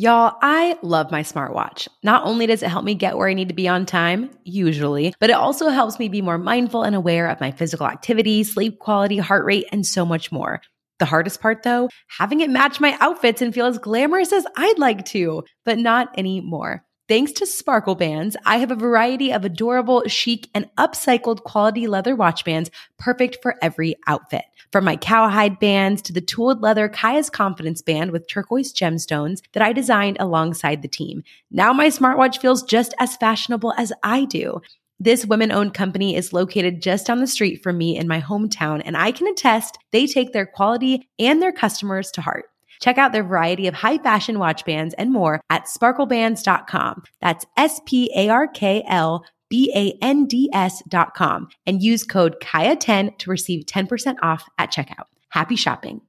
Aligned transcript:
Y'all, 0.00 0.34
I 0.40 0.78
love 0.80 1.10
my 1.10 1.22
smartwatch. 1.22 1.86
Not 2.02 2.24
only 2.24 2.46
does 2.46 2.62
it 2.62 2.70
help 2.70 2.86
me 2.86 2.94
get 2.94 3.18
where 3.18 3.28
I 3.28 3.34
need 3.34 3.48
to 3.48 3.54
be 3.54 3.68
on 3.68 3.84
time, 3.84 4.30
usually, 4.44 5.12
but 5.20 5.28
it 5.28 5.34
also 5.34 5.68
helps 5.68 5.98
me 5.98 6.08
be 6.08 6.22
more 6.22 6.38
mindful 6.38 6.84
and 6.84 6.96
aware 6.96 7.28
of 7.28 7.38
my 7.38 7.50
physical 7.50 7.86
activity, 7.86 8.42
sleep 8.42 8.78
quality, 8.78 9.18
heart 9.18 9.44
rate, 9.44 9.66
and 9.72 9.84
so 9.84 10.06
much 10.06 10.32
more. 10.32 10.62
The 11.00 11.04
hardest 11.04 11.42
part 11.42 11.64
though, 11.64 11.90
having 12.18 12.40
it 12.40 12.48
match 12.48 12.80
my 12.80 12.96
outfits 12.98 13.42
and 13.42 13.52
feel 13.52 13.66
as 13.66 13.76
glamorous 13.76 14.32
as 14.32 14.46
I'd 14.56 14.78
like 14.78 15.04
to, 15.06 15.42
but 15.66 15.76
not 15.76 16.18
anymore. 16.18 16.82
Thanks 17.10 17.32
to 17.32 17.44
Sparkle 17.46 17.96
Bands, 17.96 18.36
I 18.46 18.58
have 18.58 18.70
a 18.70 18.76
variety 18.76 19.32
of 19.32 19.44
adorable, 19.44 20.04
chic, 20.06 20.48
and 20.54 20.70
upcycled 20.78 21.42
quality 21.42 21.88
leather 21.88 22.14
watch 22.14 22.44
bands 22.44 22.70
perfect 23.00 23.38
for 23.42 23.56
every 23.60 23.96
outfit. 24.06 24.44
From 24.70 24.84
my 24.84 24.94
cowhide 24.94 25.58
bands 25.58 26.02
to 26.02 26.12
the 26.12 26.20
tooled 26.20 26.62
leather 26.62 26.88
Kiah's 26.88 27.28
Confidence 27.28 27.82
band 27.82 28.12
with 28.12 28.28
turquoise 28.28 28.72
gemstones 28.72 29.42
that 29.54 29.60
I 29.60 29.72
designed 29.72 30.18
alongside 30.20 30.82
the 30.82 30.88
team. 30.88 31.24
Now 31.50 31.72
my 31.72 31.88
smartwatch 31.88 32.38
feels 32.38 32.62
just 32.62 32.94
as 33.00 33.16
fashionable 33.16 33.74
as 33.76 33.92
I 34.04 34.24
do. 34.24 34.60
This 35.00 35.26
women 35.26 35.50
owned 35.50 35.74
company 35.74 36.14
is 36.14 36.32
located 36.32 36.80
just 36.80 37.08
down 37.08 37.18
the 37.18 37.26
street 37.26 37.60
from 37.60 37.76
me 37.76 37.96
in 37.96 38.06
my 38.06 38.20
hometown, 38.20 38.82
and 38.84 38.96
I 38.96 39.10
can 39.10 39.26
attest 39.26 39.78
they 39.90 40.06
take 40.06 40.32
their 40.32 40.46
quality 40.46 41.08
and 41.18 41.42
their 41.42 41.50
customers 41.50 42.12
to 42.12 42.20
heart. 42.20 42.49
Check 42.80 42.98
out 42.98 43.12
their 43.12 43.22
variety 43.22 43.66
of 43.66 43.74
high 43.74 43.98
fashion 43.98 44.38
watch 44.38 44.64
bands 44.64 44.94
and 44.94 45.12
more 45.12 45.40
at 45.50 45.66
sparklbands.com. 45.66 47.02
That's 47.20 47.46
S 47.56 47.80
P 47.86 48.10
A 48.16 48.28
R 48.30 48.48
K 48.48 48.82
L 48.88 49.24
B 49.48 49.70
A 49.74 49.96
N 50.02 50.26
D 50.26 50.50
S.com 50.52 51.48
and 51.66 51.82
use 51.82 52.04
code 52.04 52.36
KIAH10 52.40 53.18
to 53.18 53.30
receive 53.30 53.66
10% 53.66 54.16
off 54.22 54.48
at 54.58 54.72
checkout. 54.72 55.04
Happy 55.28 55.56
shopping. 55.56 56.00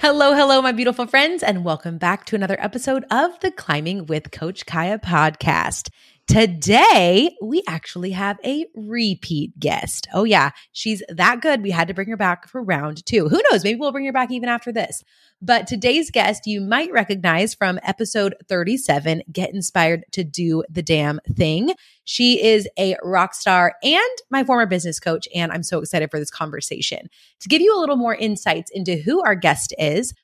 Hello, 0.00 0.34
hello, 0.34 0.60
my 0.60 0.72
beautiful 0.72 1.06
friends, 1.06 1.42
and 1.42 1.64
welcome 1.64 1.96
back 1.96 2.26
to 2.26 2.36
another 2.36 2.60
episode 2.60 3.06
of 3.10 3.40
the 3.40 3.50
Climbing 3.50 4.04
with 4.04 4.30
Coach 4.30 4.66
Kiah 4.66 5.02
podcast. 5.02 5.88
Today, 6.26 7.36
we 7.42 7.62
actually 7.68 8.12
have 8.12 8.38
a 8.44 8.64
repeat 8.74 9.58
guest. 9.60 10.08
Oh, 10.14 10.24
yeah, 10.24 10.50
she's 10.72 11.02
that 11.10 11.42
good. 11.42 11.62
We 11.62 11.70
had 11.70 11.88
to 11.88 11.94
bring 11.94 12.08
her 12.08 12.16
back 12.16 12.48
for 12.48 12.62
round 12.62 13.04
two. 13.04 13.28
Who 13.28 13.42
knows? 13.50 13.62
Maybe 13.62 13.78
we'll 13.78 13.92
bring 13.92 14.06
her 14.06 14.12
back 14.12 14.30
even 14.30 14.48
after 14.48 14.72
this. 14.72 15.04
But 15.42 15.66
today's 15.66 16.10
guest, 16.10 16.46
you 16.46 16.62
might 16.62 16.90
recognize 16.90 17.54
from 17.54 17.78
episode 17.82 18.34
37 18.48 19.22
Get 19.30 19.52
Inspired 19.52 20.04
to 20.12 20.24
Do 20.24 20.64
the 20.70 20.82
Damn 20.82 21.20
Thing. 21.36 21.74
She 22.04 22.42
is 22.42 22.66
a 22.78 22.96
rock 23.02 23.34
star 23.34 23.74
and 23.82 24.18
my 24.30 24.44
former 24.44 24.64
business 24.64 24.98
coach. 24.98 25.28
And 25.34 25.52
I'm 25.52 25.62
so 25.62 25.80
excited 25.80 26.10
for 26.10 26.18
this 26.18 26.30
conversation. 26.30 27.10
To 27.40 27.48
give 27.50 27.60
you 27.60 27.76
a 27.76 27.80
little 27.80 27.96
more 27.96 28.14
insights 28.14 28.70
into 28.72 28.96
who 28.96 29.22
our 29.22 29.34
guest 29.34 29.74
is, 29.78 30.14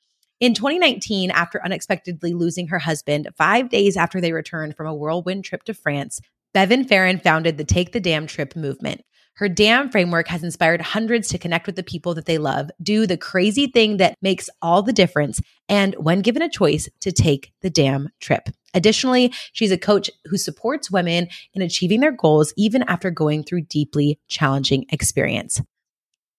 in 0.41 0.55
2019, 0.55 1.29
after 1.29 1.63
unexpectedly 1.63 2.33
losing 2.33 2.67
her 2.69 2.79
husband 2.79 3.29
five 3.37 3.69
days 3.69 3.95
after 3.95 4.19
they 4.19 4.33
returned 4.33 4.75
from 4.75 4.87
a 4.87 4.95
whirlwind 4.95 5.45
trip 5.45 5.63
to 5.65 5.73
France, 5.75 6.19
Bevin 6.51 6.83
Farrand 6.83 7.21
founded 7.21 7.59
the 7.59 7.63
Take 7.63 7.91
the 7.91 7.99
Damn 7.99 8.25
Trip 8.25 8.55
movement. 8.55 9.03
Her 9.35 9.47
damn 9.47 9.91
framework 9.91 10.27
has 10.29 10.43
inspired 10.43 10.81
hundreds 10.81 11.29
to 11.29 11.37
connect 11.37 11.67
with 11.67 11.75
the 11.75 11.83
people 11.83 12.15
that 12.15 12.25
they 12.25 12.39
love, 12.39 12.71
do 12.81 13.05
the 13.05 13.17
crazy 13.17 13.67
thing 13.67 13.97
that 13.97 14.15
makes 14.19 14.49
all 14.63 14.81
the 14.81 14.91
difference, 14.91 15.39
and 15.69 15.93
when 15.99 16.21
given 16.21 16.41
a 16.41 16.49
choice, 16.49 16.89
to 17.01 17.11
take 17.11 17.53
the 17.61 17.69
damn 17.69 18.09
trip. 18.19 18.49
Additionally, 18.73 19.31
she's 19.53 19.71
a 19.71 19.77
coach 19.77 20.09
who 20.25 20.37
supports 20.37 20.89
women 20.89 21.27
in 21.53 21.61
achieving 21.61 21.99
their 21.99 22.11
goals 22.11 22.51
even 22.57 22.83
after 22.87 23.11
going 23.11 23.43
through 23.43 23.61
deeply 23.61 24.19
challenging 24.27 24.85
experience. 24.91 25.61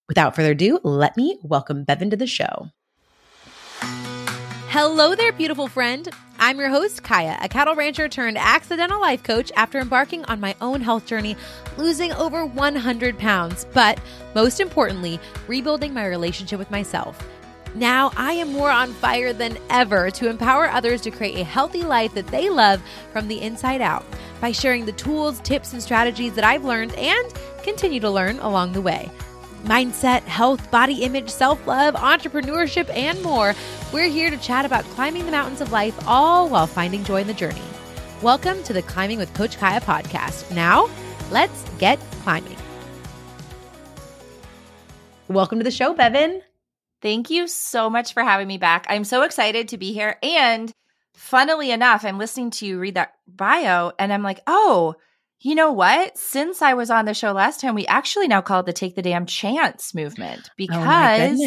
Without 0.09 0.35
further 0.35 0.51
ado, 0.51 0.81
let 0.83 1.17
me 1.17 1.39
welcome 1.45 1.85
Bevin 1.85 2.11
to 2.11 2.17
the 2.17 2.27
show. 2.27 2.67
Hello 4.73 5.15
there, 5.15 5.33
beautiful 5.33 5.69
friend. 5.69 6.09
I'm 6.39 6.59
your 6.59 6.71
host, 6.71 7.03
Kiah, 7.03 7.37
a 7.45 7.49
cattle 7.51 7.75
rancher 7.75 8.09
turned 8.09 8.39
accidental 8.39 9.03
life 9.03 9.23
coach 9.23 9.53
after 9.55 9.79
embarking 9.79 10.25
on 10.25 10.41
my 10.41 10.57
own 10.63 10.81
health 10.81 11.05
journey, 11.05 11.37
losing 11.77 12.11
over 12.15 12.47
100 12.47 13.19
pounds, 13.19 13.67
but 13.75 14.01
most 14.35 14.61
importantly, 14.61 15.21
rebuilding 15.47 15.93
my 15.93 16.07
relationship 16.07 16.59
with 16.59 16.71
myself. 16.71 17.23
Now 17.75 18.13
I 18.17 18.33
am 18.33 18.55
more 18.55 18.71
on 18.71 18.95
fire 18.95 19.35
than 19.35 19.59
ever 19.69 20.11
to 20.13 20.31
empower 20.31 20.71
others 20.71 21.03
to 21.03 21.11
create 21.11 21.37
a 21.37 21.45
healthy 21.45 21.83
life 21.83 22.15
that 22.15 22.29
they 22.29 22.49
love 22.49 22.81
from 23.13 23.29
the 23.29 23.43
inside 23.43 23.83
out 23.83 24.07
by 24.41 24.53
sharing 24.53 24.87
the 24.87 24.93
tools, 24.93 25.39
tips, 25.41 25.75
and 25.75 25.83
strategies 25.83 26.33
that 26.33 26.45
I've 26.45 26.65
learned 26.65 26.95
and 26.95 27.31
continue 27.63 28.01
to 28.01 28.11
learn 28.11 28.39
along 28.39 28.73
the 28.73 28.81
way 28.81 29.11
mindset, 29.65 30.23
health, 30.23 30.71
body 30.71 31.03
image, 31.03 31.29
self 31.31 31.67
love, 31.67 31.95
entrepreneurship, 31.95 32.89
and 32.95 33.23
more. 33.23 33.55
We're 33.93 34.09
here 34.09 34.31
to 34.31 34.37
chat 34.37 34.65
about 34.65 34.85
climbing 34.87 35.27
the 35.27 35.33
mountains 35.33 35.61
of 35.61 35.73
life, 35.73 35.97
all 36.07 36.49
while 36.49 36.67
finding 36.67 37.05
joy 37.05 37.21
in 37.21 37.27
the 37.27 37.35
journey. 37.35 37.63
Welcome 38.23 38.63
to 38.65 38.73
the 38.73 38.83
Climbing 38.83 39.19
with 39.19 39.33
Coach 39.35 39.57
Kiah 39.57 39.83
podcast. 39.83 40.51
Now, 40.55 40.89
let's 41.31 41.65
get 41.79 41.99
climbing. 42.23 42.57
Welcome 45.29 45.59
to 45.59 45.65
the 45.65 45.71
show, 45.71 45.95
Bevin. 45.95 46.43
Thank 47.01 47.31
you 47.31 47.49
so 47.49 47.91
much 47.91 48.13
for 48.13 48.23
having 48.23 48.47
me 48.47 48.59
back. 48.59 48.87
I'm 48.89 49.05
so 49.05 49.23
excited 49.23 49.69
to 49.69 49.79
be 49.79 49.93
here. 49.93 50.19
And 50.23 50.73
funnily 51.15 51.71
enough, 51.71 52.05
I'm 52.05 52.19
listening 52.19 52.51
to 52.53 52.67
you 52.67 52.79
read 52.79 52.95
that 52.95 53.15
bio 53.27 53.93
and 53.99 54.13
I'm 54.13 54.23
like, 54.23 54.41
oh, 54.47 54.95
you 55.43 55.57
know 55.57 55.73
what? 55.73 56.17
Since 56.17 56.63
I 56.63 56.75
was 56.75 56.89
on 56.89 57.05
the 57.05 57.15
show 57.15 57.33
last 57.33 57.61
time, 57.61 57.75
we 57.75 57.87
actually 57.87 58.29
now 58.29 58.41
call 58.41 58.61
it 58.61 58.67
the 58.67 58.73
Take 58.73 58.95
the 58.95 59.03
Damn 59.03 59.27
Chance 59.27 59.95
movement 59.95 60.43
oh 60.49 60.53
because, 60.57 61.41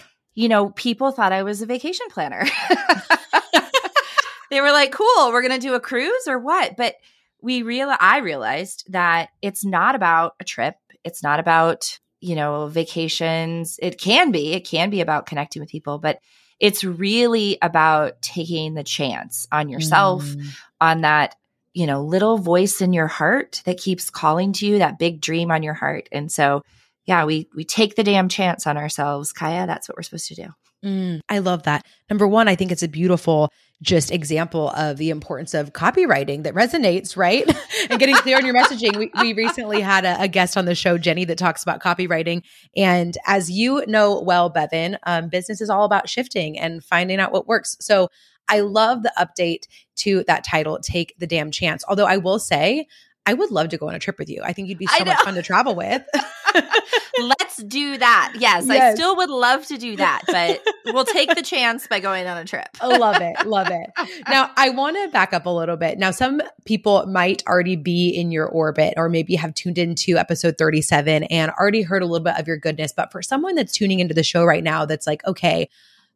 oh 0.00 0.04
you 0.34 0.48
know, 0.48 0.70
people 0.70 1.12
thought 1.12 1.32
I 1.32 1.44
was 1.44 1.62
a 1.62 1.66
vacation 1.66 2.06
planner. 2.10 2.44
they 4.50 4.60
were 4.60 4.72
like, 4.72 4.92
cool, 4.92 5.30
we're 5.30 5.42
going 5.42 5.58
to 5.58 5.66
do 5.66 5.74
a 5.74 5.80
cruise 5.80 6.26
or 6.26 6.38
what? 6.38 6.76
But 6.76 6.96
we 7.40 7.62
real 7.62 7.94
I 7.98 8.18
realized 8.18 8.84
that 8.88 9.28
it's 9.42 9.64
not 9.64 9.94
about 9.94 10.34
a 10.40 10.44
trip. 10.44 10.74
It's 11.04 11.22
not 11.22 11.38
about, 11.38 12.00
you 12.20 12.34
know, 12.34 12.66
vacations. 12.66 13.78
It 13.80 14.00
can 14.00 14.32
be, 14.32 14.52
it 14.54 14.66
can 14.66 14.90
be 14.90 15.00
about 15.00 15.26
connecting 15.26 15.60
with 15.60 15.70
people, 15.70 15.98
but 15.98 16.18
it's 16.58 16.82
really 16.82 17.58
about 17.62 18.20
taking 18.22 18.74
the 18.74 18.82
chance 18.82 19.46
on 19.52 19.68
yourself, 19.68 20.24
mm. 20.24 20.46
on 20.80 21.02
that 21.02 21.36
you 21.76 21.86
know, 21.86 22.02
little 22.02 22.38
voice 22.38 22.80
in 22.80 22.94
your 22.94 23.06
heart 23.06 23.60
that 23.66 23.76
keeps 23.76 24.08
calling 24.08 24.54
to 24.54 24.66
you, 24.66 24.78
that 24.78 24.98
big 24.98 25.20
dream 25.20 25.50
on 25.50 25.62
your 25.62 25.74
heart. 25.74 26.08
And 26.10 26.32
so, 26.32 26.62
yeah, 27.04 27.26
we 27.26 27.50
we 27.54 27.64
take 27.64 27.96
the 27.96 28.02
damn 28.02 28.30
chance 28.30 28.66
on 28.66 28.78
ourselves, 28.78 29.34
Kiah. 29.34 29.66
That's 29.66 29.86
what 29.86 29.98
we're 29.98 30.02
supposed 30.02 30.28
to 30.28 30.34
do. 30.36 30.48
Mm, 30.82 31.20
I 31.28 31.40
love 31.40 31.64
that. 31.64 31.84
Number 32.08 32.26
one, 32.26 32.48
I 32.48 32.54
think 32.54 32.72
it's 32.72 32.82
a 32.82 32.88
beautiful 32.88 33.50
just 33.82 34.10
example 34.10 34.70
of 34.70 34.96
the 34.96 35.10
importance 35.10 35.52
of 35.52 35.74
copywriting 35.74 36.44
that 36.44 36.54
resonates, 36.54 37.14
right? 37.14 37.44
and 37.90 38.00
getting 38.00 38.14
clear 38.16 38.38
on 38.38 38.46
your 38.46 38.54
messaging. 38.54 38.96
We, 38.96 39.10
we 39.20 39.34
recently 39.34 39.82
had 39.82 40.06
a, 40.06 40.22
a, 40.22 40.28
guest 40.28 40.56
on 40.56 40.64
the 40.64 40.74
show, 40.74 40.96
Jenny, 40.96 41.26
that 41.26 41.36
talks 41.36 41.62
about 41.62 41.82
copywriting. 41.82 42.42
And 42.74 43.18
as 43.26 43.50
you 43.50 43.84
know 43.86 44.22
well, 44.22 44.50
Bevin, 44.50 44.96
um, 45.02 45.28
business 45.28 45.60
is 45.60 45.68
all 45.68 45.84
about 45.84 46.08
shifting 46.08 46.58
and 46.58 46.82
finding 46.82 47.20
out 47.20 47.32
what 47.32 47.46
works. 47.46 47.76
So 47.80 48.08
I 48.48 48.60
love 48.60 49.02
the 49.02 49.12
update 49.18 49.66
to 49.96 50.24
that 50.24 50.44
title, 50.44 50.78
Take 50.80 51.14
the 51.18 51.26
Damn 51.26 51.50
Chance. 51.50 51.84
Although 51.88 52.06
I 52.06 52.18
will 52.18 52.38
say, 52.38 52.86
I 53.26 53.34
would 53.34 53.50
love 53.50 53.70
to 53.70 53.76
go 53.76 53.88
on 53.88 53.94
a 53.94 53.98
trip 53.98 54.18
with 54.18 54.30
you. 54.30 54.40
I 54.44 54.52
think 54.52 54.68
you'd 54.68 54.78
be 54.78 54.86
so 54.86 55.04
much 55.04 55.20
fun 55.22 55.34
to 55.34 55.42
travel 55.42 55.74
with. 55.74 56.02
Let's 57.18 57.56
do 57.62 57.98
that. 57.98 58.34
Yes, 58.38 58.66
yes, 58.66 58.70
I 58.70 58.94
still 58.94 59.16
would 59.16 59.30
love 59.30 59.66
to 59.66 59.78
do 59.78 59.96
that, 59.96 60.22
but 60.26 60.62
we'll 60.94 61.04
take 61.04 61.34
the 61.34 61.42
chance 61.42 61.86
by 61.86 61.98
going 61.98 62.26
on 62.26 62.36
a 62.36 62.44
trip. 62.44 62.68
oh, 62.80 62.88
love 62.88 63.20
it. 63.20 63.46
Love 63.46 63.68
it. 63.70 63.90
Now, 64.28 64.50
I 64.56 64.70
want 64.70 64.96
to 64.96 65.08
back 65.08 65.32
up 65.32 65.46
a 65.46 65.50
little 65.50 65.76
bit. 65.76 65.98
Now, 65.98 66.10
some 66.10 66.40
people 66.66 67.06
might 67.06 67.42
already 67.46 67.76
be 67.76 68.10
in 68.10 68.30
your 68.30 68.46
orbit 68.46 68.94
or 68.96 69.08
maybe 69.08 69.34
have 69.34 69.54
tuned 69.54 69.78
into 69.78 70.18
episode 70.18 70.56
37 70.58 71.24
and 71.24 71.50
already 71.52 71.82
heard 71.82 72.02
a 72.02 72.06
little 72.06 72.24
bit 72.24 72.38
of 72.38 72.46
your 72.46 72.58
goodness. 72.58 72.92
But 72.94 73.10
for 73.10 73.22
someone 73.22 73.54
that's 73.54 73.72
tuning 73.72 74.00
into 74.00 74.14
the 74.14 74.22
show 74.22 74.44
right 74.44 74.62
now, 74.62 74.84
that's 74.84 75.06
like, 75.06 75.24
okay, 75.26 75.68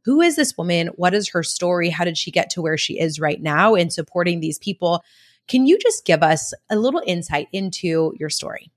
who 0.05 0.21
is 0.21 0.37
this 0.37 0.57
woman? 0.57 0.89
What 0.97 1.15
is 1.15 1.31
her 1.31 1.43
story? 1.43 1.91
How 1.91 2.05
did 2.05 2.19
she 2.19 2.31
get 2.31 2.51
to 2.51 2.63
where 2.63 2.79
she 2.79 2.99
is 2.99 3.21
right 3.21 3.41
now 3.41 3.75
in 3.75 3.91
supporting 3.91 4.41
these 4.41 4.59
people? 4.59 5.03
Can 5.49 5.67
you 5.67 5.79
just 5.79 6.05
give 6.05 6.23
us 6.23 6.55
a 6.71 6.77
little 6.77 7.03
insight 7.07 7.49
into 7.53 8.13
your 8.19 8.31
story? 8.31 8.71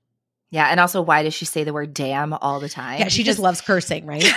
Yeah, 0.50 0.68
and 0.68 0.78
also 0.78 1.02
why 1.02 1.24
does 1.24 1.34
she 1.34 1.46
say 1.46 1.64
the 1.64 1.72
word 1.72 1.92
damn 1.94 2.32
all 2.32 2.60
the 2.60 2.68
time? 2.68 3.00
Yeah, 3.00 3.08
she 3.08 3.22
because- 3.22 3.36
just 3.36 3.42
loves 3.42 3.60
cursing, 3.60 4.06
right? 4.06 4.22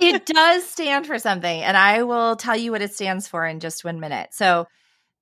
it 0.00 0.24
does 0.24 0.64
stand 0.66 1.06
for 1.06 1.18
something, 1.18 1.62
and 1.62 1.76
I 1.76 2.04
will 2.04 2.36
tell 2.36 2.56
you 2.56 2.72
what 2.72 2.80
it 2.80 2.94
stands 2.94 3.28
for 3.28 3.44
in 3.44 3.60
just 3.60 3.84
one 3.84 4.00
minute. 4.00 4.28
So, 4.32 4.66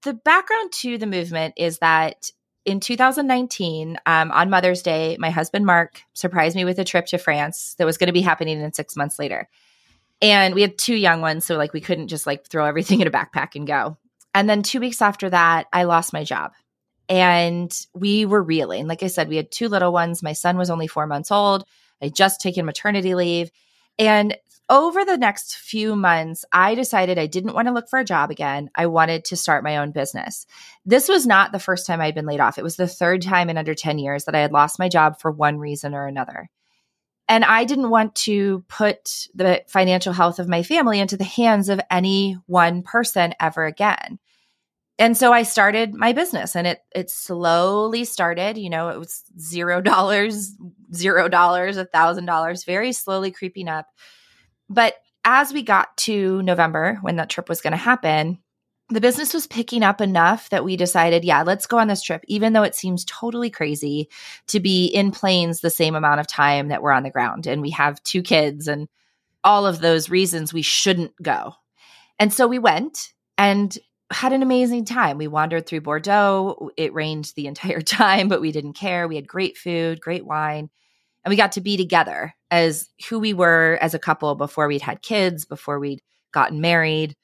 the 0.03 0.15
background 0.15 0.73
to 0.73 0.99
the 0.99 1.07
movement 1.07 1.55
is 1.57 1.79
that 1.79 2.31
in 2.65 2.79
2019, 2.79 3.99
um, 4.07 4.31
on 4.31 4.51
Mother's 4.51 4.83
Day, 4.83 5.17
my 5.19 5.31
husband 5.31 5.67
Mark 5.67 6.03
surprised 6.13 6.55
me 6.55 6.65
with 6.65 6.79
a 6.79 6.85
trip 6.85 7.07
to 7.07 7.19
France 7.19 7.75
that 7.79 7.85
was 7.85 7.99
going 7.99 8.07
to 8.07 8.13
be 8.13 8.21
happening 8.21 8.61
in 8.61 8.73
six 8.73 8.97
months 8.97 9.19
later. 9.19 9.49
And 10.23 10.55
we 10.55 10.63
had 10.63 10.79
two 10.79 10.95
young 10.95 11.21
ones, 11.21 11.45
so 11.45 11.57
like 11.57 11.73
we 11.73 11.81
couldn't 11.81 12.09
just 12.09 12.27
like 12.27 12.47
throw 12.47 12.65
everything 12.65 13.01
in 13.03 13.09
a 13.09 13.11
backpack 13.11 13.57
and 13.57 13.67
go. 13.67 13.99
And 14.35 14.49
then 14.49 14.63
2 14.63 14.81
weeks 14.81 15.03
after 15.03 15.29
that, 15.29 15.67
I 15.73 15.83
lost 15.85 16.15
my 16.15 16.25
job. 16.25 16.53
And 17.09 17.77
we 17.93 18.25
were 18.25 18.43
reeling. 18.43 18.87
Like 18.87 19.03
I 19.03 19.09
said, 19.09 19.29
we 19.29 19.37
had 19.37 19.51
two 19.51 19.69
little 19.69 19.93
ones. 19.93 20.23
My 20.23 20.33
son 20.33 20.57
was 20.57 20.71
only 20.71 20.87
4 20.87 21.07
months 21.07 21.31
old. 21.31 21.65
I 22.01 22.09
just 22.09 22.41
taken 22.41 22.65
maternity 22.65 23.15
leave. 23.15 23.51
And 23.99 24.37
over 24.71 25.05
the 25.05 25.19
next 25.19 25.57
few 25.57 25.95
months, 25.95 26.47
I 26.51 26.75
decided 26.75 27.19
I 27.19 27.27
didn't 27.27 27.53
want 27.53 27.69
to 27.69 27.75
look 27.75 27.91
for 27.91 27.99
a 27.99 28.05
job 28.05 28.31
again. 28.31 28.71
I 28.75 28.87
wanted 28.87 29.25
to 29.27 29.37
start 29.37 29.65
my 29.65 29.77
own 29.77 29.91
business. 29.91 30.47
This 30.87 31.09
was 31.09 31.27
not 31.27 31.53
the 31.53 31.59
first 31.59 31.87
time 31.87 32.01
I'd 32.01 32.15
been 32.15 32.27
laid 32.27 32.41
off. 32.41 32.57
It 32.57 32.65
was 32.65 32.77
the 32.77 32.87
third 32.87 33.21
time 33.21 33.51
in 33.51 33.59
under 33.59 33.75
10 33.75 33.99
years 33.99 34.25
that 34.25 34.35
I 34.35 34.41
had 34.41 34.53
lost 34.53 34.79
my 34.79 34.89
job 34.89 35.21
for 35.21 35.31
one 35.31 35.59
reason 35.59 35.95
or 35.95 36.07
another. 36.07 36.49
And 37.33 37.45
I 37.45 37.65
didn't 37.65 37.89
want 37.89 38.15
to 38.17 38.63
put 38.69 39.29
the 39.35 39.63
financial 39.67 40.13
health 40.13 40.39
of 40.39 40.49
my 40.49 40.63
family 40.63 41.01
into 41.01 41.17
the 41.17 41.25
hands 41.25 41.71
of 41.71 41.81
any 41.91 42.37
one 42.45 42.83
person 42.83 43.33
ever 43.41 43.65
again. 43.65 44.19
And 44.99 45.17
so 45.17 45.33
I 45.33 45.43
started 45.43 45.95
my 45.95 46.13
business 46.13 46.55
and 46.55 46.67
it 46.67 46.81
it 46.95 47.09
slowly 47.09 48.05
started, 48.05 48.59
you 48.59 48.69
know, 48.69 48.91
it 48.91 48.99
was 48.99 49.23
zero 49.39 49.81
dollars, 49.81 50.55
zero 50.95 51.29
dollars, 51.29 51.79
a 51.79 51.87
thousand 51.87 52.27
dollars, 52.27 52.65
very 52.65 52.93
slowly 52.93 53.31
creeping 53.31 53.69
up 53.69 53.87
but 54.73 54.95
as 55.25 55.53
we 55.53 55.63
got 55.63 55.97
to 55.99 56.43
November, 56.43 56.99
when 57.03 57.17
that 57.17 57.31
trip 57.31 57.49
was 57.49 57.61
going 57.61 57.73
to 57.73 57.77
happen, 57.77 58.39
the 58.93 59.01
business 59.01 59.35
was 59.35 59.47
picking 59.47 59.83
up 59.83 60.01
enough 60.01 60.51
that 60.51 60.65
we 60.65 60.77
decided, 60.77 61.25
yeah, 61.25 61.43
let's 61.43 61.67
go 61.67 61.79
on 61.79 61.89
this 61.89 62.03
trip, 62.03 62.25
even 62.29 62.53
though 62.53 62.63
it 62.63 62.75
seems 62.75 63.05
totally 63.05 63.51
crazy 63.51 64.09
to 64.49 64.61
be 64.61 64.87
in 64.87 65.11
planes 65.11 65.61
the 65.61 65.71
same 65.71 65.95
amount 65.95 66.21
of 66.21 66.27
time 66.27 66.69
that 66.69 66.83
we're 66.83 66.93
on 66.93 67.03
the 67.03 67.11
ground. 67.11 67.47
And 67.47 67.63
we 67.63 67.71
have 67.71 68.03
two 68.03 68.23
kids 68.23 68.69
and 68.69 68.89
all 69.45 69.67
of 69.67 69.81
those 69.81 70.11
reasons 70.11 70.53
we 70.53 70.63
shouldn't 70.63 71.15
go. 71.21 71.55
And 72.19 72.33
so 72.33 72.47
we 72.47 72.59
went 72.59 73.13
and 73.37 73.77
had 74.11 74.33
an 74.33 74.43
amazing 74.43 74.85
time. 74.85 75.19
We 75.19 75.27
wandered 75.27 75.67
through 75.67 75.81
Bordeaux. 75.81 76.71
It 76.77 76.95
rained 76.95 77.33
the 77.35 77.47
entire 77.47 77.81
time, 77.83 78.29
but 78.29 78.41
we 78.41 78.53
didn't 78.53 78.75
care. 78.75 79.09
We 79.09 79.17
had 79.17 79.27
great 79.27 79.57
food, 79.57 80.01
great 80.01 80.25
wine 80.25 80.71
and 81.25 81.31
we 81.31 81.37
got 81.37 81.53
to 81.53 81.61
be 81.61 81.77
together 81.77 82.35
as 82.51 82.89
who 83.09 83.19
we 83.19 83.33
were 83.33 83.79
as 83.81 83.95
a 83.95 83.99
couple 83.99 84.35
before 84.35 84.69
we'd 84.69 84.83
had 84.83 85.03
kids, 85.03 85.45
before 85.45 85.79
we'd 85.79 86.03
gotten 86.33 86.61
married. 86.61 87.15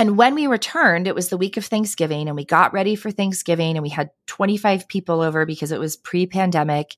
And 0.00 0.16
when 0.16 0.34
we 0.34 0.46
returned, 0.46 1.06
it 1.06 1.14
was 1.14 1.28
the 1.28 1.36
week 1.36 1.58
of 1.58 1.66
Thanksgiving, 1.66 2.26
and 2.26 2.34
we 2.34 2.46
got 2.46 2.72
ready 2.72 2.96
for 2.96 3.10
Thanksgiving, 3.10 3.76
and 3.76 3.82
we 3.82 3.90
had 3.90 4.08
25 4.28 4.88
people 4.88 5.20
over 5.20 5.44
because 5.44 5.72
it 5.72 5.78
was 5.78 5.98
pre 5.98 6.26
pandemic. 6.26 6.96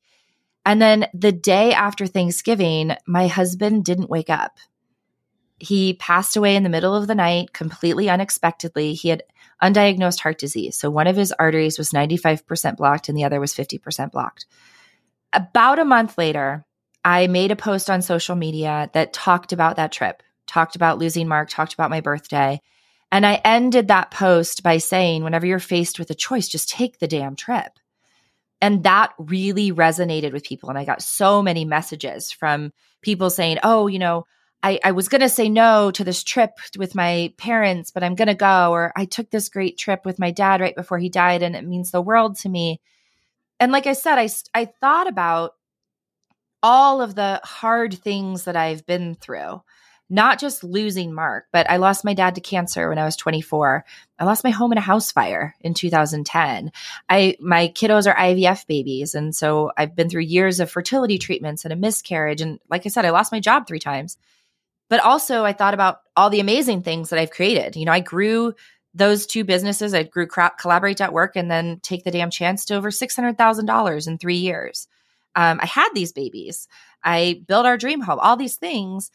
And 0.65 0.81
then 0.81 1.09
the 1.13 1.33
day 1.33 1.73
after 1.73 2.07
Thanksgiving, 2.07 2.95
my 3.05 3.27
husband 3.27 3.85
didn't 3.85 4.09
wake 4.09 4.31
up. 4.31 4.57
He 5.59 5.95
passed 5.95 6.37
away 6.37 6.55
in 6.55 6.63
the 6.63 6.69
middle 6.69 6.95
of 6.95 7.09
the 7.09 7.17
night, 7.17 7.53
completely 7.53 8.09
unexpectedly. 8.09 8.95
He 8.95 9.09
had 9.09 9.25
undiagnosed 9.61 10.21
heart 10.21 10.39
disease. 10.39 10.79
So 10.79 10.89
one 10.89 11.09
of 11.09 11.17
his 11.17 11.33
arteries 11.33 11.79
was 11.79 11.91
95% 11.91 12.77
blocked, 12.77 13.09
and 13.09 13.19
the 13.19 13.25
other 13.25 13.41
was 13.41 13.53
50% 13.53 14.13
blocked. 14.13 14.47
About 15.33 15.81
a 15.81 15.85
month 15.85 16.19
later, 16.19 16.65
I 17.05 17.27
made 17.27 17.51
a 17.51 17.57
post 17.57 17.91
on 17.91 18.01
social 18.01 18.37
media 18.37 18.91
that 18.95 19.13
talked 19.13 19.53
about 19.53 19.75
that 19.75 19.91
trip, 19.91 20.23
talked 20.47 20.77
about 20.77 20.99
losing 20.99 21.27
Mark, 21.27 21.51
talked 21.51 21.75
about 21.75 21.91
my 21.91 22.01
birthday. 22.01 22.61
And 23.13 23.25
I 23.25 23.41
ended 23.45 23.89
that 23.89 24.11
post 24.11 24.65
by 24.65 24.79
saying, 24.79 25.23
whenever 25.23 25.47
you're 25.47 25.61
faced 25.61 25.99
with 25.99 26.11
a 26.11 26.15
choice, 26.15 26.49
just 26.49 26.69
take 26.69 26.99
the 26.99 27.07
damn 27.07 27.37
trip. 27.37 27.73
And 28.61 28.83
that 28.83 29.13
really 29.19 29.71
resonated 29.71 30.33
with 30.33 30.45
people. 30.45 30.69
And 30.69 30.79
I 30.79 30.85
got 30.85 31.03
so 31.03 31.43
many 31.43 31.65
messages 31.65 32.33
from 32.33 32.73
people 33.03 33.31
saying, 33.31 33.59
oh, 33.63 33.87
you 33.87 33.99
know, 33.99 34.27
I, 34.63 34.81
I 34.83 34.93
was 34.93 35.09
going 35.09 35.21
to 35.21 35.29
say 35.29 35.49
no 35.49 35.91
to 35.93 36.05
this 36.05 36.25
trip 36.25 36.53
with 36.77 36.95
my 36.95 37.35
parents, 37.37 37.91
but 37.91 38.03
I'm 38.03 38.15
going 38.15 38.29
to 38.29 38.35
go. 38.35 38.71
Or 38.71 38.93
I 38.97 39.05
took 39.05 39.31
this 39.31 39.49
great 39.49 39.79
trip 39.79 40.05
with 40.05 40.19
my 40.19 40.31
dad 40.31 40.61
right 40.61 40.75
before 40.75 40.99
he 40.99 41.09
died, 41.09 41.43
and 41.43 41.55
it 41.55 41.67
means 41.67 41.91
the 41.91 42.01
world 42.01 42.39
to 42.39 42.49
me 42.49 42.81
and 43.63 43.71
like 43.71 43.87
I 43.87 43.93
said, 43.93 44.19
I 44.19 44.29
I 44.55 44.65
thought 44.65 45.07
about 45.07 45.53
all 46.65 47.01
of 47.01 47.15
the 47.15 47.41
hard 47.45 47.95
things 47.95 48.43
that 48.43 48.57
I've 48.57 48.85
been 48.87 49.15
through. 49.15 49.63
Not 50.13 50.39
just 50.39 50.63
losing 50.63 51.15
Mark, 51.15 51.47
but 51.53 51.71
I 51.71 51.79
lost 51.79 52.05
my 52.05 52.13
dad 52.13 52.35
to 52.35 52.43
cancer 52.43 52.91
when 52.91 52.99
I 52.99 53.07
was 53.07 53.17
24. 53.17 53.83
I 54.19 54.25
lost 54.27 54.45
my 54.45 54.51
home 54.51 54.71
in 54.71 54.77
a 54.77 54.83
house 54.83 55.11
fire 55.11 55.55
in 55.63 55.73
2010. 55.73 56.71
I 57.09 57.39
my 57.41 57.69
kiddos 57.69 58.07
are 58.07 58.15
IVF 58.15 58.67
babies 58.67 59.15
and 59.15 59.35
so 59.35 59.73
I've 59.75 59.97
been 59.97 60.11
through 60.11 60.21
years 60.21 60.61
of 60.61 60.71
fertility 60.71 61.17
treatments 61.17 61.65
and 61.65 61.73
a 61.73 61.77
miscarriage 61.77 62.43
and 62.43 62.61
like 62.69 62.85
I 62.85 62.91
said 62.91 63.07
I 63.07 63.11
lost 63.11 63.33
my 63.33 63.41
job 63.41 63.67
3 63.67 63.79
times. 63.79 64.19
But 64.91 65.01
also 65.01 65.47
I 65.47 65.55
thought 65.55 65.73
about 65.73 66.01
all 66.15 66.29
the 66.29 66.41
amazing 66.41 66.83
things 66.83 67.09
that 67.09 67.19
I've 67.19 67.31
created. 67.31 67.77
You 67.77 67.87
know, 67.87 67.93
I 67.93 68.01
grew 68.01 68.53
those 68.93 69.25
two 69.25 69.45
businesses, 69.45 69.95
I 69.95 70.03
grew 70.03 70.27
Collaborate.work 70.27 71.37
and 71.37 71.51
then 71.51 71.81
Take 71.83 72.05
the 72.05 72.11
Damn 72.11 72.29
Chance 72.31 72.67
to 72.67 72.75
over 72.75 72.91
$600,000 72.91 74.07
in 74.07 74.19
three 74.19 74.37
years. 74.37 74.89
Um, 75.35 75.59
I 75.63 75.67
had 75.67 75.89
these 75.95 76.13
babies. 76.13 76.69
I 77.03 77.43
built 77.49 77.65
our 77.65 77.79
dream 77.79 78.03
home, 78.03 78.19
all 78.21 78.37
these 78.37 78.57
things. 78.57 79.11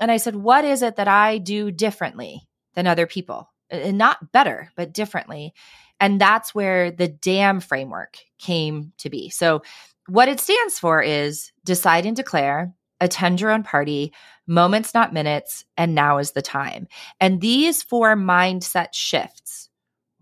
And 0.00 0.10
I 0.10 0.16
said, 0.16 0.36
what 0.36 0.64
is 0.64 0.82
it 0.82 0.96
that 0.96 1.08
I 1.08 1.38
do 1.38 1.70
differently 1.70 2.42
than 2.74 2.86
other 2.86 3.06
people? 3.06 3.50
And 3.70 3.98
not 3.98 4.32
better, 4.32 4.70
but 4.76 4.92
differently. 4.92 5.54
And 6.00 6.20
that's 6.20 6.54
where 6.54 6.90
the 6.90 7.08
DAMN 7.08 7.62
framework 7.62 8.18
came 8.38 8.92
to 8.98 9.08
be. 9.08 9.30
So, 9.30 9.62
what 10.06 10.28
it 10.28 10.38
stands 10.38 10.78
for 10.78 11.02
is 11.02 11.50
decide 11.64 12.04
and 12.04 12.14
declare, 12.14 12.74
attend 13.00 13.40
your 13.40 13.50
own 13.50 13.62
party, 13.62 14.12
moments, 14.46 14.92
not 14.92 15.14
minutes, 15.14 15.64
and 15.78 15.94
now 15.94 16.18
is 16.18 16.32
the 16.32 16.42
time. 16.42 16.88
And 17.20 17.40
these 17.40 17.82
four 17.82 18.14
mindset 18.14 18.88
shifts, 18.92 19.70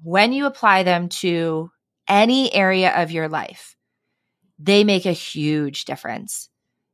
when 0.02 0.32
you 0.32 0.46
apply 0.46 0.84
them 0.84 1.08
to 1.08 1.70
any 2.08 2.52
area 2.54 2.92
of 3.02 3.10
your 3.10 3.28
life, 3.28 3.76
they 4.58 4.84
make 4.84 5.06
a 5.06 5.12
huge 5.12 5.84
difference. 5.84 6.48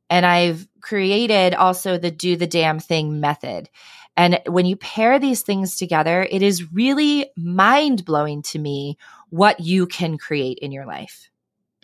And 0.09 0.25
I've 0.25 0.67
created 0.81 1.53
also 1.53 1.97
the 1.97 2.11
do 2.11 2.35
the 2.35 2.47
damn 2.47 2.79
thing 2.79 3.19
method. 3.19 3.69
And 4.17 4.39
when 4.47 4.65
you 4.65 4.75
pair 4.75 5.19
these 5.19 5.43
things 5.43 5.77
together, 5.77 6.27
it 6.29 6.41
is 6.41 6.73
really 6.73 7.29
mind 7.37 8.03
blowing 8.03 8.41
to 8.43 8.59
me 8.59 8.97
what 9.29 9.59
you 9.59 9.87
can 9.87 10.17
create 10.17 10.59
in 10.59 10.71
your 10.71 10.85
life. 10.85 11.29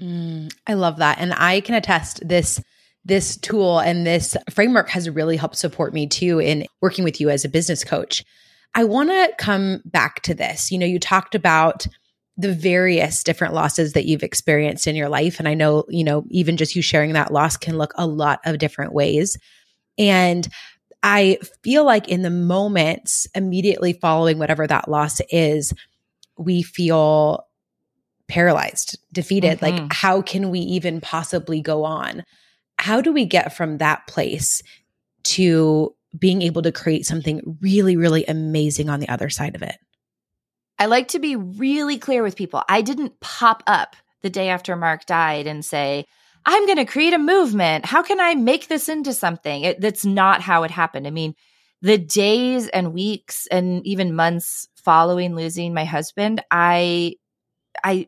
Mm, 0.02 0.54
I 0.68 0.74
love 0.74 0.98
that. 0.98 1.20
And 1.20 1.34
I 1.34 1.62
can 1.62 1.76
attest 1.76 2.28
this 2.28 2.62
this 3.06 3.38
tool 3.38 3.80
and 3.80 4.06
this 4.06 4.36
framework 4.50 4.90
has 4.90 5.08
really 5.08 5.38
helped 5.38 5.56
support 5.56 5.94
me 5.94 6.08
too 6.08 6.40
in 6.40 6.66
working 6.82 7.04
with 7.04 7.22
you 7.22 7.30
as 7.30 7.46
a 7.46 7.50
business 7.50 7.84
coach. 7.84 8.26
I 8.74 8.84
want 8.84 9.10
to 9.10 9.32
come 9.38 9.84
back 9.86 10.22
to 10.24 10.34
this. 10.34 10.72
You 10.72 10.80
know, 10.80 10.88
you 10.88 11.00
talked 11.00 11.36
about 11.36 11.86
the 12.38 12.54
various 12.54 13.24
different 13.24 13.54
losses 13.54 13.94
that 13.94 14.06
you've 14.06 14.24
experienced 14.24 14.88
in 14.88 14.96
your 14.96 15.10
life. 15.10 15.40
And 15.40 15.48
I 15.48 15.54
know, 15.54 15.86
you 15.90 16.04
know, 16.04 16.26
even 16.30 16.58
just 16.58 16.76
you 16.76 16.82
sharing 16.82 17.14
that 17.14 17.32
loss 17.32 17.56
can 17.56 17.78
look 17.78 17.94
a 17.96 18.06
lot 18.06 18.40
of 18.46 18.58
different 18.58 18.94
ways. 18.94 19.38
And 19.98 20.48
I 21.02 21.40
feel 21.64 21.86
like 21.86 22.10
in 22.10 22.24
the 22.24 22.30
moments 22.30 23.28
immediately 23.36 23.94
following 23.94 24.38
whatever 24.38 24.68
that 24.68 24.90
loss 24.90 25.22
is, 25.30 25.74
we 26.38 26.62
feel 26.62 27.46
paralyzed, 28.28 28.98
defeated. 29.14 29.60
Mm-hmm. 29.60 29.78
Like, 29.84 29.94
how 29.94 30.22
can 30.22 30.50
we 30.50 30.60
even 30.60 31.00
possibly 31.00 31.62
go 31.62 31.86
on? 31.86 32.24
how 32.78 33.02
do 33.02 33.12
we 33.12 33.26
get 33.26 33.56
from 33.56 33.78
that 33.78 34.06
place 34.08 34.62
to 35.24 35.96
being 36.18 36.42
able 36.42 36.62
to 36.62 36.72
create 36.72 37.06
something 37.06 37.58
really, 37.62 37.98
really 37.98 38.26
amazing 38.26 38.90
on 38.90 39.00
the 39.00 39.10
other 39.10 39.30
side 39.30 39.56
of 39.56 39.62
it? 39.62 39.76
I 40.78 40.88
like 40.88 41.10
to 41.10 41.20
be 41.20 41.36
really 41.36 41.98
clear 41.98 42.24
with 42.24 42.36
people. 42.36 42.62
I 42.68 42.82
didn't 42.82 43.20
pop 43.20 43.64
up 43.68 43.96
the 44.24 44.30
day 44.30 44.50
after 44.50 44.76
Mark 44.76 45.06
died 45.06 45.48
and 45.48 45.64
say, 45.64 46.06
I'm 46.46 46.66
going 46.66 46.78
to 46.78 46.86
create 46.86 47.14
a 47.14 47.20
movement. 47.20 47.86
How 47.86 48.04
can 48.04 48.20
I 48.20 48.36
make 48.36 48.68
this 48.68 48.90
into 48.90 49.14
something? 49.14 49.64
It, 49.64 49.82
that's 49.82 50.06
not 50.06 50.42
how 50.42 50.64
it 50.64 50.72
happened. 50.72 51.08
I 51.08 51.12
mean, 51.12 51.34
the 51.82 51.98
days 51.98 52.68
and 52.70 52.94
weeks 52.94 53.48
and 53.52 53.86
even 53.86 54.16
months 54.16 54.68
following 54.76 55.36
losing 55.36 55.74
my 55.74 55.86
husband, 55.86 56.44
I, 56.52 57.16
I, 57.84 58.08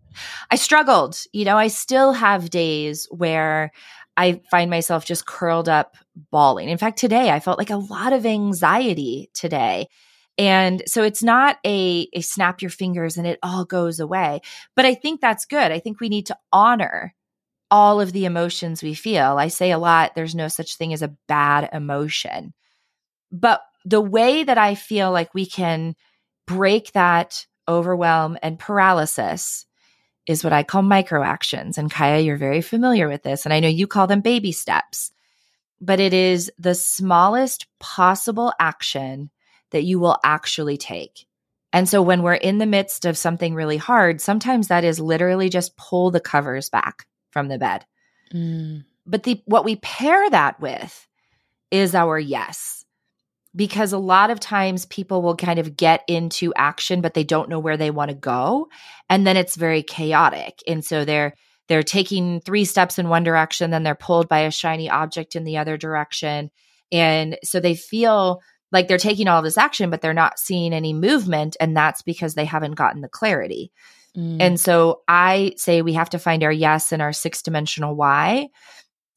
I 0.50 0.56
struggled. 0.56 1.20
You 1.32 1.44
know, 1.44 1.56
I 1.56 1.68
still 1.68 2.12
have 2.12 2.50
days 2.50 3.06
where 3.10 3.70
I 4.16 4.40
find 4.50 4.68
myself 4.68 5.04
just 5.04 5.26
curled 5.26 5.68
up 5.68 5.96
bawling. 6.30 6.68
In 6.68 6.78
fact, 6.78 6.98
today 6.98 7.30
I 7.30 7.40
felt 7.40 7.58
like 7.58 7.70
a 7.70 7.76
lot 7.76 8.12
of 8.12 8.26
anxiety 8.26 9.30
today. 9.32 9.88
And 10.38 10.84
so 10.86 11.02
it's 11.02 11.22
not 11.22 11.58
a, 11.66 12.08
a 12.12 12.20
snap 12.20 12.62
your 12.62 12.70
fingers 12.70 13.16
and 13.16 13.26
it 13.26 13.40
all 13.42 13.64
goes 13.64 13.98
away. 13.98 14.40
But 14.76 14.84
I 14.84 14.94
think 14.94 15.20
that's 15.20 15.44
good. 15.44 15.72
I 15.72 15.80
think 15.80 16.00
we 16.00 16.08
need 16.08 16.26
to 16.26 16.38
honor 16.52 17.14
all 17.70 18.00
of 18.00 18.12
the 18.12 18.24
emotions 18.24 18.82
we 18.82 18.94
feel. 18.94 19.36
I 19.36 19.48
say 19.48 19.72
a 19.72 19.78
lot, 19.78 20.14
there's 20.14 20.34
no 20.34 20.48
such 20.48 20.76
thing 20.76 20.92
as 20.92 21.02
a 21.02 21.14
bad 21.26 21.68
emotion. 21.72 22.54
But 23.32 23.62
the 23.84 24.00
way 24.00 24.44
that 24.44 24.58
I 24.58 24.74
feel 24.74 25.10
like 25.10 25.34
we 25.34 25.44
can 25.44 25.96
break 26.46 26.92
that 26.92 27.44
overwhelm 27.66 28.38
and 28.42 28.58
paralysis 28.58 29.66
is 30.26 30.44
what 30.44 30.52
I 30.52 30.62
call 30.62 30.82
micro 30.82 31.22
actions. 31.22 31.78
And 31.78 31.92
Kiah, 31.92 32.24
you're 32.24 32.36
very 32.36 32.60
familiar 32.60 33.08
with 33.08 33.22
this. 33.22 33.44
And 33.44 33.52
I 33.52 33.60
know 33.60 33.68
you 33.68 33.86
call 33.86 34.06
them 34.06 34.20
baby 34.20 34.52
steps, 34.52 35.10
but 35.80 36.00
it 36.00 36.14
is 36.14 36.50
the 36.58 36.74
smallest 36.74 37.66
possible 37.80 38.52
action 38.60 39.30
that 39.70 39.84
you 39.84 39.98
will 39.98 40.18
actually 40.24 40.76
take. 40.76 41.26
And 41.72 41.88
so 41.88 42.00
when 42.00 42.22
we're 42.22 42.34
in 42.34 42.58
the 42.58 42.66
midst 42.66 43.04
of 43.04 43.18
something 43.18 43.54
really 43.54 43.76
hard, 43.76 44.20
sometimes 44.20 44.68
that 44.68 44.84
is 44.84 45.00
literally 45.00 45.48
just 45.48 45.76
pull 45.76 46.10
the 46.10 46.20
covers 46.20 46.70
back 46.70 47.06
from 47.30 47.48
the 47.48 47.58
bed. 47.58 47.84
Mm. 48.34 48.84
But 49.06 49.22
the 49.22 49.42
what 49.46 49.64
we 49.64 49.76
pair 49.76 50.28
that 50.30 50.60
with 50.60 51.06
is 51.70 51.94
our 51.94 52.18
yes. 52.18 52.84
Because 53.56 53.92
a 53.92 53.98
lot 53.98 54.30
of 54.30 54.40
times 54.40 54.86
people 54.86 55.22
will 55.22 55.36
kind 55.36 55.58
of 55.58 55.76
get 55.76 56.04
into 56.06 56.52
action, 56.54 57.00
but 57.00 57.14
they 57.14 57.24
don't 57.24 57.48
know 57.48 57.58
where 57.58 57.76
they 57.76 57.90
want 57.90 58.10
to 58.10 58.14
go. 58.14 58.68
And 59.08 59.26
then 59.26 59.36
it's 59.36 59.56
very 59.56 59.82
chaotic. 59.82 60.62
And 60.66 60.84
so 60.84 61.04
they're, 61.04 61.34
they're 61.66 61.82
taking 61.82 62.40
three 62.40 62.64
steps 62.64 62.98
in 62.98 63.08
one 63.08 63.24
direction, 63.24 63.70
then 63.70 63.82
they're 63.82 63.94
pulled 63.94 64.28
by 64.28 64.40
a 64.40 64.50
shiny 64.50 64.88
object 64.88 65.34
in 65.34 65.44
the 65.44 65.56
other 65.56 65.76
direction. 65.76 66.50
And 66.92 67.38
so 67.42 67.58
they 67.58 67.74
feel 67.74 68.40
like 68.72 68.88
they're 68.88 68.98
taking 68.98 69.28
all 69.28 69.42
this 69.42 69.58
action, 69.58 69.90
but 69.90 70.00
they're 70.00 70.14
not 70.14 70.38
seeing 70.38 70.72
any 70.72 70.92
movement. 70.92 71.56
And 71.60 71.76
that's 71.76 72.02
because 72.02 72.34
they 72.34 72.44
haven't 72.44 72.74
gotten 72.74 73.00
the 73.00 73.08
clarity. 73.08 73.72
Mm. 74.16 74.38
And 74.40 74.60
so 74.60 75.02
I 75.08 75.54
say 75.56 75.82
we 75.82 75.94
have 75.94 76.10
to 76.10 76.18
find 76.18 76.42
our 76.42 76.52
yes 76.52 76.92
and 76.92 77.00
our 77.00 77.12
six 77.12 77.42
dimensional 77.42 77.94
why. 77.94 78.48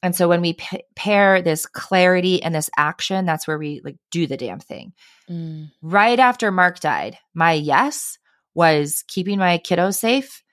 And 0.03 0.15
so 0.15 0.27
when 0.27 0.41
we 0.41 0.53
p- 0.53 0.83
pair 0.95 1.41
this 1.41 1.65
clarity 1.65 2.41
and 2.41 2.55
this 2.55 2.69
action, 2.75 3.25
that's 3.25 3.47
where 3.47 3.57
we 3.57 3.81
like 3.83 3.97
do 4.09 4.25
the 4.25 4.37
damn 4.37 4.59
thing. 4.59 4.93
Mm. 5.29 5.71
Right 5.81 6.19
after 6.19 6.51
Mark 6.51 6.79
died, 6.79 7.17
my 7.33 7.53
yes 7.53 8.17
was 8.53 9.03
keeping 9.07 9.37
my 9.37 9.57
kiddos 9.59 9.97
safe, 9.97 10.43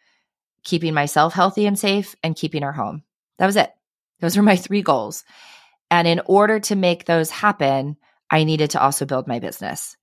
keeping 0.65 0.95
myself 0.95 1.33
healthy 1.33 1.67
and 1.67 1.79
safe, 1.79 2.15
and 2.23 2.37
keeping 2.37 2.63
our 2.63 2.73
home. 2.73 3.03
That 3.39 3.47
was 3.47 3.57
it. 3.57 3.71
Those 4.21 4.37
were 4.37 4.43
my 4.43 4.57
three 4.57 4.83
goals. 4.83 5.25
And 5.91 6.07
in 6.07 6.21
order 6.27 6.61
to 6.61 6.77
make 6.77 7.05
those 7.05 7.31
happen, 7.31 7.97
I 8.31 8.45
needed 8.45 8.71
to 8.71 8.83
also 8.83 9.07
build 9.07 9.27
my 9.27 9.39
business 9.39 9.97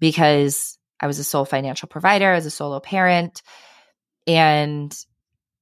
because 0.00 0.78
I 1.00 1.06
was 1.06 1.18
a 1.18 1.24
sole 1.24 1.44
financial 1.44 1.88
provider, 1.88 2.32
as 2.32 2.46
a 2.46 2.50
solo 2.50 2.80
parent. 2.80 3.42
And 4.26 4.96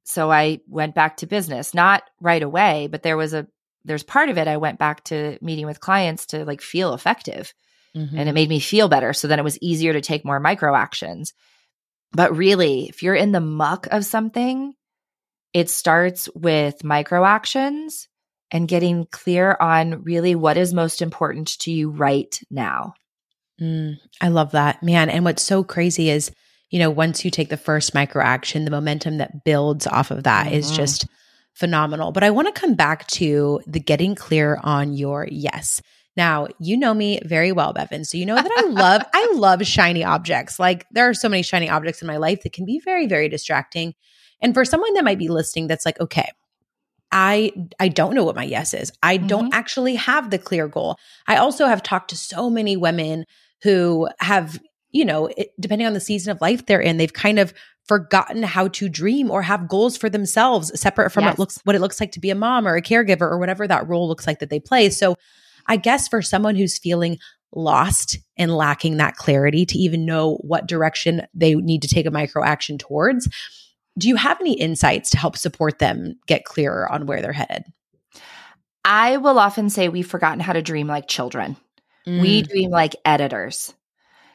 so 0.05 0.31
I 0.31 0.61
went 0.69 0.95
back 0.95 1.19
to 1.19 1.27
business, 1.27 1.75
not 1.75 2.03
right 2.21 2.43
away, 2.43 2.89
but 2.91 3.03
there 3.03 3.17
was 3.17 3.35
a 3.35 3.47
there's 3.85 4.03
part 4.03 4.29
of 4.29 4.39
it 4.39 4.49
I 4.49 4.57
went 4.57 4.81
back 4.81 5.05
to 5.05 5.39
meeting 5.41 5.65
with 5.67 5.81
clients 5.81 6.27
to 6.27 6.45
like 6.45 6.61
feel 6.61 6.93
effective. 6.93 7.55
Mm-hmm. 7.97 8.19
And 8.19 8.29
it 8.29 8.33
made 8.33 8.49
me 8.49 8.59
feel 8.59 8.89
better. 8.89 9.13
So 9.13 9.29
then 9.29 9.39
it 9.39 9.45
was 9.45 9.59
easier 9.63 9.93
to 9.93 10.01
take 10.01 10.25
more 10.25 10.41
micro 10.41 10.75
actions. 10.75 11.33
But 12.13 12.37
really, 12.37 12.89
if 12.89 13.03
you're 13.03 13.15
in 13.15 13.31
the 13.31 13.41
muck 13.41 13.87
of 13.91 14.05
something, 14.05 14.75
it 15.53 15.71
starts 15.71 16.29
with 16.35 16.83
micro 16.83 17.25
actions 17.25 18.09
and 18.51 18.69
getting 18.69 19.07
clear 19.11 19.57
on 19.61 20.03
really 20.03 20.35
what 20.35 20.57
is 20.57 20.73
most 20.73 21.03
important 21.03 21.59
to 21.61 21.71
you 21.71 21.91
right 21.91 22.39
now. 22.51 22.95
Mm, 23.61 23.99
I 24.21 24.29
love 24.29 24.53
that, 24.53 24.83
man. 24.83 25.09
And 25.11 25.25
what's 25.25 25.43
so 25.43 25.65
crazy 25.65 26.11
is 26.11 26.31
you 26.71 26.79
know, 26.79 26.91
once 26.91 27.25
you 27.25 27.31
take 27.31 27.49
the 27.49 27.57
first 27.57 27.95
micro 27.95 28.23
action, 28.23 28.65
the 28.65 28.71
momentum 28.71 29.19
that 29.19 29.45
builds 29.45 29.87
off 29.87 30.11
of 30.11 30.25
that 30.25 30.47
mm-hmm. 30.47 30.57
is 30.57 30.71
just 30.71 31.07
phenomenal. 31.55 32.13
But 32.13 32.25
I 32.25 32.31
want 32.31 32.53
to 32.53 32.61
come 32.61 32.75
back 32.75 33.07
to 33.09 33.61
the 33.67 33.81
getting 33.81 34.15
clear 34.15 34.59
on 34.63 34.93
your 34.93 35.27
yes. 35.31 35.81
Now, 36.17 36.49
you 36.59 36.77
know 36.77 36.95
me 36.95 37.21
very 37.25 37.53
well, 37.53 37.73
Bevin. 37.73 38.05
So 38.05 38.19
you 38.19 38.27
know 38.27 38.35
that 38.35 38.51
I 38.51 38.69
love 38.69 39.03
I 39.15 39.33
love 39.35 39.67
shiny 39.67 40.05
objects. 40.05 40.59
Like 40.59 40.87
there 40.91 41.09
are 41.09 41.15
so 41.15 41.29
many 41.29 41.43
shiny 41.43 41.69
objects 41.71 42.03
in 42.03 42.09
my 42.09 42.17
life 42.17 42.43
that 42.43 42.53
can 42.53 42.65
be 42.65 42.81
very 42.85 43.07
very 43.07 43.29
distracting. 43.29 43.95
And 44.43 44.53
for 44.53 44.65
someone 44.65 44.93
that 44.95 45.05
might 45.05 45.19
be 45.19 45.29
listening 45.29 45.67
that's 45.67 45.87
like, 45.87 46.01
okay, 46.01 46.31
I 47.13 47.53
I 47.79 47.89
don't 47.89 48.15
know 48.15 48.25
what 48.25 48.37
my 48.37 48.45
yes 48.45 48.75
is. 48.75 48.93
I 49.03 49.19
mm-hmm. 49.19 49.27
don't 49.27 49.55
actually 49.55 49.95
have 49.97 50.31
the 50.31 50.39
clear 50.39 50.69
goal. 50.69 50.99
I 51.27 51.37
also 51.37 51.67
have 51.67 51.83
talked 51.83 52.11
to 52.11 52.17
so 52.17 52.51
many 52.51 52.77
women 52.77 53.25
who 53.63 54.09
have 54.21 54.61
you 54.97 55.05
know, 55.05 55.27
it, 55.27 55.51
depending 55.61 55.87
on 55.87 55.93
the 55.93 56.01
season 56.01 56.33
of 56.33 56.41
life 56.41 56.65
they're 56.65 56.81
in, 56.81 56.97
they've 56.97 57.13
kind 57.13 57.39
of 57.39 57.53
forgotten 57.87 58.43
how 58.43 58.69
to 58.69 58.89
dream 58.89 59.31
or 59.31 59.43
have 59.43 59.69
goals 59.69 59.97
for 59.97 60.09
themselves 60.09 60.79
separate 60.79 61.11
from 61.11 61.25
yes. 61.25 61.33
what 61.33 61.39
looks 61.39 61.61
what 61.65 61.77
it 61.77 61.81
looks 61.81 62.01
like 62.01 62.13
to 62.13 62.21
be 62.21 62.31
a 62.31 62.35
mom 62.35 62.67
or 62.67 62.77
a 62.77 62.83
caregiver 62.83 63.23
or 63.23 63.39
whatever 63.39 63.69
that 63.69 63.87
role 63.87 64.09
looks 64.09 64.27
like 64.27 64.39
that 64.39 64.51
they 64.51 64.59
play. 64.59 64.89
So 64.91 65.17
I 65.67 65.77
guess 65.77 66.09
for 66.09 66.23
someone 66.23 66.57
who's 66.57 66.79
feeling 66.79 67.19
lost 67.55 68.19
and 68.37 68.57
lacking 68.57 68.97
that 68.97 69.17
clarity 69.17 69.67
to 69.67 69.79
even 69.79 70.05
know 70.05 70.37
what 70.43 70.67
direction 70.67 71.23
they 71.35 71.55
need 71.55 71.83
to 71.83 71.89
take 71.89 72.07
a 72.07 72.11
micro 72.11 72.45
action 72.45 72.79
towards, 72.79 73.29
do 73.99 74.09
you 74.09 74.17
have 74.17 74.41
any 74.41 74.55
insights 74.55 75.11
to 75.11 75.19
help 75.19 75.37
support 75.37 75.79
them 75.79 76.19
get 76.27 76.45
clearer 76.45 76.91
on 76.91 77.07
where 77.07 77.23
they're 77.23 77.33
headed? 77.33 77.65
I 78.85 79.17
will 79.17 79.39
often 79.39 79.69
say 79.69 79.89
we've 79.89 80.07
forgotten 80.07 80.41
how 80.41 80.53
to 80.53 80.63
dream 80.63 80.87
like 80.87 81.09
children. 81.09 81.57
Mm. 82.07 82.21
We 82.21 82.43
dream 82.43 82.71
like 82.71 82.95
editors. 83.05 83.75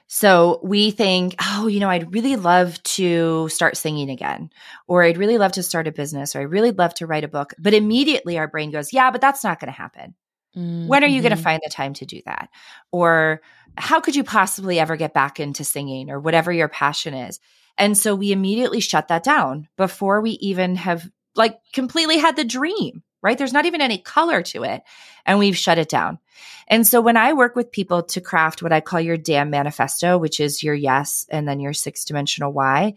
So 0.07 0.59
we 0.61 0.91
think, 0.91 1.35
oh, 1.41 1.67
you 1.67 1.79
know, 1.79 1.89
I'd 1.89 2.13
really 2.13 2.35
love 2.35 2.83
to 2.83 3.47
start 3.47 3.77
singing 3.77 4.09
again, 4.09 4.49
or 4.85 5.03
I'd 5.03 5.17
really 5.17 5.37
love 5.37 5.53
to 5.53 5.63
start 5.63 5.87
a 5.87 5.91
business, 5.93 6.35
or 6.35 6.39
I 6.39 6.43
really 6.43 6.71
love 6.71 6.93
to 6.95 7.07
write 7.07 7.23
a 7.23 7.29
book. 7.29 7.53
But 7.57 7.73
immediately 7.73 8.37
our 8.37 8.49
brain 8.49 8.71
goes, 8.71 8.91
yeah, 8.91 9.09
but 9.09 9.21
that's 9.21 9.41
not 9.41 9.61
going 9.61 9.71
to 9.71 9.77
happen. 9.77 10.15
Mm-hmm. 10.57 10.87
When 10.87 11.05
are 11.05 11.07
you 11.07 11.21
going 11.21 11.29
to 11.29 11.37
mm-hmm. 11.37 11.43
find 11.43 11.61
the 11.63 11.69
time 11.69 11.93
to 11.93 12.05
do 12.05 12.21
that? 12.25 12.49
Or 12.91 13.41
how 13.77 14.01
could 14.01 14.17
you 14.17 14.25
possibly 14.25 14.81
ever 14.81 14.97
get 14.97 15.13
back 15.13 15.39
into 15.39 15.63
singing 15.63 16.09
or 16.09 16.19
whatever 16.19 16.51
your 16.51 16.67
passion 16.67 17.13
is? 17.13 17.39
And 17.77 17.97
so 17.97 18.15
we 18.15 18.31
immediately 18.31 18.79
shut 18.79 19.07
that 19.07 19.23
down 19.23 19.67
before 19.77 20.21
we 20.21 20.31
even 20.31 20.75
have 20.75 21.09
like 21.35 21.59
completely 21.73 22.17
had 22.17 22.35
the 22.35 22.43
dream 22.43 23.03
right? 23.21 23.37
There's 23.37 23.53
not 23.53 23.65
even 23.65 23.81
any 23.81 23.97
color 23.97 24.41
to 24.43 24.63
it. 24.63 24.83
And 25.25 25.39
we've 25.39 25.57
shut 25.57 25.77
it 25.77 25.89
down. 25.89 26.19
And 26.67 26.87
so 26.87 27.01
when 27.01 27.17
I 27.17 27.33
work 27.33 27.55
with 27.55 27.71
people 27.71 28.03
to 28.03 28.21
craft 28.21 28.63
what 28.63 28.73
I 28.73 28.81
call 28.81 28.99
your 28.99 29.17
damn 29.17 29.49
manifesto, 29.49 30.17
which 30.17 30.39
is 30.39 30.63
your 30.63 30.73
yes 30.73 31.25
and 31.29 31.47
then 31.47 31.59
your 31.59 31.73
six 31.73 32.05
dimensional 32.05 32.51
why, 32.51 32.95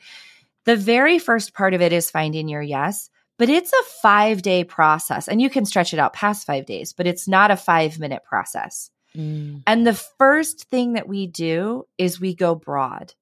the 0.64 0.76
very 0.76 1.18
first 1.18 1.52
part 1.52 1.74
of 1.74 1.82
it 1.82 1.92
is 1.92 2.10
finding 2.10 2.48
your 2.48 2.62
yes, 2.62 3.10
but 3.36 3.50
it's 3.50 3.72
a 3.72 3.82
five 4.00 4.42
day 4.42 4.64
process. 4.64 5.28
And 5.28 5.42
you 5.42 5.50
can 5.50 5.66
stretch 5.66 5.92
it 5.92 5.98
out 5.98 6.14
past 6.14 6.46
five 6.46 6.66
days, 6.66 6.92
but 6.92 7.06
it's 7.06 7.28
not 7.28 7.50
a 7.50 7.56
five 7.56 7.98
minute 7.98 8.24
process. 8.24 8.90
Mm. 9.14 9.62
And 9.66 9.86
the 9.86 9.94
first 9.94 10.64
thing 10.70 10.94
that 10.94 11.08
we 11.08 11.26
do 11.26 11.86
is 11.98 12.20
we 12.20 12.34
go 12.34 12.54
broad. 12.54 13.12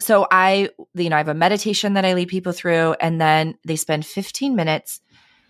So 0.00 0.26
I, 0.30 0.70
you 0.94 1.08
know, 1.08 1.16
I 1.16 1.20
have 1.20 1.28
a 1.28 1.34
meditation 1.34 1.94
that 1.94 2.04
I 2.04 2.14
lead 2.14 2.28
people 2.28 2.52
through, 2.52 2.94
and 3.00 3.20
then 3.20 3.56
they 3.64 3.76
spend 3.76 4.04
15 4.04 4.54
minutes 4.54 5.00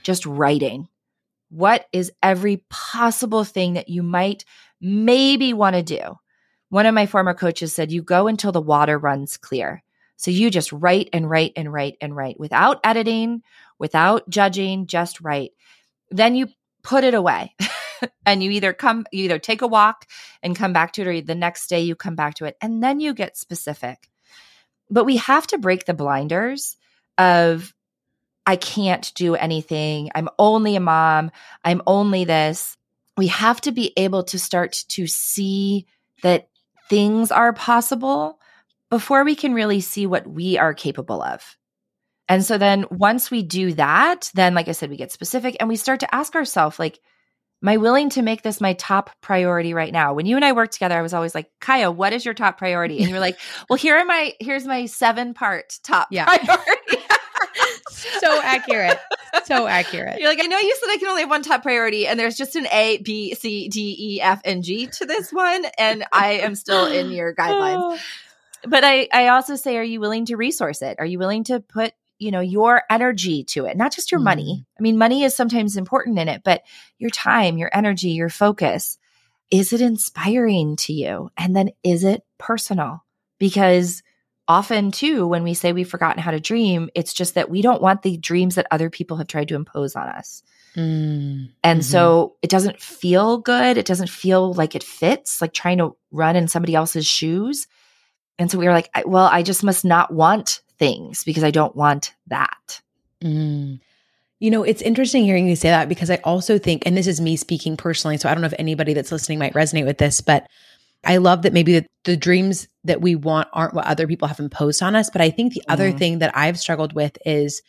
just 0.02 0.24
writing. 0.24 0.88
What 1.48 1.86
is 1.92 2.12
every 2.22 2.62
possible 2.70 3.44
thing 3.44 3.74
that 3.74 3.88
you 3.88 4.02
might 4.02 4.44
maybe 4.80 5.52
want 5.52 5.76
to 5.76 5.82
do? 5.82 6.16
One 6.68 6.86
of 6.86 6.94
my 6.94 7.06
former 7.06 7.34
coaches 7.34 7.72
said, 7.72 7.92
You 7.92 8.02
go 8.02 8.28
until 8.28 8.52
the 8.52 8.60
water 8.60 8.98
runs 8.98 9.36
clear. 9.36 9.82
So 10.16 10.30
you 10.30 10.50
just 10.50 10.72
write 10.72 11.10
and 11.12 11.28
write 11.28 11.52
and 11.56 11.72
write 11.72 11.96
and 12.00 12.16
write 12.16 12.40
without 12.40 12.80
editing, 12.84 13.42
without 13.78 14.28
judging, 14.28 14.86
just 14.86 15.20
write. 15.20 15.52
Then 16.10 16.34
you 16.34 16.48
put 16.82 17.04
it 17.04 17.14
away. 17.14 17.54
and 18.26 18.42
you 18.42 18.50
either 18.52 18.72
come, 18.72 19.06
you 19.12 19.24
either 19.24 19.38
take 19.38 19.62
a 19.62 19.66
walk 19.66 20.06
and 20.42 20.56
come 20.56 20.72
back 20.72 20.92
to 20.92 21.02
it, 21.02 21.06
or 21.06 21.20
the 21.20 21.34
next 21.34 21.68
day 21.68 21.80
you 21.80 21.94
come 21.94 22.16
back 22.16 22.34
to 22.34 22.44
it. 22.44 22.56
And 22.60 22.82
then 22.82 23.00
you 23.00 23.14
get 23.14 23.36
specific. 23.36 24.08
But 24.90 25.04
we 25.04 25.16
have 25.16 25.46
to 25.48 25.58
break 25.58 25.84
the 25.84 25.94
blinders 25.94 26.76
of 27.18 27.72
I 28.46 28.56
can't 28.56 29.12
do 29.14 29.34
anything. 29.34 30.10
I'm 30.14 30.28
only 30.38 30.76
a 30.76 30.80
mom. 30.80 31.32
I'm 31.64 31.82
only 31.86 32.24
this. 32.24 32.76
We 33.16 33.26
have 33.28 33.60
to 33.62 33.72
be 33.72 33.92
able 33.96 34.22
to 34.24 34.38
start 34.38 34.76
to 34.90 35.06
see 35.06 35.86
that 36.22 36.48
things 36.88 37.32
are 37.32 37.52
possible 37.52 38.38
before 38.90 39.24
we 39.24 39.34
can 39.34 39.54
really 39.54 39.80
see 39.80 40.06
what 40.06 40.26
we 40.26 40.58
are 40.58 40.74
capable 40.74 41.20
of. 41.22 41.56
And 42.28 42.44
so 42.44 42.58
then 42.58 42.84
once 42.90 43.30
we 43.30 43.42
do 43.42 43.72
that, 43.74 44.30
then 44.34 44.54
like 44.54 44.68
I 44.68 44.72
said, 44.72 44.90
we 44.90 44.96
get 44.96 45.12
specific 45.12 45.56
and 45.58 45.68
we 45.68 45.76
start 45.76 46.00
to 46.00 46.14
ask 46.14 46.34
ourselves, 46.34 46.78
like, 46.78 47.00
am 47.62 47.68
I 47.68 47.76
willing 47.78 48.10
to 48.10 48.22
make 48.22 48.42
this 48.42 48.60
my 48.60 48.74
top 48.74 49.10
priority 49.20 49.74
right 49.74 49.92
now? 49.92 50.14
When 50.14 50.26
you 50.26 50.36
and 50.36 50.44
I 50.44 50.52
worked 50.52 50.74
together, 50.74 50.96
I 50.98 51.02
was 51.02 51.14
always 51.14 51.34
like, 51.34 51.50
Kiah, 51.60 51.94
what 51.94 52.12
is 52.12 52.24
your 52.24 52.34
top 52.34 52.58
priority? 52.58 52.98
And 52.98 53.08
you 53.08 53.14
were 53.14 53.20
like, 53.20 53.38
well, 53.70 53.78
here 53.78 53.96
are 53.96 54.04
my, 54.04 54.34
here's 54.40 54.66
my 54.66 54.86
seven 54.86 55.34
part 55.34 55.78
top 55.82 56.08
yeah. 56.10 56.24
priority 56.24 57.04
so 57.90 58.40
accurate. 58.42 58.98
So 59.44 59.66
accurate. 59.66 60.18
You're 60.18 60.28
like, 60.28 60.42
I 60.42 60.46
know 60.46 60.58
you 60.58 60.76
said 60.80 60.90
I 60.90 60.96
can 60.98 61.08
only 61.08 61.22
have 61.22 61.30
one 61.30 61.42
top 61.42 61.62
priority, 61.62 62.06
and 62.06 62.18
there's 62.18 62.36
just 62.36 62.56
an 62.56 62.66
A, 62.72 62.98
B, 62.98 63.34
C, 63.34 63.68
D, 63.68 63.96
E, 63.98 64.20
F, 64.20 64.40
and 64.44 64.62
G 64.62 64.86
to 64.86 65.06
this 65.06 65.32
one, 65.32 65.64
and 65.78 66.04
I 66.12 66.32
am 66.34 66.54
still 66.54 66.86
in 66.86 67.10
your 67.10 67.34
guidelines. 67.34 68.00
But 68.68 68.82
I, 68.82 69.06
I 69.12 69.28
also 69.28 69.54
say, 69.54 69.76
are 69.76 69.82
you 69.82 70.00
willing 70.00 70.24
to 70.24 70.34
resource 70.34 70.82
it? 70.82 70.96
Are 70.98 71.06
you 71.06 71.20
willing 71.20 71.44
to 71.44 71.60
put 71.60 71.92
you 72.18 72.30
know 72.30 72.40
your 72.40 72.82
energy 72.90 73.44
to 73.44 73.66
it 73.66 73.76
not 73.76 73.92
just 73.92 74.10
your 74.10 74.20
mm. 74.20 74.24
money 74.24 74.66
i 74.78 74.82
mean 74.82 74.98
money 74.98 75.22
is 75.22 75.34
sometimes 75.34 75.76
important 75.76 76.18
in 76.18 76.28
it 76.28 76.42
but 76.44 76.62
your 76.98 77.10
time 77.10 77.58
your 77.58 77.70
energy 77.72 78.08
your 78.08 78.30
focus 78.30 78.98
is 79.50 79.72
it 79.72 79.80
inspiring 79.80 80.76
to 80.76 80.92
you? 80.92 81.30
And 81.36 81.54
then 81.54 81.70
is 81.82 82.04
it 82.04 82.22
personal? 82.38 83.04
Because 83.38 84.02
often 84.48 84.90
too 84.92 85.26
when 85.26 85.42
we 85.42 85.54
say 85.54 85.72
we've 85.72 85.88
forgotten 85.88 86.22
how 86.22 86.30
to 86.30 86.38
dream 86.38 86.88
it's 86.94 87.12
just 87.12 87.34
that 87.34 87.50
we 87.50 87.62
don't 87.62 87.82
want 87.82 88.02
the 88.02 88.16
dreams 88.16 88.54
that 88.54 88.66
other 88.70 88.88
people 88.88 89.16
have 89.16 89.26
tried 89.26 89.48
to 89.48 89.56
impose 89.56 89.96
on 89.96 90.08
us. 90.08 90.42
Mm, 90.76 91.50
and 91.64 91.80
mm-hmm. 91.80 91.80
so 91.80 92.36
it 92.42 92.50
doesn't 92.50 92.80
feel 92.80 93.38
good. 93.38 93.76
It 93.76 93.86
doesn't 93.86 94.10
feel 94.10 94.52
like 94.52 94.74
it 94.74 94.84
fits 94.84 95.40
like 95.40 95.52
trying 95.52 95.78
to 95.78 95.96
run 96.12 96.36
in 96.36 96.48
somebody 96.48 96.74
else's 96.74 97.06
shoes. 97.06 97.66
And 98.38 98.50
so 98.50 98.58
we 98.58 98.66
were 98.66 98.72
like 98.72 98.90
well 99.04 99.26
i 99.26 99.42
just 99.42 99.64
must 99.64 99.84
not 99.84 100.12
want 100.12 100.60
things 100.78 101.24
because 101.24 101.44
i 101.44 101.50
don't 101.50 101.76
want 101.76 102.14
that 102.26 102.80
mm. 103.22 103.78
You 104.38 104.50
know, 104.50 104.62
it's 104.62 104.82
interesting 104.82 105.24
hearing 105.24 105.48
you 105.48 105.56
say 105.56 105.70
that 105.70 105.88
because 105.88 106.10
I 106.10 106.16
also 106.16 106.58
think, 106.58 106.82
and 106.84 106.96
this 106.96 107.06
is 107.06 107.22
me 107.22 107.36
speaking 107.36 107.76
personally, 107.76 108.18
so 108.18 108.28
I 108.28 108.34
don't 108.34 108.42
know 108.42 108.48
if 108.48 108.54
anybody 108.58 108.92
that's 108.92 109.10
listening 109.10 109.38
might 109.38 109.54
resonate 109.54 109.86
with 109.86 109.96
this, 109.96 110.20
but 110.20 110.46
I 111.04 111.16
love 111.16 111.42
that 111.42 111.54
maybe 111.54 111.80
the, 111.80 111.86
the 112.04 112.16
dreams 112.16 112.68
that 112.84 113.00
we 113.00 113.14
want 113.14 113.48
aren't 113.52 113.72
what 113.72 113.86
other 113.86 114.06
people 114.06 114.28
have 114.28 114.40
imposed 114.40 114.82
on 114.82 114.94
us. 114.94 115.08
But 115.08 115.22
I 115.22 115.30
think 115.30 115.54
the 115.54 115.62
mm. 115.66 115.72
other 115.72 115.88
mm-hmm. 115.88 115.98
thing 115.98 116.18
that 116.18 116.36
I've 116.36 116.58
struggled 116.58 116.92
with 116.92 117.16
is 117.24 117.62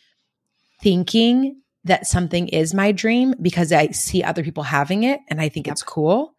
thinking 0.82 1.62
that 1.84 2.06
something 2.06 2.48
is 2.48 2.74
my 2.74 2.92
dream 2.92 3.34
because 3.40 3.72
I 3.72 3.88
see 3.88 4.22
other 4.22 4.42
people 4.42 4.62
having 4.62 5.04
it 5.04 5.20
and 5.28 5.40
I 5.40 5.48
think 5.48 5.68
yep. 5.68 5.72
it's 5.72 5.82
cool. 5.82 6.34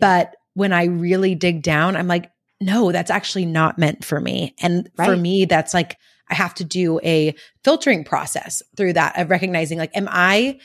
But 0.00 0.34
when 0.54 0.72
I 0.72 0.84
really 0.84 1.34
dig 1.34 1.62
down, 1.62 1.94
I'm 1.94 2.08
like, 2.08 2.30
no, 2.60 2.92
that's 2.92 3.10
actually 3.10 3.46
not 3.46 3.78
meant 3.78 4.04
for 4.04 4.20
me. 4.20 4.54
And 4.60 4.90
right. 4.96 5.06
for 5.06 5.16
me, 5.16 5.44
that's 5.44 5.74
like, 5.74 5.96
I 6.28 6.34
have 6.34 6.54
to 6.54 6.64
do 6.64 7.00
a 7.02 7.34
filtering 7.64 8.04
process 8.04 8.62
through 8.76 8.94
that 8.94 9.18
of 9.18 9.30
recognizing 9.30 9.78
like, 9.78 9.96
am 9.96 10.08
I, 10.10 10.58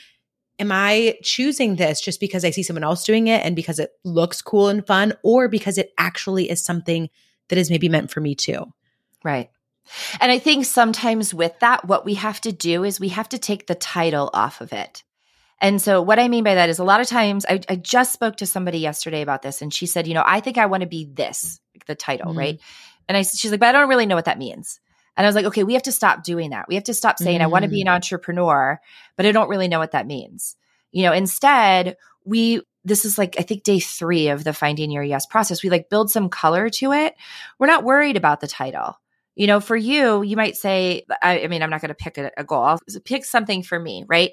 am 0.58 0.70
I 0.72 1.16
choosing 1.22 1.76
this 1.76 2.00
just 2.00 2.20
because 2.20 2.44
I 2.44 2.50
see 2.50 2.62
someone 2.62 2.84
else 2.84 3.04
doing 3.04 3.28
it 3.28 3.44
and 3.44 3.56
because 3.56 3.78
it 3.78 3.90
looks 4.04 4.42
cool 4.42 4.68
and 4.68 4.86
fun 4.86 5.14
or 5.22 5.48
because 5.48 5.78
it 5.78 5.92
actually 5.96 6.50
is 6.50 6.62
something 6.62 7.08
that 7.48 7.58
is 7.58 7.70
maybe 7.70 7.88
meant 7.88 8.10
for 8.10 8.20
me 8.20 8.34
too? 8.34 8.66
Right. 9.22 9.50
And 10.20 10.32
I 10.32 10.38
think 10.38 10.64
sometimes 10.64 11.34
with 11.34 11.58
that, 11.60 11.84
what 11.84 12.04
we 12.04 12.14
have 12.14 12.40
to 12.42 12.52
do 12.52 12.84
is 12.84 12.98
we 12.98 13.08
have 13.08 13.28
to 13.30 13.38
take 13.38 13.66
the 13.66 13.74
title 13.74 14.30
off 14.32 14.60
of 14.60 14.72
it. 14.72 15.02
And 15.64 15.80
so, 15.80 16.02
what 16.02 16.18
I 16.18 16.28
mean 16.28 16.44
by 16.44 16.56
that 16.56 16.68
is 16.68 16.78
a 16.78 16.84
lot 16.84 17.00
of 17.00 17.06
times, 17.06 17.46
I, 17.48 17.58
I 17.70 17.76
just 17.76 18.12
spoke 18.12 18.36
to 18.36 18.46
somebody 18.46 18.80
yesterday 18.80 19.22
about 19.22 19.40
this, 19.40 19.62
and 19.62 19.72
she 19.72 19.86
said, 19.86 20.06
You 20.06 20.12
know, 20.12 20.22
I 20.24 20.40
think 20.40 20.58
I 20.58 20.66
want 20.66 20.82
to 20.82 20.86
be 20.86 21.06
this, 21.06 21.58
like 21.74 21.86
the 21.86 21.94
title, 21.94 22.32
mm-hmm. 22.32 22.38
right? 22.38 22.60
And 23.08 23.16
I, 23.16 23.22
she's 23.22 23.50
like, 23.50 23.60
But 23.60 23.70
I 23.70 23.72
don't 23.72 23.88
really 23.88 24.04
know 24.04 24.14
what 24.14 24.26
that 24.26 24.36
means. 24.36 24.78
And 25.16 25.24
I 25.24 25.28
was 25.28 25.34
like, 25.34 25.46
Okay, 25.46 25.64
we 25.64 25.72
have 25.72 25.84
to 25.84 25.92
stop 25.92 26.22
doing 26.22 26.50
that. 26.50 26.68
We 26.68 26.74
have 26.74 26.84
to 26.84 26.92
stop 26.92 27.18
saying, 27.18 27.38
mm-hmm. 27.38 27.44
I 27.44 27.46
want 27.46 27.62
to 27.62 27.70
be 27.70 27.80
an 27.80 27.86
mm. 27.86 27.94
entrepreneur, 27.94 28.78
but 29.16 29.24
I 29.24 29.32
don't 29.32 29.48
really 29.48 29.68
know 29.68 29.78
what 29.78 29.92
that 29.92 30.06
means. 30.06 30.54
You 30.92 31.04
know, 31.04 31.14
instead, 31.14 31.96
we, 32.26 32.60
this 32.84 33.06
is 33.06 33.16
like, 33.16 33.36
I 33.38 33.42
think 33.42 33.62
day 33.62 33.80
three 33.80 34.28
of 34.28 34.44
the 34.44 34.52
finding 34.52 34.90
your 34.90 35.02
yes 35.02 35.24
process. 35.24 35.62
We 35.62 35.70
like 35.70 35.88
build 35.88 36.10
some 36.10 36.28
color 36.28 36.68
to 36.68 36.92
it. 36.92 37.14
We're 37.58 37.68
not 37.68 37.84
worried 37.84 38.18
about 38.18 38.40
the 38.40 38.48
title. 38.48 39.00
You 39.34 39.46
know, 39.46 39.60
for 39.60 39.76
you, 39.76 40.22
you 40.22 40.36
might 40.36 40.56
say, 40.56 41.06
I, 41.22 41.40
I 41.40 41.48
mean, 41.48 41.62
I'm 41.62 41.70
not 41.70 41.80
going 41.80 41.88
to 41.88 41.94
pick 41.94 42.18
a, 42.18 42.30
a 42.36 42.44
goal. 42.44 42.62
I'll 42.62 42.80
pick 43.06 43.24
something 43.24 43.62
for 43.62 43.80
me, 43.80 44.04
right? 44.06 44.32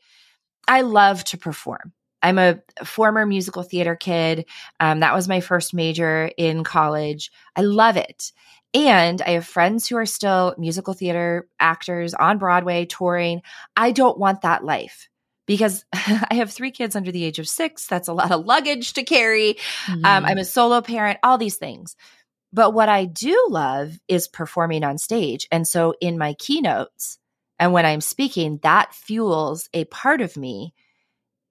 I 0.67 0.81
love 0.81 1.23
to 1.25 1.37
perform. 1.37 1.93
I'm 2.21 2.37
a 2.37 2.61
former 2.83 3.25
musical 3.25 3.63
theater 3.63 3.95
kid. 3.95 4.45
Um, 4.79 4.99
that 4.99 5.15
was 5.15 5.27
my 5.27 5.39
first 5.41 5.73
major 5.73 6.29
in 6.37 6.63
college. 6.63 7.31
I 7.55 7.61
love 7.61 7.97
it. 7.97 8.31
And 8.73 9.21
I 9.21 9.31
have 9.31 9.45
friends 9.45 9.87
who 9.87 9.97
are 9.97 10.05
still 10.05 10.55
musical 10.57 10.93
theater 10.93 11.47
actors 11.59 12.13
on 12.13 12.37
Broadway 12.37 12.85
touring. 12.85 13.41
I 13.75 13.91
don't 13.91 14.17
want 14.17 14.41
that 14.41 14.63
life 14.63 15.09
because 15.45 15.83
I 15.93 16.35
have 16.35 16.51
three 16.51 16.71
kids 16.71 16.95
under 16.95 17.11
the 17.11 17.25
age 17.25 17.39
of 17.39 17.47
six. 17.47 17.87
That's 17.87 18.07
a 18.07 18.13
lot 18.13 18.31
of 18.31 18.45
luggage 18.45 18.93
to 18.93 19.03
carry. 19.03 19.55
Mm-hmm. 19.85 20.05
Um, 20.05 20.25
I'm 20.25 20.37
a 20.37 20.45
solo 20.45 20.81
parent, 20.81 21.19
all 21.23 21.37
these 21.37 21.57
things. 21.57 21.95
But 22.53 22.73
what 22.73 22.89
I 22.89 23.05
do 23.05 23.47
love 23.49 23.97
is 24.07 24.27
performing 24.27 24.83
on 24.83 24.97
stage. 24.97 25.47
And 25.51 25.67
so 25.67 25.93
in 25.99 26.17
my 26.17 26.33
keynotes 26.33 27.17
and 27.61 27.73
when 27.73 27.85
I'm 27.85 28.01
speaking, 28.01 28.59
that 28.63 28.95
fuels 28.95 29.69
a 29.71 29.85
part 29.85 30.19
of 30.19 30.35
me 30.35 30.73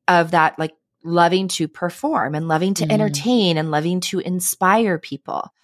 of 0.09 0.33
that 0.33 0.59
like 0.59 0.75
loving 1.05 1.47
to 1.47 1.69
perform 1.69 2.35
and 2.35 2.49
loving 2.49 2.75
to 2.75 2.85
mm. 2.85 2.93
entertain 2.93 3.57
and 3.57 3.71
loving 3.71 4.01
to 4.01 4.19
inspire 4.19 4.99
people. 4.99 5.55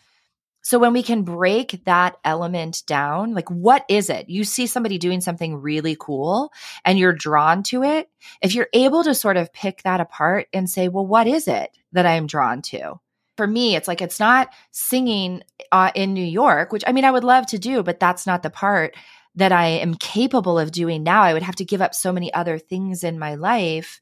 So 0.63 0.79
when 0.79 0.93
we 0.93 1.03
can 1.03 1.25
break 1.25 1.85
that 1.85 2.17
element 2.25 2.85
down, 2.87 3.35
like 3.35 3.51
what 3.51 3.85
is 3.89 4.09
it? 4.09 4.29
You 4.29 4.45
see 4.45 4.69
somebody 4.69 4.99
doing 4.99 5.21
something 5.21 5.57
really 5.57 5.97
cool 5.99 6.53
and 6.85 6.97
you're 6.97 7.13
drawn 7.13 7.65
to 7.65 7.83
it. 7.83 8.09
If 8.41 8.55
you're 8.55 8.69
able 8.73 9.03
to 9.03 9.17
sort 9.17 9.37
of 9.37 9.53
pick 9.53 9.83
that 9.83 10.01
apart 10.01 10.47
and 10.53 10.71
say, 10.71 10.87
well, 10.87 11.07
what 11.07 11.27
is 11.27 11.49
it 11.49 11.77
that 11.91 12.07
I'm 12.07 12.29
drawn 12.29 12.63
to? 12.63 13.01
for 13.37 13.47
me, 13.47 13.77
it's 13.77 13.87
like 13.87 14.01
it's 14.01 14.19
not 14.19 14.49
singing 14.71 15.43
uh, 15.71 15.91
in 15.95 16.15
New 16.15 16.25
York, 16.25 16.73
which 16.73 16.85
I 16.87 16.93
mean, 16.93 17.05
I 17.05 17.11
would 17.11 17.25
love 17.25 17.47
to 17.49 17.59
do, 17.59 17.83
but 17.83 18.01
that's 18.01 18.27
not 18.27 18.43
the 18.43 18.51
part 18.51 18.97
that 19.37 19.53
I 19.53 19.67
am 19.67 19.95
capable 19.95 20.59
of 20.59 20.73
doing 20.73 21.03
now. 21.03 21.23
I 21.23 21.33
would 21.33 21.43
have 21.43 21.57
to 21.57 21.65
give 21.65 21.83
up 21.83 21.95
so 21.95 22.13
many 22.13 22.33
other 22.33 22.59
things 22.59 23.05
in 23.05 23.19
my 23.19 23.35
life. 23.35 24.01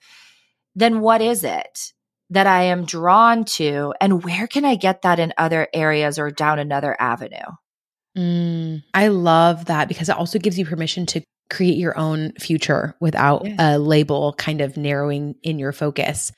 Then 0.74 1.00
what 1.00 1.20
is 1.20 1.44
it 1.44 1.92
that 2.30 2.46
I 2.46 2.64
am 2.64 2.84
drawn 2.84 3.44
to? 3.44 3.94
And 4.00 4.24
where 4.24 4.46
can 4.46 4.64
I 4.64 4.76
get 4.76 5.02
that 5.02 5.18
in 5.18 5.34
other 5.36 5.68
areas 5.74 6.18
or 6.18 6.30
down 6.30 6.58
another 6.58 6.96
avenue? 6.98 7.50
Mm, 8.16 8.82
I 8.94 9.08
love 9.08 9.66
that 9.66 9.88
because 9.88 10.08
it 10.08 10.16
also 10.16 10.38
gives 10.38 10.58
you 10.58 10.64
permission 10.64 11.06
to 11.06 11.22
create 11.50 11.76
your 11.76 11.98
own 11.98 12.32
future 12.38 12.94
without 13.00 13.44
yeah. 13.44 13.76
a 13.76 13.78
label 13.78 14.32
kind 14.34 14.60
of 14.60 14.76
narrowing 14.76 15.34
in 15.42 15.58
your 15.58 15.72
focus. 15.72 16.32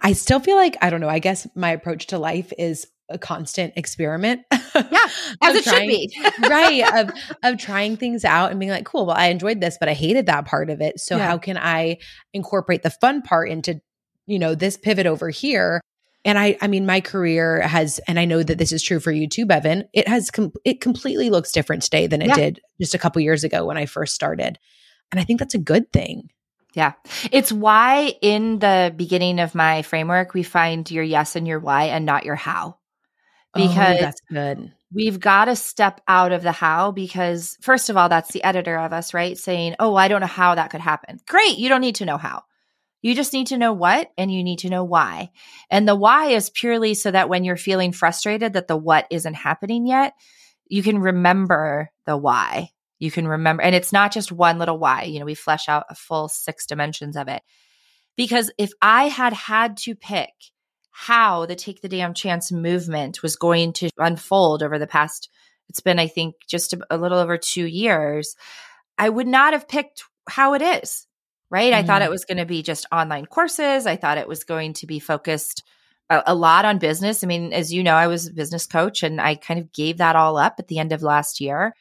I 0.00 0.12
still 0.12 0.40
feel 0.40 0.56
like, 0.56 0.76
I 0.82 0.90
don't 0.90 1.00
know, 1.00 1.08
I 1.08 1.18
guess 1.18 1.46
my 1.54 1.70
approach 1.70 2.08
to 2.08 2.18
life 2.18 2.52
is 2.58 2.86
a 3.10 3.18
constant 3.18 3.74
experiment. 3.76 4.42
Yeah, 4.72 5.08
as 5.42 5.56
it 5.56 5.64
trying, 5.64 5.90
should 5.90 6.10
be. 6.10 6.22
right. 6.48 6.94
Of 6.94 7.10
of 7.42 7.58
trying 7.58 7.96
things 7.96 8.24
out 8.24 8.52
and 8.52 8.60
being 8.60 8.70
like, 8.70 8.84
cool, 8.84 9.04
well, 9.04 9.16
I 9.16 9.26
enjoyed 9.26 9.60
this, 9.60 9.76
but 9.80 9.88
I 9.88 9.94
hated 9.94 10.26
that 10.26 10.46
part 10.46 10.70
of 10.70 10.80
it. 10.80 11.00
So 11.00 11.16
yeah. 11.16 11.26
how 11.26 11.38
can 11.38 11.58
I 11.58 11.98
incorporate 12.32 12.82
the 12.82 12.90
fun 12.90 13.22
part 13.22 13.50
into, 13.50 13.80
you 14.26 14.38
know, 14.38 14.54
this 14.54 14.76
pivot 14.76 15.06
over 15.06 15.28
here? 15.28 15.80
And 16.24 16.38
I 16.38 16.56
I 16.60 16.68
mean, 16.68 16.86
my 16.86 17.00
career 17.00 17.60
has, 17.62 17.98
and 18.06 18.18
I 18.18 18.26
know 18.26 18.44
that 18.44 18.58
this 18.58 18.70
is 18.70 18.80
true 18.80 19.00
for 19.00 19.10
you 19.10 19.28
too, 19.28 19.44
Bevin, 19.44 19.86
it 19.92 20.06
has 20.06 20.30
com- 20.30 20.52
it 20.64 20.80
completely 20.80 21.30
looks 21.30 21.50
different 21.50 21.82
today 21.82 22.06
than 22.06 22.22
it 22.22 22.28
yeah. 22.28 22.36
did 22.36 22.60
just 22.80 22.94
a 22.94 22.98
couple 22.98 23.20
years 23.20 23.42
ago 23.42 23.66
when 23.66 23.76
I 23.76 23.86
first 23.86 24.14
started. 24.14 24.56
And 25.10 25.20
I 25.20 25.24
think 25.24 25.40
that's 25.40 25.54
a 25.54 25.58
good 25.58 25.92
thing. 25.92 26.30
Yeah. 26.74 26.92
It's 27.32 27.50
why 27.50 28.14
in 28.22 28.58
the 28.60 28.92
beginning 28.94 29.40
of 29.40 29.54
my 29.54 29.82
framework, 29.82 30.34
we 30.34 30.42
find 30.42 30.88
your 30.90 31.02
yes 31.02 31.36
and 31.36 31.46
your 31.46 31.58
why 31.58 31.84
and 31.84 32.06
not 32.06 32.24
your 32.24 32.36
how. 32.36 32.76
Oh, 33.54 33.66
because 33.66 33.96
oh, 33.96 34.00
that's 34.00 34.20
good. 34.30 34.72
We've 34.92 35.20
got 35.20 35.46
to 35.46 35.56
step 35.56 36.00
out 36.08 36.32
of 36.32 36.42
the 36.42 36.52
how 36.52 36.90
because, 36.92 37.56
first 37.60 37.90
of 37.90 37.96
all, 37.96 38.08
that's 38.08 38.32
the 38.32 38.42
editor 38.42 38.78
of 38.78 38.92
us, 38.92 39.14
right? 39.14 39.36
Saying, 39.36 39.76
Oh, 39.78 39.94
I 39.94 40.08
don't 40.08 40.20
know 40.20 40.26
how 40.26 40.54
that 40.54 40.70
could 40.70 40.80
happen. 40.80 41.20
Great. 41.28 41.58
You 41.58 41.68
don't 41.68 41.80
need 41.80 41.96
to 41.96 42.04
know 42.04 42.16
how. 42.16 42.42
You 43.02 43.14
just 43.14 43.32
need 43.32 43.48
to 43.48 43.58
know 43.58 43.72
what 43.72 44.10
and 44.18 44.32
you 44.32 44.44
need 44.44 44.60
to 44.60 44.68
know 44.68 44.84
why. 44.84 45.30
And 45.70 45.88
the 45.88 45.96
why 45.96 46.26
is 46.26 46.50
purely 46.50 46.94
so 46.94 47.10
that 47.10 47.28
when 47.28 47.44
you're 47.44 47.56
feeling 47.56 47.92
frustrated 47.92 48.52
that 48.52 48.68
the 48.68 48.76
what 48.76 49.06
isn't 49.10 49.34
happening 49.34 49.86
yet, 49.86 50.12
you 50.66 50.82
can 50.82 50.98
remember 50.98 51.90
the 52.04 52.16
why 52.16 52.70
you 52.98 53.10
can 53.10 53.26
remember. 53.26 53.62
And 53.62 53.74
it's 53.74 53.92
not 53.92 54.12
just 54.12 54.30
one 54.30 54.58
little 54.58 54.78
why, 54.78 55.04
you 55.04 55.18
know, 55.18 55.24
we 55.24 55.34
flesh 55.34 55.68
out 55.68 55.86
a 55.88 55.94
full 55.94 56.28
six 56.28 56.66
dimensions 56.66 57.16
of 57.16 57.28
it. 57.28 57.42
Because 58.16 58.52
if 58.58 58.72
I 58.82 59.04
had 59.08 59.32
had 59.32 59.78
to 59.78 59.94
pick 59.94 60.32
how 60.90 61.46
the 61.46 61.56
Take 61.56 61.80
the 61.80 61.88
Damn 61.88 62.14
Chance 62.14 62.52
movement 62.52 63.22
was 63.22 63.36
going 63.36 63.72
to 63.74 63.90
unfold 63.98 64.62
over 64.62 64.78
the 64.78 64.86
past, 64.86 65.30
it's 65.68 65.80
been, 65.80 65.98
I 65.98 66.08
think, 66.08 66.34
just 66.48 66.72
a, 66.72 66.80
a 66.90 66.98
little 66.98 67.18
over 67.18 67.38
two 67.38 67.64
years, 67.64 68.36
I 68.98 69.08
would 69.08 69.26
not 69.26 69.52
have 69.52 69.68
picked 69.68 70.04
how 70.28 70.54
it 70.54 70.62
is, 70.62 71.06
right? 71.50 71.72
Mm-hmm. 71.72 71.80
I 71.80 71.86
thought 71.86 72.02
mm-hmm. 72.02 72.08
it 72.08 72.10
was 72.10 72.24
going 72.24 72.38
to 72.38 72.46
be 72.46 72.62
just 72.62 72.86
online 72.92 73.26
courses. 73.26 73.86
I 73.86 73.96
thought 73.96 74.18
it 74.18 74.28
was 74.28 74.44
going 74.44 74.74
to 74.74 74.86
be 74.86 74.98
focused 74.98 75.62
a, 76.10 76.22
a 76.26 76.34
lot 76.34 76.64
on 76.64 76.78
business. 76.78 77.24
I 77.24 77.26
mean, 77.26 77.52
as 77.52 77.72
you 77.72 77.82
know, 77.82 77.94
I 77.94 78.08
was 78.08 78.26
a 78.26 78.32
business 78.32 78.66
coach 78.66 79.02
and 79.02 79.20
I 79.20 79.36
kind 79.36 79.60
of 79.60 79.72
gave 79.72 79.98
that 79.98 80.16
all 80.16 80.36
up 80.36 80.56
at 80.58 80.68
the 80.68 80.78
end 80.78 80.92
of 80.92 81.02
last 81.02 81.40
year. 81.40 81.74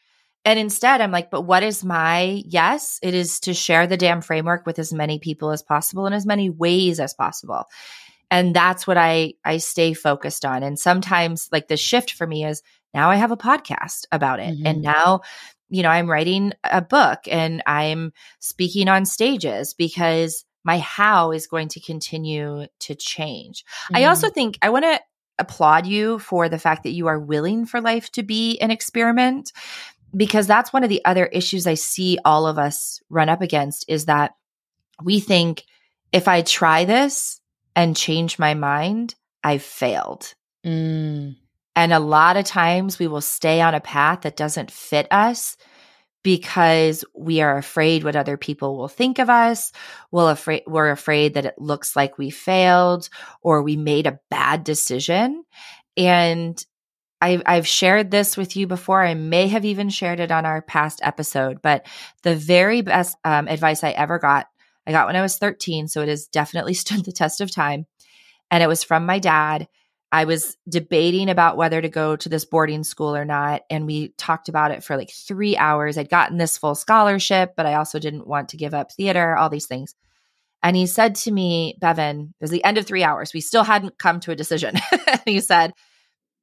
And 0.45 0.57
instead, 0.57 1.01
I'm 1.01 1.11
like, 1.11 1.29
but 1.29 1.41
what 1.41 1.63
is 1.63 1.83
my 1.83 2.41
yes? 2.45 2.99
It 3.03 3.13
is 3.13 3.41
to 3.41 3.53
share 3.53 3.87
the 3.87 3.97
damn 3.97 4.21
framework 4.21 4.65
with 4.65 4.79
as 4.79 4.93
many 4.93 5.19
people 5.19 5.51
as 5.51 5.61
possible 5.61 6.07
in 6.07 6.13
as 6.13 6.25
many 6.25 6.49
ways 6.49 6.99
as 6.99 7.13
possible. 7.13 7.65
And 8.31 8.55
that's 8.55 8.85
what 8.85 8.97
I 8.97 9.33
I 9.43 9.57
stay 9.57 9.93
focused 9.93 10.45
on. 10.45 10.63
And 10.63 10.77
sometimes 10.77 11.49
like 11.51 11.67
the 11.67 11.77
shift 11.77 12.13
for 12.13 12.27
me 12.27 12.45
is 12.45 12.61
now 12.93 13.09
I 13.09 13.15
have 13.15 13.31
a 13.31 13.37
podcast 13.37 14.05
about 14.11 14.39
it. 14.39 14.55
Mm-hmm. 14.55 14.67
And 14.67 14.81
now, 14.81 15.21
you 15.69 15.83
know, 15.83 15.89
I'm 15.89 16.09
writing 16.09 16.53
a 16.63 16.81
book 16.81 17.19
and 17.27 17.61
I'm 17.65 18.13
speaking 18.39 18.87
on 18.87 19.05
stages 19.05 19.73
because 19.73 20.45
my 20.63 20.79
how 20.79 21.31
is 21.31 21.47
going 21.47 21.69
to 21.69 21.79
continue 21.79 22.65
to 22.79 22.95
change. 22.95 23.63
Mm-hmm. 23.63 23.97
I 23.97 24.05
also 24.05 24.29
think 24.29 24.57
I 24.61 24.69
want 24.69 24.85
to 24.85 24.99
applaud 25.37 25.87
you 25.87 26.19
for 26.19 26.49
the 26.49 26.59
fact 26.59 26.83
that 26.83 26.91
you 26.91 27.07
are 27.07 27.19
willing 27.19 27.65
for 27.65 27.79
life 27.79 28.11
to 28.11 28.23
be 28.23 28.59
an 28.59 28.71
experiment 28.71 29.53
because 30.15 30.47
that's 30.47 30.73
one 30.73 30.83
of 30.83 30.89
the 30.89 31.03
other 31.05 31.25
issues 31.27 31.67
I 31.67 31.75
see 31.75 32.17
all 32.25 32.47
of 32.47 32.57
us 32.57 32.99
run 33.09 33.29
up 33.29 33.41
against 33.41 33.85
is 33.87 34.05
that 34.05 34.33
we 35.03 35.19
think 35.19 35.63
if 36.11 36.27
I 36.27 36.41
try 36.41 36.85
this 36.85 37.38
and 37.79 37.95
change 37.95 38.37
my 38.37 38.53
mind, 38.53 39.15
I've 39.41 39.61
failed. 39.63 40.33
Mm. 40.65 41.37
And 41.77 41.93
a 41.93 41.99
lot 41.99 42.35
of 42.35 42.43
times 42.43 42.99
we 42.99 43.07
will 43.07 43.21
stay 43.21 43.61
on 43.61 43.73
a 43.73 43.79
path 43.79 44.21
that 44.21 44.35
doesn't 44.35 44.69
fit 44.69 45.07
us 45.11 45.55
because 46.21 47.05
we 47.15 47.39
are 47.39 47.57
afraid 47.57 48.03
what 48.03 48.17
other 48.17 48.35
people 48.35 48.75
will 48.77 48.89
think 48.89 49.17
of 49.17 49.29
us. 49.29 49.71
We'll 50.11 50.27
afraid, 50.27 50.63
we're 50.67 50.91
afraid 50.91 51.35
that 51.35 51.45
it 51.45 51.55
looks 51.57 51.95
like 51.95 52.17
we 52.17 52.31
failed 52.31 53.07
or 53.41 53.63
we 53.63 53.77
made 53.77 54.07
a 54.07 54.19
bad 54.29 54.65
decision. 54.65 55.45
And 55.95 56.61
I've, 57.21 57.43
I've 57.45 57.67
shared 57.67 58.11
this 58.11 58.35
with 58.35 58.57
you 58.57 58.67
before. 58.67 59.01
I 59.01 59.13
may 59.13 59.47
have 59.47 59.63
even 59.63 59.89
shared 59.89 60.19
it 60.19 60.31
on 60.31 60.45
our 60.45 60.61
past 60.61 60.99
episode, 61.01 61.61
but 61.61 61.85
the 62.23 62.35
very 62.35 62.81
best 62.81 63.15
um, 63.23 63.47
advice 63.47 63.85
I 63.85 63.91
ever 63.91 64.19
got, 64.19 64.47
I 64.89 64.91
got 64.91 65.05
when 65.05 65.15
I 65.15 65.21
was 65.21 65.37
13, 65.37 65.87
so 65.87 66.01
it 66.01 66.09
has 66.09 66.25
definitely 66.27 66.73
stood 66.73 67.05
the 67.05 67.11
test 67.11 67.41
of 67.41 67.51
time. 67.51 67.85
And 68.49 68.63
it 68.63 68.67
was 68.67 68.83
from 68.83 69.05
my 69.05 69.19
dad. 69.19 69.67
I 70.11 70.25
was 70.25 70.57
debating 70.67 71.29
about 71.29 71.55
whether 71.55 71.79
to 71.79 71.87
go 71.87 72.15
to 72.15 72.29
this 72.29 72.43
boarding 72.43 72.83
school 72.83 73.15
or 73.15 73.25
not. 73.25 73.61
And 73.69 73.85
we 73.85 74.09
talked 74.17 74.49
about 74.49 74.71
it 74.71 74.83
for 74.83 74.97
like 74.97 75.11
three 75.11 75.55
hours. 75.55 75.99
I'd 75.99 76.09
gotten 76.09 76.39
this 76.39 76.57
full 76.57 76.73
scholarship, 76.73 77.53
but 77.55 77.67
I 77.67 77.75
also 77.75 77.99
didn't 77.99 78.25
want 78.25 78.49
to 78.49 78.57
give 78.57 78.73
up 78.73 78.91
theater, 78.91 79.37
all 79.37 79.51
these 79.51 79.67
things. 79.67 79.93
And 80.63 80.75
he 80.75 80.87
said 80.87 81.13
to 81.15 81.31
me, 81.31 81.77
Bevin, 81.79 82.29
it 82.29 82.41
was 82.41 82.49
the 82.49 82.63
end 82.63 82.79
of 82.79 82.87
three 82.87 83.03
hours. 83.03 83.35
We 83.35 83.41
still 83.41 83.63
hadn't 83.63 83.99
come 83.99 84.19
to 84.21 84.31
a 84.31 84.35
decision. 84.35 84.75
And 85.07 85.21
he 85.25 85.41
said, 85.41 85.73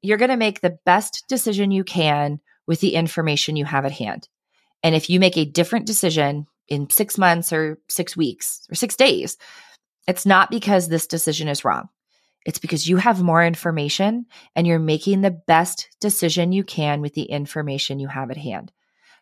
You're 0.03 0.19
going 0.19 0.31
to 0.31 0.37
make 0.37 0.61
the 0.61 0.79
best 0.85 1.25
decision 1.29 1.71
you 1.71 1.85
can 1.85 2.41
with 2.67 2.81
the 2.81 2.95
information 2.95 3.57
you 3.57 3.65
have 3.65 3.85
at 3.85 3.93
hand. 3.93 4.29
And 4.83 4.95
if 4.95 5.09
you 5.09 5.21
make 5.21 5.37
a 5.37 5.45
different 5.45 5.87
decision 5.87 6.47
in 6.69 6.91
six 6.91 7.19
months 7.19 7.53
or 7.53 7.79
six 7.89 8.17
weeks 8.17 8.67
or 8.71 8.75
six 8.75 8.97
days, 8.97 9.37
it's 10.07 10.27
not 10.27 10.51
because 10.51 10.89
this 10.89 11.07
decision 11.07 11.49
is 11.49 11.65
wrong. 11.65 11.89
It's 12.45 12.61
because 12.61 12.89
you 12.89 12.97
have 12.97 13.23
more 13.23 13.45
information 13.45 14.27
and 14.55 14.67
you're 14.67 14.79
making 14.79 15.21
the 15.21 15.33
best 15.33 15.89
decision 16.01 16.53
you 16.53 16.63
can 16.63 17.01
with 17.01 17.15
the 17.15 17.25
information 17.25 17.99
you 17.99 18.07
have 18.07 18.31
at 18.31 18.37
hand. 18.37 18.73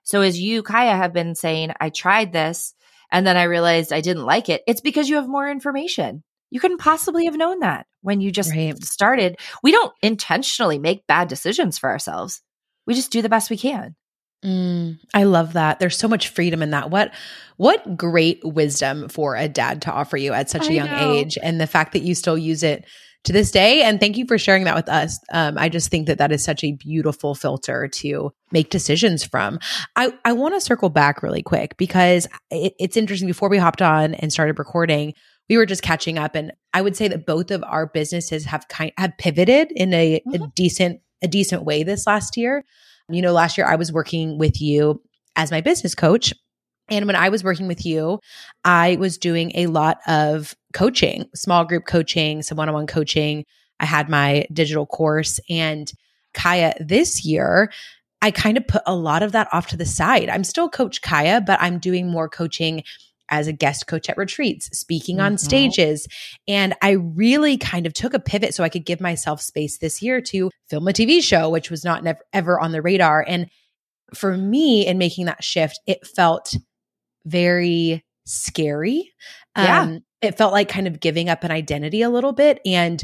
So, 0.03 0.21
as 0.21 0.39
you, 0.39 0.63
Kiah, 0.63 0.97
have 0.97 1.15
been 1.15 1.35
saying, 1.35 1.73
I 1.81 1.89
tried 1.89 2.33
this 2.33 2.75
and 3.11 3.27
then 3.27 3.39
I 3.39 3.45
realized 3.45 3.93
I 3.93 4.03
didn't 4.03 4.27
like 4.27 4.51
it, 4.51 4.63
it's 4.67 4.83
because 4.83 5.09
you 5.09 5.17
have 5.17 5.29
more 5.29 5.49
information. 5.49 6.23
You 6.51 6.61
couldn't 6.61 6.79
possibly 6.79 7.25
have 7.25 7.37
known 7.37 7.61
that 7.61 7.87
when 8.03 8.21
you 8.21 8.31
just 8.31 8.51
right. 8.51 8.81
started. 8.85 9.39
We 9.63 9.73
don't 9.73 9.93
intentionally 10.03 10.79
make 10.79 11.07
bad 11.07 11.29
decisions 11.29 11.79
for 11.79 11.91
ourselves, 11.91 12.43
we 12.87 12.93
just 12.95 13.11
do 13.11 13.23
the 13.23 13.31
best 13.31 13.49
we 13.49 13.57
can. 13.57 13.97
Mm, 14.45 14.99
I 15.15 15.25
love 15.25 15.55
that. 15.55 15.79
There's 15.79 15.97
so 15.97 16.09
much 16.09 16.29
freedom 16.29 16.63
in 16.63 16.71
that. 16.71 16.91
What 16.91 17.13
what 17.57 17.97
great 17.97 18.41
wisdom 18.45 19.09
for 19.09 19.37
a 19.37 19.49
dad 19.49 19.83
to 19.83 19.93
offer 19.93 20.17
you 20.17 20.33
at 20.33 20.51
such 20.51 20.69
a 20.69 20.73
young 20.73 20.91
know. 20.91 21.13
age 21.13 21.39
and 21.43 21.61
the 21.61 21.67
fact 21.67 21.93
that 21.93 22.03
you 22.03 22.15
still 22.15 22.37
use 22.37 22.63
it 22.63 22.85
to 23.25 23.33
this 23.33 23.51
day. 23.51 23.83
And 23.83 23.99
thank 23.99 24.17
you 24.19 24.27
for 24.27 24.37
sharing 24.37 24.65
that 24.65 24.75
with 24.75 24.89
us. 24.89 25.19
Um, 25.33 25.57
I 25.57 25.69
just 25.69 25.91
think 25.91 26.07
that 26.07 26.19
that 26.19 26.31
is 26.31 26.45
such 26.45 26.63
a 26.63 26.73
beautiful 26.73 27.35
filter 27.35 27.89
to 27.89 28.33
make 28.53 28.71
decisions 28.71 29.25
from. 29.25 29.59
I, 29.97 30.13
I 30.25 30.33
want 30.33 30.55
to 30.55 30.61
circle 30.61 30.91
back 30.91 31.23
really 31.23 31.43
quick 31.43 31.77
because 31.79 32.29
it, 32.51 32.75
it's 32.79 32.97
interesting. 32.97 33.29
Before 33.29 33.49
we 33.49 33.59
hopped 33.59 33.81
on 33.81 34.15
and 34.15 34.33
started 34.33 34.59
recording, 34.59 35.15
we 35.49 35.57
were 35.57 35.67
just 35.67 35.83
catching 35.83 36.19
up, 36.19 36.35
and 36.35 36.53
I 36.73 36.83
would 36.83 36.97
say 36.97 37.09
that 37.09 37.27
both 37.27 37.51
of 37.51 37.63
our 37.65 37.87
businesses 37.87 38.47
have 38.47 38.69
kind 38.69 38.93
have 38.99 39.17
pivoted 39.19 39.73
in 39.73 39.93
a, 39.93 40.21
mm-hmm. 40.27 40.43
a 40.43 40.47
decent 40.49 41.01
a 41.23 41.29
decent 41.29 41.65
way 41.65 41.83
this 41.83 42.07
last 42.07 42.37
year. 42.37 42.65
You 43.09 43.23
know, 43.23 43.33
last 43.33 43.59
year 43.59 43.67
I 43.67 43.77
was 43.77 43.93
working 43.93 44.39
with 44.39 44.61
you 44.61 45.03
as 45.37 45.51
my 45.51 45.61
business 45.61 45.95
coach 45.95 46.33
and 46.89 47.07
when 47.07 47.17
I 47.17 47.31
was 47.31 47.43
working 47.43 47.67
with 47.67 47.87
you, 47.87 48.21
I 48.65 48.97
was 48.97 49.17
doing 49.17 49.53
a 49.55 49.67
lot 49.69 49.99
of 50.07 50.55
coaching, 50.73 51.27
small 51.35 51.65
group 51.65 51.87
coaching, 51.87 52.43
some 52.43 52.59
one 52.59 52.69
on 52.69 52.75
one 52.75 52.87
coaching. 52.87 53.45
I 53.81 53.87
had 53.87 54.09
my 54.09 54.47
digital 54.53 54.87
course. 54.87 55.41
And 55.49 55.91
Kiah, 56.35 56.75
this 56.81 57.25
year, 57.25 57.73
I 58.21 58.31
kind 58.31 58.57
of 58.57 58.67
put 58.67 58.83
a 58.87 58.95
lot 58.95 59.23
of 59.23 59.33
that 59.33 59.49
off 59.53 59.69
to 59.69 59.77
the 59.77 59.87
side. 59.87 60.29
I'm 60.29 60.45
still 60.45 60.69
Coach 60.69 61.01
Kiah, 61.01 61.45
but 61.45 61.61
I'm 61.61 61.79
doing 61.79 62.11
more 62.11 62.29
coaching 62.29 62.83
as 63.31 63.47
a 63.47 63.53
guest 63.53 63.87
coach 63.87 64.09
at 64.09 64.17
retreats, 64.17 64.67
speaking 64.79 65.17
mm-hmm. 65.17 65.27
on 65.27 65.39
stages. 65.39 66.07
And 66.47 66.75
I 66.83 66.93
really 66.93 67.57
kind 67.57 67.87
of 67.87 67.95
took 67.95 68.15
a 68.15 68.19
pivot 68.19 68.55
so 68.55 68.65
I 68.65 68.69
could 68.69 68.85
give 68.85 69.01
myself 69.01 69.41
space 69.41 69.79
this 69.79 70.03
year 70.03 70.21
to 70.23 70.51
film 70.69 70.89
a 70.89 70.93
TV 70.93 71.23
show, 71.23 71.49
which 71.49 71.71
was 71.71 71.85
not 71.85 72.05
never, 72.05 72.21
ever 72.33 72.61
on 72.61 72.73
the 72.73 72.83
radar. 72.83 73.25
And 73.27 73.49
for 74.13 74.37
me, 74.37 74.87
in 74.87 74.99
making 74.99 75.27
that 75.27 75.43
shift, 75.43 75.81
it 75.87 76.07
felt 76.07 76.55
very 77.25 78.05
scary. 78.27 79.13
Yeah. 79.57 79.83
Um, 79.83 80.01
it 80.23 80.39
felt 80.39 80.53
like 80.53 80.69
kind 80.69 80.87
of 80.87 81.01
giving 81.01 81.29
up 81.29 81.45
an 81.45 81.51
identity 81.51 82.03
a 82.03 82.11
little 82.11 82.33
bit 82.33 82.61
and 82.65 83.03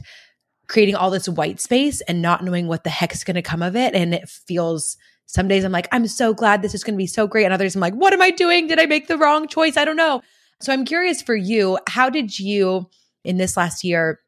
creating 0.69 0.95
all 0.95 1.11
this 1.11 1.29
white 1.29 1.61
space 1.61 2.01
and 2.03 2.23
not 2.23 2.45
knowing 2.45 2.67
what 2.67 2.85
the 2.85 2.91
heck 2.91 3.13
is 3.13 3.25
going 3.25 3.35
to 3.35 3.43
come 3.43 3.63
of 3.63 3.77
it. 3.77 3.95
And 3.95 4.15
it 4.15 4.29
feels 4.29 4.97
some 5.31 5.49
days 5.49 5.65
I'm 5.65 5.73
like, 5.73 5.89
I'm 5.93 6.07
so 6.07 6.35
glad 6.35 6.61
this 6.61 6.75
is 6.75 6.83
going 6.83 6.95
to 6.95 6.99
be 6.99 7.07
so 7.07 7.27
great. 7.27 7.45
And 7.45 7.55
others 7.55 7.75
I'm 7.75 7.81
like, 7.81 7.95
what 7.95 8.13
am 8.13 8.21
I 8.21 8.31
doing? 8.31 8.67
Did 8.67 8.81
I 8.81 8.87
make 8.87 9.07
the 9.07 9.19
wrong 9.19 9.47
choice? 9.47 9.77
I 9.77 9.85
don't 9.85 9.97
know. 9.97 10.23
So 10.61 10.73
I'm 10.73 10.85
curious 10.85 11.23
for 11.23 11.35
you, 11.35 11.79
how 11.89 12.11
did 12.11 12.39
you 12.39 12.89
in 13.25 13.37
this 13.37 13.57
last 13.57 13.85
year 13.85 14.21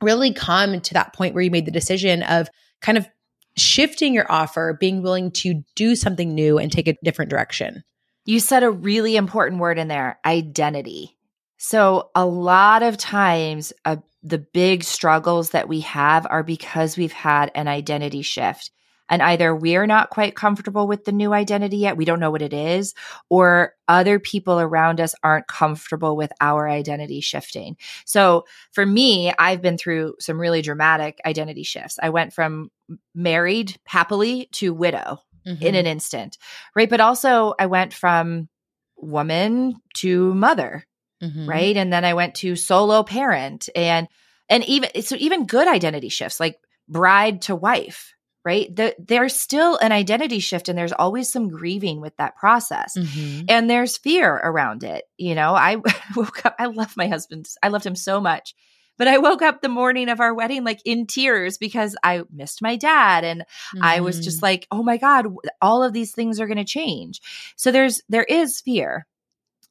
really 0.00 0.32
come 0.32 0.80
to 0.80 0.94
that 0.94 1.12
point 1.12 1.34
where 1.34 1.42
you 1.42 1.50
made 1.50 1.66
the 1.66 1.70
decision 1.70 2.22
of 2.22 2.48
kind 2.80 2.96
of 2.96 3.08
shifting 3.56 4.14
your 4.14 4.30
offer, 4.30 4.76
being 4.78 5.02
willing 5.02 5.30
to 5.30 5.62
do 5.74 5.96
something 5.96 6.34
new 6.34 6.58
and 6.58 6.70
take 6.70 6.88
a 6.88 6.96
different 7.02 7.30
direction? 7.30 7.82
You 8.24 8.40
said 8.40 8.62
a 8.62 8.70
really 8.70 9.16
important 9.16 9.60
word 9.60 9.78
in 9.78 9.88
there 9.88 10.18
identity. 10.24 11.16
So, 11.58 12.10
a 12.14 12.26
lot 12.26 12.82
of 12.82 12.96
times, 12.96 13.72
uh, 13.84 13.96
the 14.22 14.38
big 14.38 14.82
struggles 14.82 15.50
that 15.50 15.68
we 15.68 15.80
have 15.80 16.26
are 16.28 16.42
because 16.42 16.96
we've 16.96 17.12
had 17.12 17.50
an 17.54 17.68
identity 17.68 18.22
shift. 18.22 18.70
And 19.08 19.22
either 19.22 19.54
we're 19.54 19.86
not 19.86 20.10
quite 20.10 20.34
comfortable 20.34 20.86
with 20.86 21.04
the 21.04 21.12
new 21.12 21.32
identity 21.32 21.78
yet, 21.78 21.96
we 21.96 22.04
don't 22.04 22.20
know 22.20 22.30
what 22.30 22.42
it 22.42 22.54
is, 22.54 22.94
or 23.28 23.74
other 23.86 24.18
people 24.18 24.58
around 24.58 25.00
us 25.00 25.14
aren't 25.22 25.46
comfortable 25.46 26.16
with 26.16 26.32
our 26.40 26.68
identity 26.68 27.20
shifting. 27.20 27.76
So 28.06 28.46
for 28.72 28.84
me, 28.84 29.32
I've 29.38 29.60
been 29.60 29.76
through 29.76 30.14
some 30.20 30.40
really 30.40 30.62
dramatic 30.62 31.20
identity 31.26 31.64
shifts. 31.64 31.98
I 32.02 32.10
went 32.10 32.32
from 32.32 32.70
married 33.14 33.76
happily 33.86 34.48
to 34.52 34.72
widow 34.72 35.20
mm-hmm. 35.46 35.62
in 35.62 35.74
an 35.74 35.86
instant, 35.86 36.38
right? 36.74 36.88
But 36.88 37.00
also, 37.00 37.54
I 37.58 37.66
went 37.66 37.92
from 37.92 38.48
woman 38.96 39.76
to 39.96 40.34
mother, 40.34 40.84
mm-hmm. 41.22 41.48
right? 41.48 41.76
And 41.76 41.92
then 41.92 42.04
I 42.04 42.14
went 42.14 42.36
to 42.36 42.56
solo 42.56 43.02
parent, 43.02 43.68
and 43.74 44.08
and 44.48 44.64
even 44.64 44.90
so, 45.02 45.16
even 45.18 45.46
good 45.46 45.68
identity 45.68 46.08
shifts 46.08 46.40
like 46.40 46.56
bride 46.88 47.42
to 47.42 47.56
wife, 47.56 48.13
right? 48.44 48.74
The, 48.74 48.94
there's 48.98 49.34
still 49.34 49.76
an 49.78 49.92
identity 49.92 50.38
shift, 50.38 50.68
and 50.68 50.78
there's 50.78 50.92
always 50.92 51.30
some 51.30 51.48
grieving 51.48 52.00
with 52.00 52.16
that 52.18 52.36
process, 52.36 52.96
mm-hmm. 52.96 53.46
and 53.48 53.68
there's 53.68 53.96
fear 53.96 54.32
around 54.32 54.84
it. 54.84 55.04
You 55.16 55.34
know, 55.34 55.54
I 55.54 55.76
woke 56.16 56.44
up. 56.44 56.54
I 56.58 56.66
love 56.66 56.96
my 56.96 57.08
husband. 57.08 57.48
I 57.62 57.68
loved 57.68 57.86
him 57.86 57.96
so 57.96 58.20
much 58.20 58.54
but 58.96 59.08
I 59.08 59.18
woke 59.18 59.42
up 59.42 59.60
the 59.60 59.68
morning 59.68 60.08
of 60.08 60.20
our 60.20 60.34
wedding 60.34 60.64
like 60.64 60.80
in 60.84 61.06
tears 61.06 61.58
because 61.58 61.96
I 62.02 62.22
missed 62.32 62.62
my 62.62 62.76
dad 62.76 63.24
and 63.24 63.44
mm. 63.74 63.80
I 63.82 64.00
was 64.00 64.20
just 64.20 64.38
mm. 64.38 64.42
like, 64.42 64.66
"Oh 64.70 64.82
my 64.82 64.96
god, 64.96 65.26
all 65.60 65.82
of 65.82 65.92
these 65.92 66.12
things 66.12 66.40
are 66.40 66.46
going 66.46 66.58
to 66.58 66.64
change." 66.64 67.20
So 67.56 67.72
there's 67.72 68.02
there 68.08 68.24
is 68.24 68.60
fear. 68.60 69.06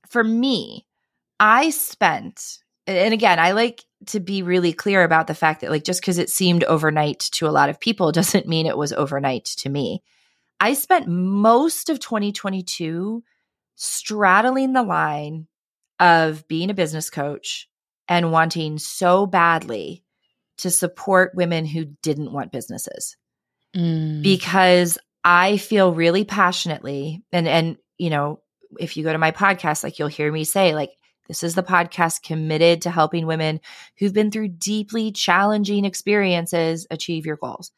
For 0.07 0.23
me, 0.23 0.85
I 1.39 1.69
spent 1.69 2.59
and 2.85 3.13
again, 3.13 3.39
I 3.39 3.51
like 3.51 3.83
to 4.07 4.19
be 4.19 4.41
really 4.41 4.73
clear 4.73 5.03
about 5.03 5.27
the 5.27 5.35
fact 5.35 5.61
that 5.61 5.71
like 5.71 5.83
just 5.83 6.03
cuz 6.03 6.17
it 6.17 6.29
seemed 6.29 6.63
overnight 6.63 7.19
to 7.19 7.47
a 7.47 7.51
lot 7.51 7.69
of 7.69 7.79
people 7.79 8.11
doesn't 8.13 8.47
mean 8.47 8.65
it 8.65 8.77
was 8.77 8.93
overnight 8.93 9.45
to 9.45 9.69
me. 9.69 10.03
I 10.59 10.73
spent 10.73 11.07
most 11.07 11.89
of 11.89 11.99
2022 11.99 13.23
straddling 13.75 14.73
the 14.73 14.83
line 14.83 15.47
of 15.99 16.47
being 16.47 16.69
a 16.69 16.73
business 16.73 17.09
coach 17.09 17.67
and 18.07 18.31
wanting 18.31 18.77
so 18.77 19.25
badly 19.25 20.03
to 20.57 20.69
support 20.69 21.35
women 21.35 21.65
who 21.65 21.85
didn't 22.01 22.31
want 22.31 22.51
businesses. 22.51 23.17
Mm. 23.75 24.21
Because 24.21 24.97
I 25.23 25.57
feel 25.57 25.93
really 25.93 26.25
passionately 26.25 27.23
and 27.31 27.47
and 27.47 27.77
you 27.97 28.09
know, 28.09 28.39
if 28.79 28.97
you 28.97 29.03
go 29.03 29.11
to 29.11 29.19
my 29.19 29.31
podcast 29.31 29.83
like 29.83 29.99
you'll 29.99 30.07
hear 30.07 30.31
me 30.31 30.43
say 30.43 30.75
like 30.75 30.91
this 31.27 31.43
is 31.43 31.55
the 31.55 31.63
podcast 31.63 32.23
committed 32.23 32.81
to 32.81 32.91
helping 32.91 33.25
women 33.25 33.59
who've 33.97 34.13
been 34.13 34.31
through 34.31 34.49
deeply 34.49 35.11
challenging 35.11 35.85
experiences 35.85 36.85
achieve 36.91 37.25
your 37.25 37.37
goals. 37.37 37.71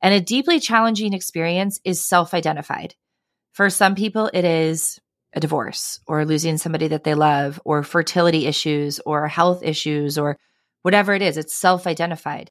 And 0.00 0.14
a 0.14 0.20
deeply 0.20 0.60
challenging 0.60 1.12
experience 1.12 1.80
is 1.84 2.04
self-identified. 2.04 2.94
For 3.52 3.70
some 3.70 3.94
people 3.94 4.30
it 4.32 4.44
is 4.44 5.00
a 5.34 5.40
divorce 5.40 6.00
or 6.06 6.24
losing 6.24 6.58
somebody 6.58 6.88
that 6.88 7.04
they 7.04 7.14
love 7.14 7.60
or 7.64 7.82
fertility 7.82 8.46
issues 8.46 9.00
or 9.00 9.28
health 9.28 9.62
issues 9.62 10.18
or 10.18 10.38
whatever 10.82 11.14
it 11.14 11.22
is. 11.22 11.36
It's 11.36 11.56
self 11.56 11.86
identified. 11.86 12.50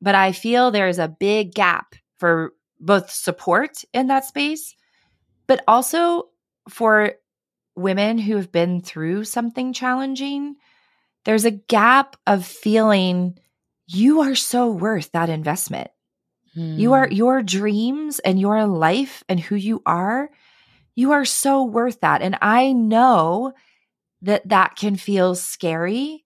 But 0.00 0.14
I 0.14 0.32
feel 0.32 0.70
there's 0.70 0.98
a 0.98 1.08
big 1.08 1.54
gap 1.54 1.94
for 2.18 2.52
both 2.78 3.10
support 3.10 3.82
in 3.92 4.08
that 4.08 4.24
space, 4.24 4.74
but 5.46 5.64
also 5.66 6.24
for 6.68 7.12
women 7.76 8.18
who 8.18 8.36
have 8.36 8.50
been 8.50 8.80
through 8.80 9.24
something 9.24 9.72
challenging. 9.72 10.56
There's 11.24 11.44
a 11.44 11.50
gap 11.50 12.16
of 12.26 12.46
feeling 12.46 13.38
you 13.86 14.22
are 14.22 14.34
so 14.34 14.70
worth 14.70 15.12
that 15.12 15.28
investment. 15.28 15.90
Hmm. 16.54 16.78
You 16.78 16.94
are 16.94 17.08
your 17.08 17.42
dreams 17.42 18.18
and 18.20 18.40
your 18.40 18.66
life 18.66 19.22
and 19.28 19.38
who 19.38 19.54
you 19.56 19.82
are 19.86 20.30
you 20.96 21.12
are 21.12 21.26
so 21.26 21.62
worth 21.62 22.00
that. 22.00 22.22
And 22.22 22.36
I 22.40 22.72
know 22.72 23.52
that 24.22 24.48
that 24.48 24.76
can 24.76 24.96
feel 24.96 25.34
scary 25.34 26.24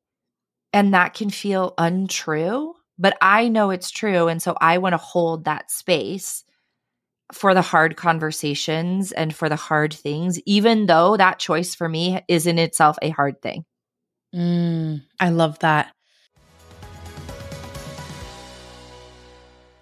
and 0.73 0.95
that 0.95 1.13
can 1.13 1.29
feel 1.29 1.75
untrue, 1.77 2.75
but 2.97 3.19
I 3.21 3.49
know 3.49 3.71
it's 3.71 3.91
true. 3.91 4.29
And 4.29 4.41
so 4.41 4.57
I 4.61 4.79
want 4.79 4.93
to 4.93 4.99
hold 4.99 5.45
that 5.45 5.71
space 5.71 6.45
for 7.33 7.55
the 7.55 7.63
hard 7.63 7.97
conversations 7.97 9.13
and 9.13 9.35
for 9.35 9.49
the 9.49 9.57
hard 9.57 9.93
things, 9.93 10.41
even 10.47 10.87
though 10.87 11.17
that 11.17 11.39
choice 11.39 11.75
for 11.75 11.89
me 11.89 12.21
is 12.29 12.47
in 12.47 12.59
itself 12.59 12.97
a 13.03 13.11
hard 13.11 13.41
thing. 13.41 13.65
Mm, 14.35 15.03
I 15.19 15.31
love 15.31 15.59
that. 15.61 15.93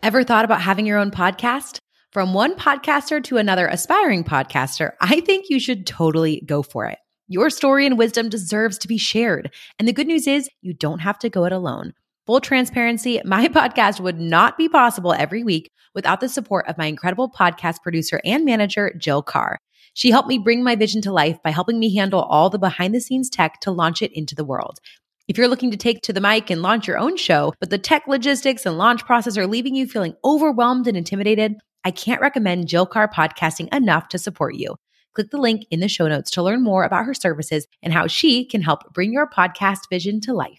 Ever 0.02 0.24
thought 0.24 0.44
about 0.44 0.60
having 0.60 0.86
your 0.86 0.98
own 0.98 1.10
podcast? 1.10 1.78
From 2.12 2.32
one 2.32 2.54
podcaster 2.54 3.22
to 3.24 3.36
another 3.36 3.66
aspiring 3.66 4.24
podcaster, 4.24 4.92
I 5.00 5.20
think 5.20 5.46
you 5.50 5.60
should 5.60 5.86
totally 5.86 6.42
go 6.46 6.62
for 6.62 6.86
it. 6.86 6.98
Your 7.28 7.50
story 7.50 7.84
and 7.84 7.98
wisdom 7.98 8.30
deserves 8.30 8.78
to 8.78 8.88
be 8.88 8.96
shared. 8.96 9.52
And 9.78 9.86
the 9.86 9.92
good 9.92 10.06
news 10.06 10.26
is, 10.26 10.48
you 10.62 10.72
don't 10.72 11.00
have 11.00 11.18
to 11.18 11.28
go 11.28 11.44
it 11.44 11.52
alone. 11.52 11.92
Full 12.28 12.42
transparency, 12.42 13.22
my 13.24 13.48
podcast 13.48 14.00
would 14.00 14.20
not 14.20 14.58
be 14.58 14.68
possible 14.68 15.14
every 15.14 15.42
week 15.42 15.70
without 15.94 16.20
the 16.20 16.28
support 16.28 16.68
of 16.68 16.76
my 16.76 16.84
incredible 16.84 17.30
podcast 17.30 17.80
producer 17.82 18.20
and 18.22 18.44
manager, 18.44 18.92
Jill 18.98 19.22
Carr. 19.22 19.58
She 19.94 20.10
helped 20.10 20.28
me 20.28 20.36
bring 20.36 20.62
my 20.62 20.76
vision 20.76 21.00
to 21.02 21.10
life 21.10 21.38
by 21.42 21.50
helping 21.50 21.78
me 21.78 21.96
handle 21.96 22.20
all 22.20 22.50
the 22.50 22.58
behind 22.58 22.94
the 22.94 23.00
scenes 23.00 23.30
tech 23.30 23.60
to 23.60 23.70
launch 23.70 24.02
it 24.02 24.12
into 24.12 24.34
the 24.34 24.44
world. 24.44 24.78
If 25.26 25.38
you're 25.38 25.48
looking 25.48 25.70
to 25.70 25.78
take 25.78 26.02
to 26.02 26.12
the 26.12 26.20
mic 26.20 26.50
and 26.50 26.60
launch 26.60 26.86
your 26.86 26.98
own 26.98 27.16
show, 27.16 27.54
but 27.60 27.70
the 27.70 27.78
tech 27.78 28.06
logistics 28.06 28.66
and 28.66 28.76
launch 28.76 29.06
process 29.06 29.38
are 29.38 29.46
leaving 29.46 29.74
you 29.74 29.86
feeling 29.86 30.14
overwhelmed 30.22 30.86
and 30.86 30.98
intimidated, 30.98 31.54
I 31.82 31.92
can't 31.92 32.20
recommend 32.20 32.68
Jill 32.68 32.84
Carr 32.84 33.08
Podcasting 33.08 33.74
enough 33.74 34.08
to 34.10 34.18
support 34.18 34.54
you. 34.54 34.76
Click 35.14 35.30
the 35.30 35.40
link 35.40 35.64
in 35.70 35.80
the 35.80 35.88
show 35.88 36.06
notes 36.06 36.30
to 36.32 36.42
learn 36.42 36.62
more 36.62 36.84
about 36.84 37.06
her 37.06 37.14
services 37.14 37.66
and 37.82 37.94
how 37.94 38.06
she 38.06 38.44
can 38.44 38.60
help 38.60 38.92
bring 38.92 39.14
your 39.14 39.30
podcast 39.30 39.88
vision 39.90 40.20
to 40.20 40.34
life. 40.34 40.58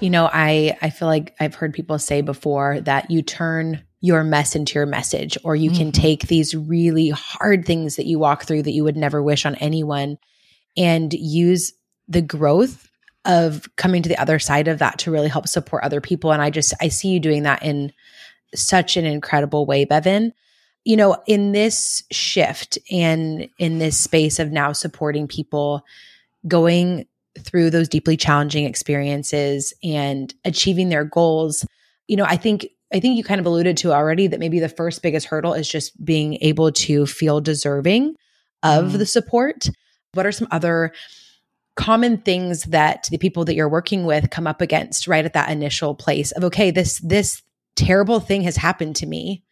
You 0.00 0.10
know, 0.10 0.30
I 0.32 0.76
I 0.80 0.90
feel 0.90 1.08
like 1.08 1.34
I've 1.40 1.54
heard 1.54 1.74
people 1.74 1.98
say 1.98 2.20
before 2.20 2.80
that 2.82 3.10
you 3.10 3.22
turn 3.22 3.82
your 4.00 4.22
mess 4.22 4.54
into 4.54 4.74
your 4.78 4.86
message 4.86 5.36
or 5.42 5.56
you 5.56 5.70
mm-hmm. 5.70 5.78
can 5.78 5.92
take 5.92 6.28
these 6.28 6.54
really 6.54 7.10
hard 7.10 7.64
things 7.64 7.96
that 7.96 8.06
you 8.06 8.18
walk 8.18 8.44
through 8.44 8.62
that 8.62 8.72
you 8.72 8.84
would 8.84 8.96
never 8.96 9.20
wish 9.22 9.44
on 9.44 9.56
anyone 9.56 10.16
and 10.76 11.12
use 11.12 11.72
the 12.06 12.22
growth 12.22 12.88
of 13.24 13.68
coming 13.74 14.02
to 14.02 14.08
the 14.08 14.20
other 14.20 14.38
side 14.38 14.68
of 14.68 14.78
that 14.78 14.98
to 15.00 15.10
really 15.10 15.28
help 15.28 15.48
support 15.48 15.82
other 15.82 16.00
people 16.00 16.30
and 16.30 16.40
I 16.40 16.50
just 16.50 16.72
I 16.80 16.88
see 16.88 17.08
you 17.08 17.18
doing 17.18 17.42
that 17.42 17.64
in 17.64 17.92
such 18.54 18.96
an 18.96 19.04
incredible 19.04 19.66
way, 19.66 19.84
Bevin. 19.84 20.32
You 20.84 20.96
know, 20.96 21.22
in 21.26 21.52
this 21.52 22.02
shift 22.10 22.78
and 22.90 23.48
in 23.58 23.78
this 23.78 23.98
space 23.98 24.38
of 24.38 24.52
now 24.52 24.72
supporting 24.72 25.26
people 25.26 25.84
going 26.46 27.06
through 27.44 27.70
those 27.70 27.88
deeply 27.88 28.16
challenging 28.16 28.64
experiences 28.64 29.72
and 29.82 30.34
achieving 30.44 30.88
their 30.88 31.04
goals, 31.04 31.66
you 32.06 32.16
know, 32.16 32.24
I 32.24 32.36
think 32.36 32.66
I 32.92 33.00
think 33.00 33.16
you 33.16 33.24
kind 33.24 33.40
of 33.40 33.46
alluded 33.46 33.76
to 33.78 33.92
already 33.92 34.26
that 34.28 34.40
maybe 34.40 34.60
the 34.60 34.68
first 34.68 35.02
biggest 35.02 35.26
hurdle 35.26 35.52
is 35.52 35.68
just 35.68 36.02
being 36.02 36.38
able 36.40 36.72
to 36.72 37.04
feel 37.04 37.40
deserving 37.40 38.14
of 38.62 38.92
mm. 38.92 38.98
the 38.98 39.06
support. 39.06 39.68
What 40.14 40.24
are 40.24 40.32
some 40.32 40.48
other 40.50 40.92
common 41.76 42.18
things 42.18 42.64
that 42.64 43.06
the 43.10 43.18
people 43.18 43.44
that 43.44 43.54
you're 43.54 43.68
working 43.68 44.04
with 44.04 44.30
come 44.30 44.46
up 44.46 44.60
against 44.60 45.06
right 45.06 45.24
at 45.24 45.34
that 45.34 45.50
initial 45.50 45.94
place 45.94 46.32
of 46.32 46.44
okay, 46.44 46.70
this 46.70 46.98
this 47.00 47.42
terrible 47.76 48.20
thing 48.20 48.42
has 48.42 48.56
happened 48.56 48.96
to 48.96 49.06
me. 49.06 49.44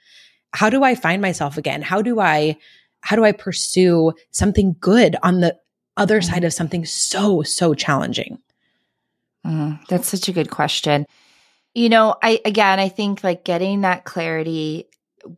How 0.52 0.70
do 0.70 0.82
I 0.82 0.94
find 0.94 1.22
myself 1.22 1.56
again? 1.56 1.82
How 1.82 2.02
do 2.02 2.18
I 2.18 2.56
how 3.02 3.14
do 3.14 3.24
I 3.24 3.32
pursue 3.32 4.12
something 4.32 4.74
good 4.80 5.14
on 5.22 5.40
the 5.40 5.56
other 5.96 6.20
side 6.20 6.44
of 6.44 6.52
something 6.52 6.84
so 6.84 7.42
so 7.42 7.74
challenging? 7.74 8.38
Mm, 9.46 9.80
that's 9.88 10.08
such 10.08 10.28
a 10.28 10.32
good 10.32 10.50
question. 10.50 11.06
You 11.74 11.88
know, 11.88 12.16
I 12.22 12.40
again, 12.44 12.78
I 12.78 12.88
think 12.88 13.22
like 13.22 13.44
getting 13.44 13.82
that 13.82 14.04
clarity 14.04 14.88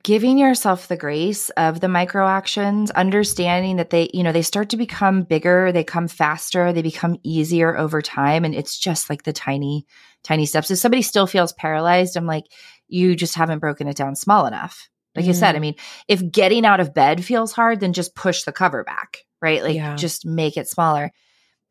giving 0.03 0.39
yourself 0.39 0.89
the 0.89 0.97
grace 0.97 1.51
of 1.51 1.81
the 1.81 1.89
micro 1.89 2.27
actions, 2.27 2.91
understanding 2.91 3.77
that 3.77 3.91
they, 3.91 4.11
you 4.13 4.23
know, 4.23 4.33
they 4.33 4.43
start 4.43 4.71
to 4.71 4.77
become 4.77 5.23
bigger, 5.23 5.73
they 5.73 5.85
come 5.85 6.09
faster, 6.09 6.73
they 6.73 6.83
become 6.83 7.19
easier 7.23 7.77
over 7.77 8.03
time. 8.03 8.45
And 8.45 8.55
it's 8.55 8.79
just 8.79 9.09
like 9.09 9.23
the 9.23 9.33
tiny, 9.33 9.87
tiny 10.23 10.47
steps. 10.47 10.71
If 10.71 10.79
somebody 10.79 11.03
still 11.03 11.27
feels 11.27 11.53
paralyzed, 11.53 12.17
I'm 12.17 12.27
like, 12.27 12.45
you 12.89 13.17
just 13.17 13.35
haven't 13.35 13.61
broken 13.61 13.89
it 13.89 13.97
down 13.97 14.17
small 14.17 14.47
enough. 14.47 14.89
Like 15.15 15.27
mm. 15.27 15.31
I 15.31 15.33
said, 15.33 15.55
I 15.55 15.59
mm. 15.59 15.63
mean, 15.63 15.75
if 16.07 16.31
getting 16.31 16.65
out 16.65 16.81
of 16.81 16.95
bed 16.95 17.25
feels 17.25 17.53
hard, 17.53 17.81
then 17.81 17.93
just 17.93 18.15
push 18.15 18.43
the 18.43 18.53
cover 18.53 18.85
back, 18.85 19.25
right? 19.41 19.63
Like 19.63 19.77
yeah. 19.77 19.97
just 19.97 20.27
make 20.27 20.57
it 20.57 20.69
smaller. 20.69 21.13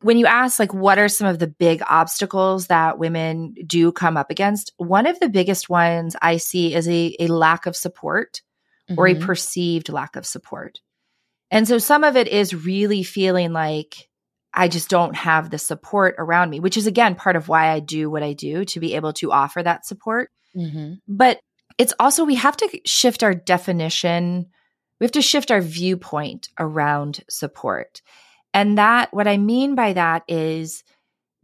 When 0.00 0.16
you 0.16 0.26
ask, 0.26 0.60
like, 0.60 0.72
what 0.72 0.98
are 0.98 1.08
some 1.08 1.26
of 1.26 1.40
the 1.40 1.48
big 1.48 1.82
obstacles 1.88 2.68
that 2.68 3.00
women 3.00 3.54
do 3.66 3.90
come 3.90 4.16
up 4.16 4.30
against? 4.30 4.72
One 4.76 5.06
of 5.06 5.18
the 5.18 5.28
biggest 5.28 5.68
ones 5.68 6.14
I 6.22 6.36
see 6.36 6.72
is 6.72 6.88
a, 6.88 7.16
a 7.18 7.26
lack 7.26 7.66
of 7.66 7.74
support 7.74 8.40
mm-hmm. 8.88 8.98
or 8.98 9.08
a 9.08 9.14
mm-hmm. 9.14 9.26
perceived 9.26 9.88
lack 9.88 10.14
of 10.14 10.24
support. 10.24 10.80
And 11.50 11.66
so 11.66 11.78
some 11.78 12.04
of 12.04 12.16
it 12.16 12.28
is 12.28 12.54
really 12.54 13.02
feeling 13.02 13.52
like 13.52 14.08
I 14.54 14.68
just 14.68 14.88
don't 14.88 15.16
have 15.16 15.50
the 15.50 15.58
support 15.58 16.14
around 16.18 16.50
me, 16.50 16.60
which 16.60 16.76
is 16.76 16.86
again 16.86 17.14
part 17.14 17.36
of 17.36 17.48
why 17.48 17.70
I 17.70 17.80
do 17.80 18.08
what 18.08 18.22
I 18.22 18.34
do 18.34 18.64
to 18.66 18.80
be 18.80 18.94
able 18.94 19.12
to 19.14 19.32
offer 19.32 19.62
that 19.62 19.84
support. 19.84 20.30
Mm-hmm. 20.54 20.94
But 21.08 21.40
it's 21.76 21.94
also, 21.98 22.24
we 22.24 22.34
have 22.36 22.56
to 22.58 22.80
shift 22.84 23.22
our 23.22 23.34
definition, 23.34 24.46
we 24.98 25.04
have 25.04 25.12
to 25.12 25.22
shift 25.22 25.50
our 25.50 25.60
viewpoint 25.60 26.48
around 26.58 27.24
support. 27.28 28.02
And 28.54 28.78
that, 28.78 29.12
what 29.12 29.28
I 29.28 29.36
mean 29.36 29.74
by 29.74 29.92
that 29.92 30.24
is 30.28 30.82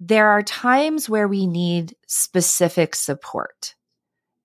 there 0.01 0.29
are 0.29 0.43
times 0.43 1.09
where 1.09 1.29
we 1.29 1.47
need 1.47 1.95
specific 2.07 2.95
support. 2.95 3.75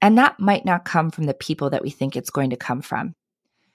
And 0.02 0.17
that 0.17 0.39
might 0.39 0.65
not 0.65 0.86
come 0.86 1.12
from 1.12 1.26
the 1.26 1.34
people 1.34 1.72
that 1.72 1.82
we 1.82 1.89
think 1.89 2.15
it's 2.15 2.30
going 2.30 2.52
to 2.52 2.56
come 2.56 2.82
from. 2.82 3.13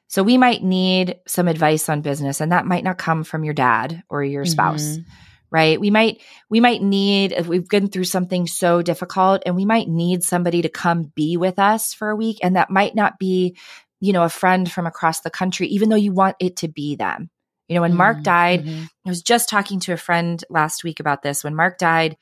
So 0.09 0.23
we 0.23 0.38
might 0.38 0.62
need 0.62 1.16
some 1.27 1.49
advice 1.49 1.88
on 1.88 2.03
business 2.03 2.40
and 2.40 2.53
that 2.53 2.66
might 2.66 2.85
not 2.85 2.99
come 2.99 3.25
from 3.25 3.44
your 3.44 3.55
dad 3.55 4.03
or 4.09 4.23
your 4.23 4.44
spouse. 4.44 4.85
Mm-hmm 4.85 5.11
right 5.55 5.79
we 5.81 5.88
might 5.88 6.20
we 6.51 6.59
might 6.59 6.83
need 6.83 7.33
if 7.33 7.47
we've 7.47 7.68
been 7.68 7.88
through 7.88 8.05
something 8.05 8.47
so 8.47 8.83
difficult 8.83 9.42
and 9.47 9.55
we 9.55 9.64
might 9.64 9.88
need 9.88 10.25
somebody 10.25 10.62
to 10.62 10.68
come 10.68 11.12
be 11.14 11.37
with 11.37 11.59
us 11.59 11.94
for 11.94 12.11
a 12.11 12.16
week 12.16 12.38
and 12.42 12.57
that 12.57 12.70
might 12.70 12.94
not 12.94 13.18
be 13.18 13.57
you 14.00 14.12
know 14.12 14.22
a 14.22 14.28
friend 14.28 14.70
from 14.70 14.87
across 14.87 15.20
the 15.20 15.30
country 15.30 15.66
even 15.68 15.88
though 15.88 15.96
you 15.96 16.12
want 16.12 16.37
it 16.40 16.57
to 16.57 16.68
be 16.68 16.96
them 16.96 17.30
you 17.68 17.74
know 17.74 17.80
when 17.80 17.92
mm-hmm. 17.92 17.98
mark 17.98 18.22
died 18.22 18.64
mm-hmm. 18.64 18.85
i 19.07 19.09
was 19.09 19.22
just 19.22 19.48
talking 19.48 19.80
to 19.80 19.92
a 19.92 19.98
friend 19.98 20.44
last 20.50 20.85
week 20.85 21.00
about 21.00 21.22
this 21.22 21.44
when 21.44 21.54
mark 21.54 21.78
died 21.78 22.16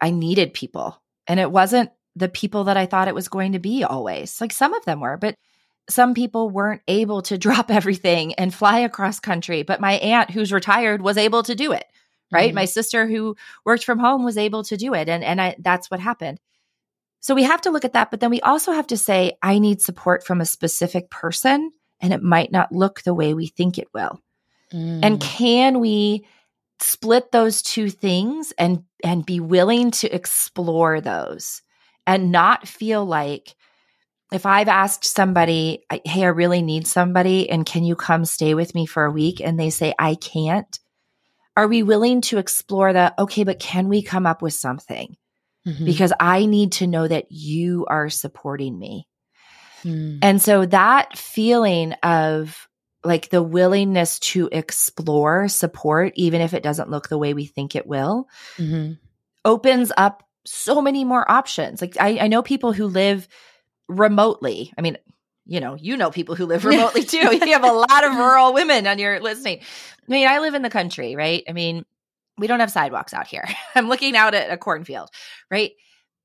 i 0.00 0.10
needed 0.10 0.54
people 0.54 1.00
and 1.26 1.40
it 1.40 1.50
wasn't 1.50 1.90
the 2.16 2.28
people 2.28 2.64
that 2.64 2.76
i 2.76 2.86
thought 2.86 3.08
it 3.08 3.14
was 3.14 3.28
going 3.28 3.52
to 3.52 3.58
be 3.58 3.84
always 3.84 4.40
like 4.40 4.52
some 4.52 4.74
of 4.74 4.84
them 4.84 5.00
were 5.00 5.16
but 5.16 5.34
some 5.90 6.12
people 6.12 6.50
weren't 6.50 6.82
able 6.88 7.22
to 7.22 7.38
drop 7.46 7.70
everything 7.70 8.34
and 8.34 8.54
fly 8.54 8.80
across 8.80 9.20
country 9.20 9.62
but 9.62 9.80
my 9.80 9.94
aunt 9.94 10.30
who's 10.30 10.52
retired 10.52 11.02
was 11.02 11.16
able 11.16 11.42
to 11.42 11.54
do 11.54 11.72
it 11.72 11.86
right? 12.30 12.50
Mm-hmm. 12.50 12.56
My 12.56 12.64
sister 12.64 13.06
who 13.06 13.36
worked 13.64 13.84
from 13.84 13.98
home 13.98 14.24
was 14.24 14.36
able 14.36 14.64
to 14.64 14.76
do 14.76 14.94
it 14.94 15.08
and 15.08 15.24
and 15.24 15.40
I 15.40 15.56
that's 15.58 15.90
what 15.90 16.00
happened. 16.00 16.38
So 17.20 17.34
we 17.34 17.42
have 17.42 17.60
to 17.62 17.70
look 17.70 17.84
at 17.84 17.94
that, 17.94 18.10
but 18.10 18.20
then 18.20 18.30
we 18.30 18.40
also 18.40 18.72
have 18.72 18.86
to 18.88 18.96
say 18.96 19.36
I 19.42 19.58
need 19.58 19.82
support 19.82 20.24
from 20.24 20.40
a 20.40 20.46
specific 20.46 21.10
person 21.10 21.72
and 22.00 22.12
it 22.12 22.22
might 22.22 22.52
not 22.52 22.72
look 22.72 23.02
the 23.02 23.14
way 23.14 23.34
we 23.34 23.46
think 23.46 23.78
it 23.78 23.88
will. 23.92 24.20
Mm. 24.72 25.00
And 25.02 25.20
can 25.20 25.80
we 25.80 26.26
split 26.80 27.32
those 27.32 27.62
two 27.62 27.90
things 27.90 28.52
and 28.56 28.84
and 29.02 29.26
be 29.26 29.40
willing 29.40 29.90
to 29.90 30.14
explore 30.14 31.00
those 31.00 31.62
and 32.06 32.32
not 32.32 32.68
feel 32.68 33.04
like 33.04 33.54
if 34.32 34.44
I've 34.44 34.68
asked 34.68 35.04
somebody, 35.04 35.84
hey, 36.04 36.24
I 36.24 36.28
really 36.28 36.60
need 36.60 36.86
somebody, 36.86 37.48
and 37.48 37.64
can 37.64 37.84
you 37.84 37.96
come 37.96 38.24
stay 38.24 38.54
with 38.54 38.74
me 38.74 38.84
for 38.84 39.04
a 39.04 39.10
week? 39.10 39.40
And 39.40 39.58
they 39.58 39.70
say, 39.70 39.94
I 39.98 40.16
can't, 40.16 40.78
are 41.56 41.66
we 41.66 41.82
willing 41.82 42.20
to 42.22 42.38
explore 42.38 42.92
that? 42.92 43.14
Okay, 43.18 43.44
but 43.44 43.58
can 43.58 43.88
we 43.88 44.02
come 44.02 44.26
up 44.26 44.42
with 44.42 44.52
something? 44.52 45.16
Mm-hmm. 45.68 45.84
Because 45.84 46.12
I 46.18 46.46
need 46.46 46.72
to 46.72 46.86
know 46.86 47.06
that 47.06 47.30
you 47.30 47.84
are 47.88 48.08
supporting 48.08 48.78
me. 48.78 49.06
Mm. 49.84 50.20
And 50.22 50.40
so 50.40 50.64
that 50.66 51.18
feeling 51.18 51.92
of 52.02 52.68
like 53.04 53.30
the 53.30 53.42
willingness 53.42 54.18
to 54.18 54.48
explore 54.50 55.48
support, 55.48 56.12
even 56.16 56.40
if 56.40 56.54
it 56.54 56.62
doesn't 56.62 56.90
look 56.90 57.08
the 57.08 57.18
way 57.18 57.34
we 57.34 57.46
think 57.46 57.76
it 57.76 57.86
will, 57.86 58.28
mm-hmm. 58.56 58.94
opens 59.44 59.92
up 59.96 60.24
so 60.44 60.80
many 60.80 61.04
more 61.04 61.30
options. 61.30 61.80
Like 61.80 61.96
I, 62.00 62.18
I 62.18 62.28
know 62.28 62.42
people 62.42 62.72
who 62.72 62.86
live 62.86 63.28
remotely. 63.88 64.72
I 64.76 64.82
mean, 64.82 64.98
you 65.46 65.60
know, 65.60 65.76
you 65.76 65.96
know 65.96 66.10
people 66.10 66.34
who 66.34 66.46
live 66.46 66.64
remotely 66.64 67.04
too. 67.04 67.18
you 67.18 67.52
have 67.52 67.64
a 67.64 67.72
lot 67.72 68.04
of 68.04 68.16
rural 68.16 68.52
women 68.52 68.86
on 68.86 68.98
your 68.98 69.20
listening. 69.20 69.60
I 69.60 70.10
mean, 70.10 70.26
I 70.26 70.40
live 70.40 70.54
in 70.54 70.62
the 70.62 70.70
country, 70.70 71.16
right? 71.16 71.44
I 71.48 71.52
mean, 71.52 71.84
we 72.38 72.46
don't 72.46 72.60
have 72.60 72.70
sidewalks 72.70 73.14
out 73.14 73.26
here. 73.26 73.44
I'm 73.74 73.88
looking 73.88 74.16
out 74.16 74.34
at 74.34 74.50
a 74.50 74.56
cornfield, 74.56 75.10
right? 75.50 75.72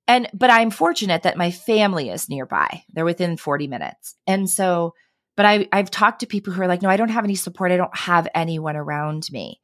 And 0.07 0.27
but 0.33 0.49
I'm 0.49 0.69
fortunate 0.69 1.23
that 1.23 1.37
my 1.37 1.51
family 1.51 2.09
is 2.09 2.29
nearby. 2.29 2.83
They're 2.91 3.05
within 3.05 3.37
40 3.37 3.67
minutes. 3.67 4.15
And 4.27 4.49
so, 4.49 4.93
but 5.37 5.45
I 5.45 5.67
I've 5.71 5.91
talked 5.91 6.19
to 6.19 6.27
people 6.27 6.53
who 6.53 6.61
are 6.61 6.67
like, 6.67 6.81
"No, 6.81 6.89
I 6.89 6.97
don't 6.97 7.09
have 7.09 7.23
any 7.23 7.35
support. 7.35 7.71
I 7.71 7.77
don't 7.77 7.95
have 7.95 8.27
anyone 8.35 8.75
around 8.75 9.27
me." 9.31 9.61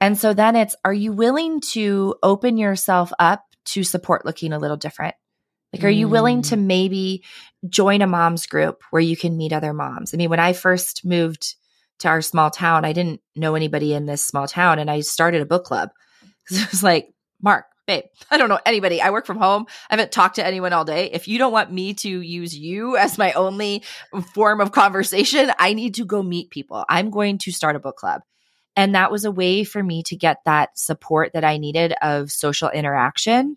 And 0.00 0.18
so 0.18 0.34
then 0.34 0.56
it's, 0.56 0.76
are 0.84 0.92
you 0.92 1.12
willing 1.12 1.60
to 1.72 2.16
open 2.22 2.58
yourself 2.58 3.12
up 3.18 3.44
to 3.66 3.82
support 3.82 4.26
looking 4.26 4.52
a 4.52 4.58
little 4.58 4.76
different? 4.76 5.14
Like, 5.72 5.84
are 5.84 5.90
you 5.90 6.08
willing 6.08 6.42
to 6.42 6.56
mm. 6.56 6.64
maybe 6.64 7.24
join 7.68 8.02
a 8.02 8.06
mom's 8.06 8.46
group 8.46 8.82
where 8.90 9.02
you 9.02 9.16
can 9.16 9.36
meet 9.36 9.52
other 9.52 9.72
moms? 9.72 10.14
I 10.14 10.16
mean, 10.16 10.30
when 10.30 10.40
I 10.40 10.52
first 10.52 11.04
moved 11.04 11.54
to 12.00 12.08
our 12.08 12.22
small 12.22 12.50
town. 12.50 12.84
I 12.84 12.92
didn't 12.92 13.20
know 13.34 13.54
anybody 13.54 13.94
in 13.94 14.06
this 14.06 14.24
small 14.24 14.46
town 14.46 14.78
and 14.78 14.90
I 14.90 15.00
started 15.00 15.42
a 15.42 15.46
book 15.46 15.64
club. 15.64 15.90
Cuz 16.48 16.62
it 16.62 16.70
was 16.70 16.82
like, 16.82 17.12
Mark, 17.42 17.66
babe, 17.86 18.04
I 18.30 18.38
don't 18.38 18.48
know 18.48 18.60
anybody. 18.66 19.00
I 19.00 19.10
work 19.10 19.26
from 19.26 19.38
home. 19.38 19.66
I 19.90 19.94
haven't 19.94 20.12
talked 20.12 20.36
to 20.36 20.46
anyone 20.46 20.72
all 20.72 20.84
day. 20.84 21.10
If 21.12 21.28
you 21.28 21.38
don't 21.38 21.52
want 21.52 21.72
me 21.72 21.94
to 21.94 22.20
use 22.20 22.56
you 22.56 22.96
as 22.96 23.18
my 23.18 23.32
only 23.32 23.82
form 24.34 24.60
of 24.60 24.72
conversation, 24.72 25.52
I 25.58 25.72
need 25.72 25.94
to 25.94 26.04
go 26.04 26.22
meet 26.22 26.50
people. 26.50 26.84
I'm 26.88 27.10
going 27.10 27.38
to 27.38 27.52
start 27.52 27.76
a 27.76 27.80
book 27.80 27.96
club. 27.96 28.22
And 28.76 28.94
that 28.94 29.10
was 29.10 29.24
a 29.24 29.30
way 29.30 29.64
for 29.64 29.82
me 29.82 30.02
to 30.04 30.16
get 30.16 30.38
that 30.44 30.78
support 30.78 31.32
that 31.32 31.44
I 31.44 31.56
needed 31.56 31.94
of 32.02 32.30
social 32.30 32.68
interaction 32.68 33.56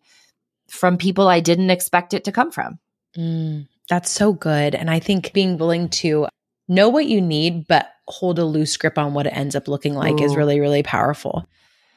from 0.69 0.97
people 0.97 1.28
I 1.28 1.41
didn't 1.41 1.71
expect 1.71 2.13
it 2.13 2.23
to 2.23 2.32
come 2.32 2.52
from. 2.52 2.80
Mm, 3.17 3.67
that's 3.89 4.10
so 4.10 4.32
good. 4.32 4.75
And 4.75 4.89
I 4.89 4.99
think 4.99 5.34
being 5.34 5.58
willing 5.58 5.89
to 5.89 6.28
know 6.69 6.88
what 6.88 7.08
you 7.08 7.19
need, 7.19 7.67
but 7.67 7.89
hold 8.08 8.39
a 8.39 8.45
loose 8.45 8.77
grip 8.77 8.97
on 8.97 9.13
what 9.13 9.27
it 9.27 9.32
ends 9.32 9.55
up 9.55 9.67
looking 9.67 9.95
like 9.95 10.21
Ooh. 10.21 10.23
is 10.23 10.36
really, 10.36 10.60
really 10.60 10.84
powerful. 10.84 11.45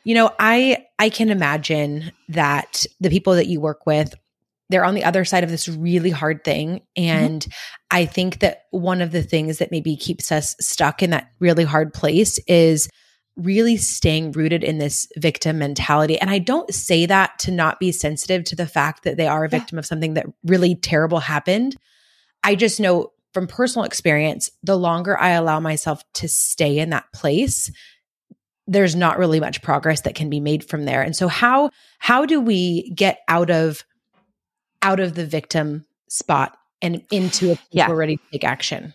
You 0.04 0.14
know, 0.14 0.32
I 0.40 0.86
I 0.98 1.10
can 1.10 1.30
imagine 1.30 2.10
that 2.30 2.84
the 3.00 3.10
people 3.10 3.34
that 3.34 3.46
you 3.46 3.60
work 3.60 3.86
with 3.86 4.14
they're 4.72 4.84
on 4.84 4.94
the 4.94 5.04
other 5.04 5.24
side 5.24 5.44
of 5.44 5.50
this 5.50 5.68
really 5.68 6.10
hard 6.10 6.44
thing 6.44 6.80
mm-hmm. 6.96 7.02
and 7.02 7.42
mm-hmm. 7.42 7.50
I 7.90 8.06
think 8.06 8.38
that 8.38 8.62
one 8.70 9.02
of 9.02 9.12
the 9.12 9.22
things 9.22 9.58
that 9.58 9.70
maybe 9.70 9.96
keeps 9.96 10.32
us 10.32 10.56
stuck 10.60 11.02
in 11.02 11.10
that 11.10 11.30
really 11.40 11.64
hard 11.64 11.92
place 11.92 12.38
is 12.48 12.88
really 13.36 13.76
staying 13.76 14.32
rooted 14.32 14.64
in 14.64 14.78
this 14.78 15.06
victim 15.16 15.58
mentality. 15.58 16.18
And 16.18 16.30
I 16.30 16.38
don't 16.38 16.72
say 16.72 17.06
that 17.06 17.38
to 17.40 17.50
not 17.50 17.80
be 17.80 17.92
sensitive 17.92 18.44
to 18.44 18.56
the 18.56 18.66
fact 18.66 19.04
that 19.04 19.16
they 19.16 19.26
are 19.26 19.44
a 19.44 19.48
victim 19.48 19.76
yeah. 19.76 19.80
of 19.80 19.86
something 19.86 20.14
that 20.14 20.26
really 20.44 20.74
terrible 20.74 21.20
happened. 21.20 21.76
I 22.44 22.54
just 22.54 22.80
know 22.80 23.12
from 23.32 23.46
personal 23.46 23.84
experience, 23.84 24.50
the 24.62 24.76
longer 24.76 25.18
I 25.18 25.30
allow 25.30 25.60
myself 25.60 26.02
to 26.14 26.28
stay 26.28 26.78
in 26.78 26.90
that 26.90 27.10
place, 27.12 27.70
there's 28.66 28.94
not 28.94 29.18
really 29.18 29.40
much 29.40 29.62
progress 29.62 30.02
that 30.02 30.14
can 30.14 30.30
be 30.30 30.40
made 30.40 30.64
from 30.64 30.84
there. 30.84 31.02
And 31.02 31.16
so 31.16 31.28
how 31.28 31.70
how 31.98 32.26
do 32.26 32.40
we 32.40 32.90
get 32.90 33.20
out 33.28 33.50
of 33.50 33.84
out 34.82 35.00
of 35.00 35.14
the 35.14 35.26
victim 35.26 35.86
spot 36.08 36.56
and 36.80 37.02
into 37.10 37.52
a 37.52 37.58
yeah. 37.70 37.90
ready 37.90 38.16
to 38.16 38.22
take 38.32 38.44
action? 38.44 38.92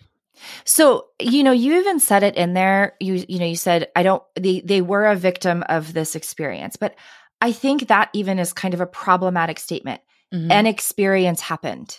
So, 0.64 1.06
you 1.20 1.42
know, 1.42 1.52
you 1.52 1.78
even 1.80 1.98
said 2.00 2.22
it 2.22 2.36
in 2.36 2.54
there. 2.54 2.94
You 3.00 3.24
you 3.28 3.38
know, 3.38 3.46
you 3.46 3.56
said 3.56 3.88
I 3.94 4.02
don't 4.02 4.22
they 4.36 4.60
they 4.60 4.80
were 4.80 5.06
a 5.06 5.16
victim 5.16 5.64
of 5.68 5.92
this 5.92 6.14
experience. 6.16 6.76
But 6.76 6.94
I 7.40 7.52
think 7.52 7.88
that 7.88 8.10
even 8.12 8.38
is 8.38 8.52
kind 8.52 8.74
of 8.74 8.80
a 8.80 8.86
problematic 8.86 9.58
statement. 9.58 10.00
Mm-hmm. 10.32 10.50
An 10.50 10.66
experience 10.66 11.40
happened. 11.40 11.98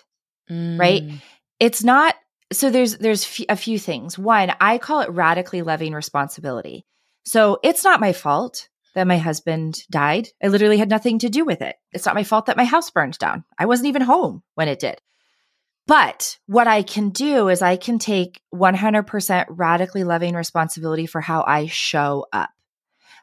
Mm. 0.49 0.79
Right? 0.79 1.03
It's 1.59 1.83
not 1.83 2.15
so 2.51 2.69
there's 2.69 2.97
there's 2.97 3.23
f- 3.23 3.45
a 3.49 3.55
few 3.55 3.79
things. 3.79 4.17
One, 4.17 4.53
I 4.59 4.77
call 4.77 5.01
it 5.01 5.11
radically 5.11 5.61
loving 5.61 5.93
responsibility. 5.93 6.85
So, 7.23 7.59
it's 7.63 7.83
not 7.83 7.99
my 7.99 8.13
fault 8.13 8.69
that 8.95 9.07
my 9.07 9.17
husband 9.17 9.83
died. 9.89 10.29
I 10.43 10.47
literally 10.47 10.77
had 10.77 10.89
nothing 10.89 11.19
to 11.19 11.29
do 11.29 11.45
with 11.45 11.61
it. 11.61 11.75
It's 11.91 12.05
not 12.05 12.15
my 12.15 12.23
fault 12.23 12.47
that 12.47 12.57
my 12.57 12.65
house 12.65 12.89
burned 12.89 13.17
down. 13.17 13.43
I 13.57 13.65
wasn't 13.65 13.87
even 13.87 14.01
home 14.01 14.41
when 14.55 14.67
it 14.67 14.79
did. 14.79 14.99
But 15.85 16.37
what 16.45 16.67
I 16.67 16.83
can 16.83 17.09
do 17.09 17.49
is 17.49 17.61
I 17.61 17.75
can 17.75 17.97
take 17.97 18.41
100% 18.53 19.45
radically 19.49 20.03
loving 20.03 20.35
responsibility 20.35 21.07
for 21.07 21.19
how 21.19 21.43
I 21.47 21.65
show 21.65 22.27
up. 22.31 22.51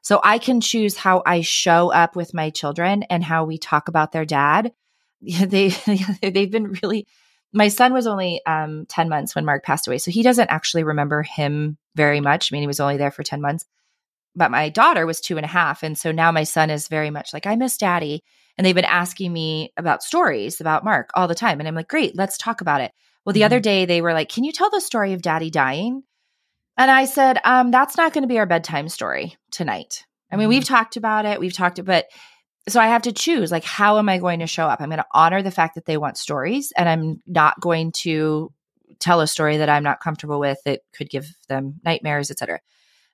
So 0.03 0.21
I 0.23 0.39
can 0.39 0.61
choose 0.61 0.97
how 0.97 1.23
I 1.25 1.43
show 1.43 1.93
up 1.93 2.17
with 2.17 2.35
my 2.35 2.51
children 2.51 3.05
and 3.05 3.23
how 3.23 3.45
we 3.45 3.59
talk 3.59 3.89
about 3.89 4.13
their 4.13 4.25
dad. 4.25 4.73
They 5.21 5.69
they've 6.23 6.51
been 6.51 6.77
really 6.83 7.07
my 7.57 7.69
son 7.69 7.95
was 7.95 8.07
only 8.07 8.45
um, 8.45 8.85
10 8.91 9.09
months 9.09 9.35
when 9.35 9.47
Mark 9.47 9.65
passed 9.65 9.89
away. 9.89 9.97
So 9.97 10.11
he 10.11 10.23
doesn't 10.23 10.51
actually 10.51 10.85
remember 10.85 11.23
him 11.23 11.79
very 11.95 12.21
much. 12.21 12.53
I 12.53 12.55
mean, 12.55 12.63
he 12.63 12.67
was 12.67 12.81
only 12.81 12.99
there 12.99 13.11
for 13.11 13.23
10 13.23 13.41
months. 13.41 13.65
But 14.35 14.51
my 14.51 14.69
daughter 14.69 15.07
was 15.07 15.23
two 15.23 15.39
and 15.39 15.47
a 15.47 15.49
half. 15.49 15.83
And 15.83 15.97
so 15.97 16.13
now 16.13 16.31
my 16.31 16.45
son 16.45 16.69
is 16.69 16.89
very 16.89 17.09
much 17.09 17.33
like, 17.33 17.47
I 17.47 17.57
miss 17.57 17.79
daddy. 17.79 18.23
And 18.59 18.67
they've 18.67 18.75
been 18.75 18.85
asking 18.85 19.33
me 19.33 19.73
about 19.79 20.03
stories 20.03 20.61
about 20.61 20.85
Mark 20.85 21.11
all 21.15 21.29
the 21.29 21.35
time. 21.35 21.59
And 21.59 21.67
I'm 21.67 21.75
like, 21.75 21.89
great, 21.89 22.15
let's 22.15 22.37
talk 22.37 22.61
about 22.61 22.83
it. 22.83 22.93
Well, 23.25 23.33
the 23.33 23.41
mm-hmm. 23.41 23.47
other 23.47 23.61
day 23.61 23.87
they 23.87 24.03
were 24.03 24.13
like, 24.13 24.29
can 24.29 24.45
you 24.45 24.53
tell 24.53 24.69
the 24.69 24.81
story 24.81 25.15
of 25.15 25.23
daddy 25.23 25.49
dying? 25.49 26.03
And 26.77 26.91
I 26.91 27.07
said, 27.07 27.39
um, 27.43 27.71
that's 27.71 27.97
not 27.97 28.13
going 28.13 28.23
to 28.23 28.29
be 28.29 28.39
our 28.39 28.45
bedtime 28.45 28.91
story 28.91 29.37
tonight. 29.51 30.05
I 30.31 30.37
mean, 30.37 30.45
mm-hmm. 30.45 30.51
we've 30.51 30.65
talked 30.65 30.99
about 30.99 31.25
it, 31.25 31.41
we've 31.41 31.55
talked, 31.55 31.83
but 31.83 32.07
so 32.69 32.81
I 32.81 32.89
have 32.89 33.03
to 33.03 33.13
choose 33.13 33.53
like, 33.53 33.65
how 33.65 33.99
am 33.99 34.09
I 34.09 34.19
going 34.19 34.41
to 34.41 34.47
show 34.47 34.67
up? 34.67 34.81
I'm 34.81 34.89
going 34.89 34.99
to 34.99 35.07
honor 35.13 35.43
the 35.43 35.51
fact 35.51 35.77
that 35.77 35.87
they 35.87 35.97
want 35.97 36.19
stories, 36.19 36.73
and 36.77 36.89
I'm 36.89 37.23
not 37.27 37.61
going 37.61 37.93
to 38.03 38.53
tell 38.99 39.21
a 39.21 39.27
story 39.27 39.59
that 39.59 39.69
I'm 39.69 39.83
not 39.83 40.01
comfortable 40.01 40.41
with 40.41 40.59
that 40.65 40.81
could 40.95 41.11
give 41.11 41.29
them 41.49 41.81
nightmares, 41.85 42.31
etc. 42.31 42.61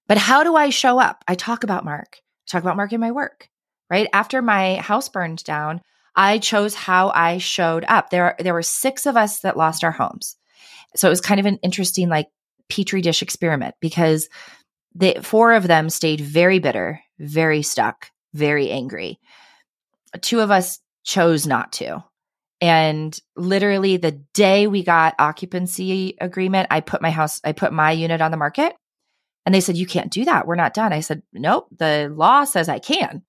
But 0.06 0.18
how 0.18 0.44
do 0.44 0.56
I 0.56 0.70
show 0.70 0.98
up? 0.98 1.24
I 1.26 1.34
talk 1.34 1.64
about 1.64 1.84
Mark. 1.84 2.18
I 2.18 2.50
talk 2.50 2.62
about 2.62 2.76
Mark 2.76 2.92
in 2.92 3.00
my 3.00 3.12
work 3.12 3.48
right? 3.92 4.08
After 4.14 4.40
my 4.40 4.76
house 4.76 5.10
burned 5.10 5.44
down, 5.44 5.82
I 6.16 6.38
chose 6.38 6.74
how 6.74 7.10
I 7.10 7.36
showed 7.36 7.84
up. 7.86 8.08
There, 8.08 8.36
there 8.38 8.54
were 8.54 8.62
six 8.62 9.04
of 9.04 9.18
us 9.18 9.40
that 9.40 9.58
lost 9.58 9.84
our 9.84 9.90
homes. 9.90 10.34
So 10.96 11.08
it 11.08 11.10
was 11.10 11.20
kind 11.20 11.38
of 11.38 11.44
an 11.44 11.58
interesting, 11.62 12.08
like, 12.08 12.28
petri 12.70 13.02
dish 13.02 13.20
experiment 13.20 13.74
because 13.80 14.30
the 14.94 15.18
four 15.22 15.52
of 15.52 15.68
them 15.68 15.90
stayed 15.90 16.22
very 16.22 16.58
bitter, 16.58 17.00
very 17.18 17.60
stuck, 17.60 18.08
very 18.32 18.70
angry. 18.70 19.20
Two 20.20 20.40
of 20.40 20.50
us 20.50 20.78
chose 21.04 21.46
not 21.46 21.72
to. 21.74 22.04
And 22.60 23.18
literally 23.34 23.96
the 23.96 24.12
day 24.12 24.68
we 24.68 24.84
got 24.84 25.16
occupancy 25.18 26.16
agreement, 26.20 26.68
I 26.70 26.80
put 26.80 27.02
my 27.02 27.10
house, 27.10 27.40
I 27.44 27.52
put 27.52 27.72
my 27.72 27.90
unit 27.90 28.20
on 28.20 28.30
the 28.30 28.36
market. 28.36 28.74
And 29.44 29.52
they 29.52 29.60
said, 29.60 29.76
You 29.76 29.86
can't 29.86 30.12
do 30.12 30.24
that. 30.24 30.46
We're 30.46 30.54
not 30.54 30.74
done. 30.74 30.92
I 30.92 31.00
said, 31.00 31.22
Nope, 31.32 31.66
the 31.76 32.12
law 32.14 32.44
says 32.44 32.68
I 32.68 32.78
can. 32.78 33.22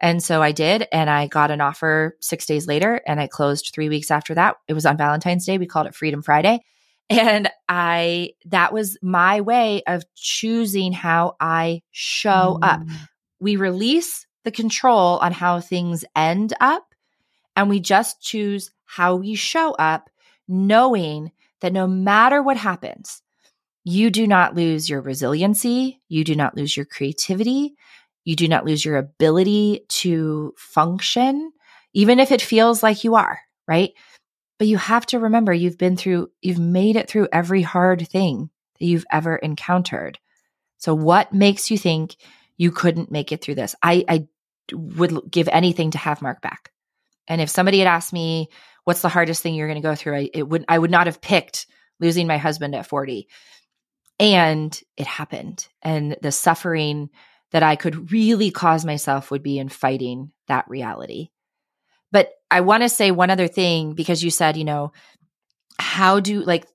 And 0.00 0.22
so 0.22 0.40
I 0.42 0.52
did, 0.52 0.88
and 0.92 1.10
I 1.10 1.26
got 1.26 1.50
an 1.50 1.60
offer 1.60 2.16
six 2.20 2.46
days 2.46 2.66
later, 2.66 3.02
and 3.06 3.20
I 3.20 3.26
closed 3.26 3.70
three 3.74 3.90
weeks 3.90 4.10
after 4.10 4.34
that. 4.34 4.56
It 4.66 4.72
was 4.72 4.86
on 4.86 4.96
Valentine's 4.96 5.44
Day. 5.44 5.58
We 5.58 5.66
called 5.66 5.86
it 5.86 5.94
Freedom 5.94 6.22
Friday. 6.22 6.60
And 7.12 7.50
I, 7.68 8.34
that 8.44 8.72
was 8.72 8.96
my 9.02 9.40
way 9.40 9.82
of 9.88 10.04
choosing 10.14 10.92
how 10.92 11.34
I 11.40 11.82
show 11.90 12.58
mm. 12.62 12.64
up. 12.64 12.82
We 13.40 13.56
release 13.56 14.28
the 14.44 14.50
control 14.50 15.18
on 15.18 15.32
how 15.32 15.60
things 15.60 16.04
end 16.16 16.52
up, 16.60 16.94
and 17.56 17.68
we 17.68 17.80
just 17.80 18.20
choose 18.20 18.70
how 18.84 19.16
we 19.16 19.34
show 19.34 19.72
up, 19.72 20.10
knowing 20.48 21.32
that 21.60 21.72
no 21.72 21.86
matter 21.86 22.42
what 22.42 22.56
happens, 22.56 23.22
you 23.84 24.10
do 24.10 24.26
not 24.26 24.54
lose 24.54 24.88
your 24.88 25.00
resiliency, 25.00 26.00
you 26.08 26.24
do 26.24 26.34
not 26.34 26.56
lose 26.56 26.76
your 26.76 26.86
creativity, 26.86 27.74
you 28.24 28.36
do 28.36 28.48
not 28.48 28.64
lose 28.64 28.84
your 28.84 28.96
ability 28.96 29.84
to 29.88 30.54
function, 30.56 31.52
even 31.94 32.20
if 32.20 32.30
it 32.30 32.42
feels 32.42 32.82
like 32.82 33.04
you 33.04 33.14
are, 33.14 33.40
right? 33.66 33.92
But 34.58 34.68
you 34.68 34.76
have 34.76 35.06
to 35.06 35.18
remember 35.18 35.54
you've 35.54 35.78
been 35.78 35.96
through, 35.96 36.30
you've 36.42 36.58
made 36.58 36.96
it 36.96 37.08
through 37.08 37.28
every 37.32 37.62
hard 37.62 38.06
thing 38.06 38.50
that 38.78 38.86
you've 38.86 39.06
ever 39.10 39.36
encountered. 39.36 40.18
So, 40.76 40.94
what 40.94 41.32
makes 41.32 41.70
you 41.70 41.78
think 41.78 42.16
you 42.60 42.70
couldn't 42.70 43.10
make 43.10 43.32
it 43.32 43.40
through 43.40 43.54
this? 43.54 43.74
I, 43.82 44.04
I 44.06 44.28
would 44.74 45.18
give 45.30 45.48
anything 45.48 45.92
to 45.92 45.98
have 45.98 46.20
Mark 46.20 46.42
back. 46.42 46.70
And 47.26 47.40
if 47.40 47.48
somebody 47.48 47.78
had 47.78 47.88
asked 47.88 48.12
me, 48.12 48.50
what's 48.84 49.00
the 49.00 49.08
hardest 49.08 49.42
thing 49.42 49.54
you're 49.54 49.66
going 49.66 49.80
to 49.80 49.88
go 49.88 49.94
through? 49.94 50.16
I, 50.16 50.30
it 50.34 50.46
would, 50.46 50.66
I 50.68 50.78
would 50.78 50.90
not 50.90 51.06
have 51.06 51.22
picked 51.22 51.66
losing 52.00 52.26
my 52.26 52.36
husband 52.36 52.74
at 52.74 52.86
40. 52.86 53.28
And 54.18 54.78
it 54.98 55.06
happened. 55.06 55.66
And 55.80 56.18
the 56.20 56.30
suffering 56.30 57.08
that 57.52 57.62
I 57.62 57.76
could 57.76 58.12
really 58.12 58.50
cause 58.50 58.84
myself 58.84 59.30
would 59.30 59.42
be 59.42 59.58
in 59.58 59.70
fighting 59.70 60.30
that 60.46 60.68
reality. 60.68 61.30
But 62.12 62.28
I 62.50 62.60
want 62.60 62.82
to 62.82 62.90
say 62.90 63.10
one 63.10 63.30
other 63.30 63.48
thing 63.48 63.94
because 63.94 64.22
you 64.22 64.30
said, 64.30 64.58
you 64.58 64.64
know, 64.64 64.92
how 65.80 66.20
do 66.20 66.42
like 66.42 66.66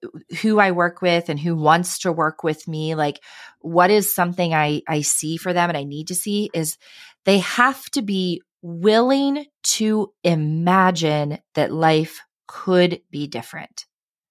who 0.41 0.59
I 0.59 0.71
work 0.71 1.01
with 1.01 1.29
and 1.29 1.39
who 1.39 1.55
wants 1.55 1.99
to 1.99 2.11
work 2.11 2.43
with 2.43 2.67
me, 2.67 2.95
like 2.95 3.21
what 3.59 3.91
is 3.91 4.13
something 4.13 4.53
I 4.53 4.81
I 4.87 5.01
see 5.01 5.37
for 5.37 5.53
them 5.53 5.69
and 5.69 5.77
I 5.77 5.83
need 5.83 6.07
to 6.07 6.15
see 6.15 6.49
is 6.53 6.77
they 7.23 7.39
have 7.39 7.89
to 7.91 8.01
be 8.01 8.41
willing 8.61 9.45
to 9.63 10.11
imagine 10.23 11.39
that 11.53 11.71
life 11.71 12.21
could 12.47 13.01
be 13.11 13.27
different. 13.27 13.85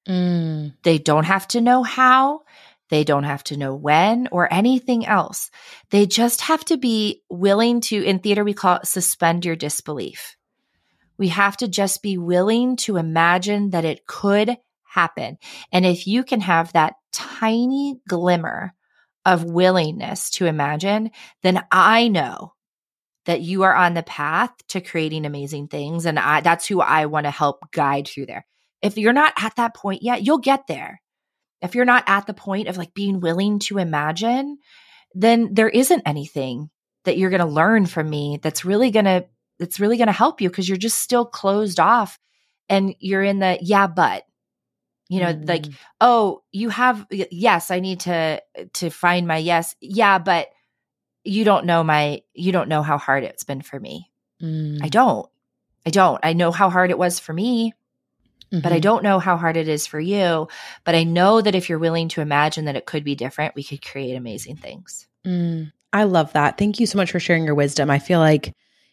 Mm. 0.09 0.75
They 0.83 0.99
don't 0.99 1.25
have 1.25 1.49
to 1.49 1.61
know 1.61 1.83
how. 1.83 2.43
They 2.91 3.05
don't 3.05 3.25
have 3.25 3.45
to 3.45 3.57
know 3.57 3.75
when 3.75 4.29
or 4.31 4.53
anything 4.53 5.07
else. 5.07 5.51
They 5.91 6.07
just 6.07 6.43
have 6.43 6.65
to 6.67 6.77
be 6.77 7.23
willing 7.31 7.81
to, 7.83 8.03
in 8.03 8.19
theater, 8.19 8.45
we 8.45 8.55
call 8.55 8.77
it 8.77 8.87
suspend 8.87 9.45
your 9.45 9.57
disbelief. 9.57 10.37
We 11.17 11.29
have 11.29 11.57
to 11.59 11.69
just 11.69 12.03
be 12.03 12.19
willing 12.19 12.77
to 12.79 12.97
imagine 12.97 13.71
that 13.71 13.85
it 13.85 14.07
could 14.07 14.59
happen. 14.95 15.39
And 15.73 15.85
if 15.85 16.07
you 16.07 16.25
can 16.25 16.41
have 16.41 16.73
that 16.73 16.95
tiny 17.13 18.01
glimmer 18.09 18.75
of 19.25 19.45
willingness 19.45 20.31
to 20.31 20.47
imagine, 20.47 21.11
then 21.43 21.65
I 21.71 22.09
know 22.09 22.53
that 23.25 23.41
you 23.41 23.63
are 23.63 23.75
on 23.75 23.95
the 23.95 24.03
path 24.03 24.53
to 24.69 24.81
creating 24.81 25.25
amazing 25.25 25.69
things. 25.69 26.05
And 26.05 26.19
I, 26.19 26.41
that's 26.43 26.67
who 26.67 26.81
I 26.81 27.07
want 27.07 27.25
to 27.25 27.31
help 27.31 27.71
guide 27.73 28.07
through 28.07 28.27
there. 28.27 28.47
If 28.83 28.99
you're 28.99 29.15
not 29.15 29.33
at 29.39 29.57
that 29.57 29.75
point 29.75 30.03
yet, 30.03 30.25
you'll 30.27 30.39
get 30.39 30.67
there 30.67 31.01
if 31.65 31.75
you're 31.75 31.87
not 31.87 32.05
at 32.07 32.27
the 32.27 32.35
point 32.35 32.69
of 32.69 32.77
like 32.77 32.93
being 32.93 33.21
willing 33.21 33.59
to 33.61 33.79
imagine, 33.79 34.59
then 35.15 35.55
there 35.55 35.69
isn't 35.69 36.03
anything 36.05 36.69
that 37.05 37.17
you're 37.17 37.31
going 37.31 37.41
to 37.41 37.47
learn 37.47 37.87
from 37.87 38.09
me 38.09 38.39
that's 38.43 38.67
really 38.67 38.91
going 38.91 39.07
to 39.07 39.25
that's 39.59 39.81
really 39.81 39.97
going 39.97 40.09
to 40.09 40.13
help 40.13 40.41
you 40.41 40.51
because 40.51 40.69
you're 40.69 40.77
just 40.77 40.99
still 40.99 41.25
closed 41.25 41.81
off 41.81 42.19
and 42.69 42.95
you're 42.99 43.23
in 43.23 43.39
the 43.39 43.59
yeah 43.63 43.87
but 43.87 44.25
you 45.09 45.21
know 45.21 45.33
mm-hmm. 45.33 45.45
like 45.45 45.67
oh 46.01 46.43
you 46.53 46.69
have 46.69 47.07
yes 47.11 47.71
i 47.71 47.81
need 47.81 48.01
to 48.01 48.43
to 48.73 48.91
find 48.91 49.27
my 49.27 49.37
yes 49.37 49.75
yeah 49.81 50.19
but 50.19 50.49
you 51.25 51.45
don't 51.45 51.67
know 51.67 51.83
my 51.83 52.23
you 52.35 52.53
don't 52.53 52.69
know 52.69 52.83
how 52.83 52.99
hard 52.99 53.25
it's 53.25 53.45
been 53.45 53.63
for 53.63 53.79
me 53.79 54.11
mm. 54.43 54.79
i 54.83 54.89
don't 54.89 55.29
i 55.87 55.91
don't 55.91 56.21
i 56.23 56.33
know 56.33 56.51
how 56.51 56.71
hard 56.71 56.91
it 56.91 56.99
was 56.99 57.19
for 57.19 57.33
me 57.33 57.73
mm-hmm. 58.53 58.61
but 58.61 58.73
i 58.73 58.77
mm-hmm. 58.77 58.83
don't 58.83 59.03
know 59.03 59.19
how 59.19 59.37
hard 59.37 59.57
it 59.57 59.69
is 59.69 59.87
for 59.87 60.01
you 60.01 60.49
but 60.85 60.95
i 60.95 61.05
know 61.05 61.41
that 61.41 61.55
if 61.55 61.69
you're 61.69 61.79
willing 61.79 62.09
to 62.09 62.21
imagine 62.21 62.67
that 62.67 62.77
it 62.77 62.87
could 62.87 63.05
be 63.05 63.15
different 63.15 63.55
we 63.55 63.65
could 63.65 63.85
create 63.85 64.15
amazing 64.15 64.57
things 64.57 65.07
mm. 65.27 65.71
i 65.93 66.05
love 66.05 66.33
that 66.33 66.59
thank 66.59 66.81
you 66.81 66.87
so 66.87 66.99
much 66.99 67.13
for 67.13 67.21
sharing 67.21 67.45
your 67.45 67.55
wisdom 67.55 67.91
i 67.91 67.99
feel 67.99 68.21
like 68.21 68.53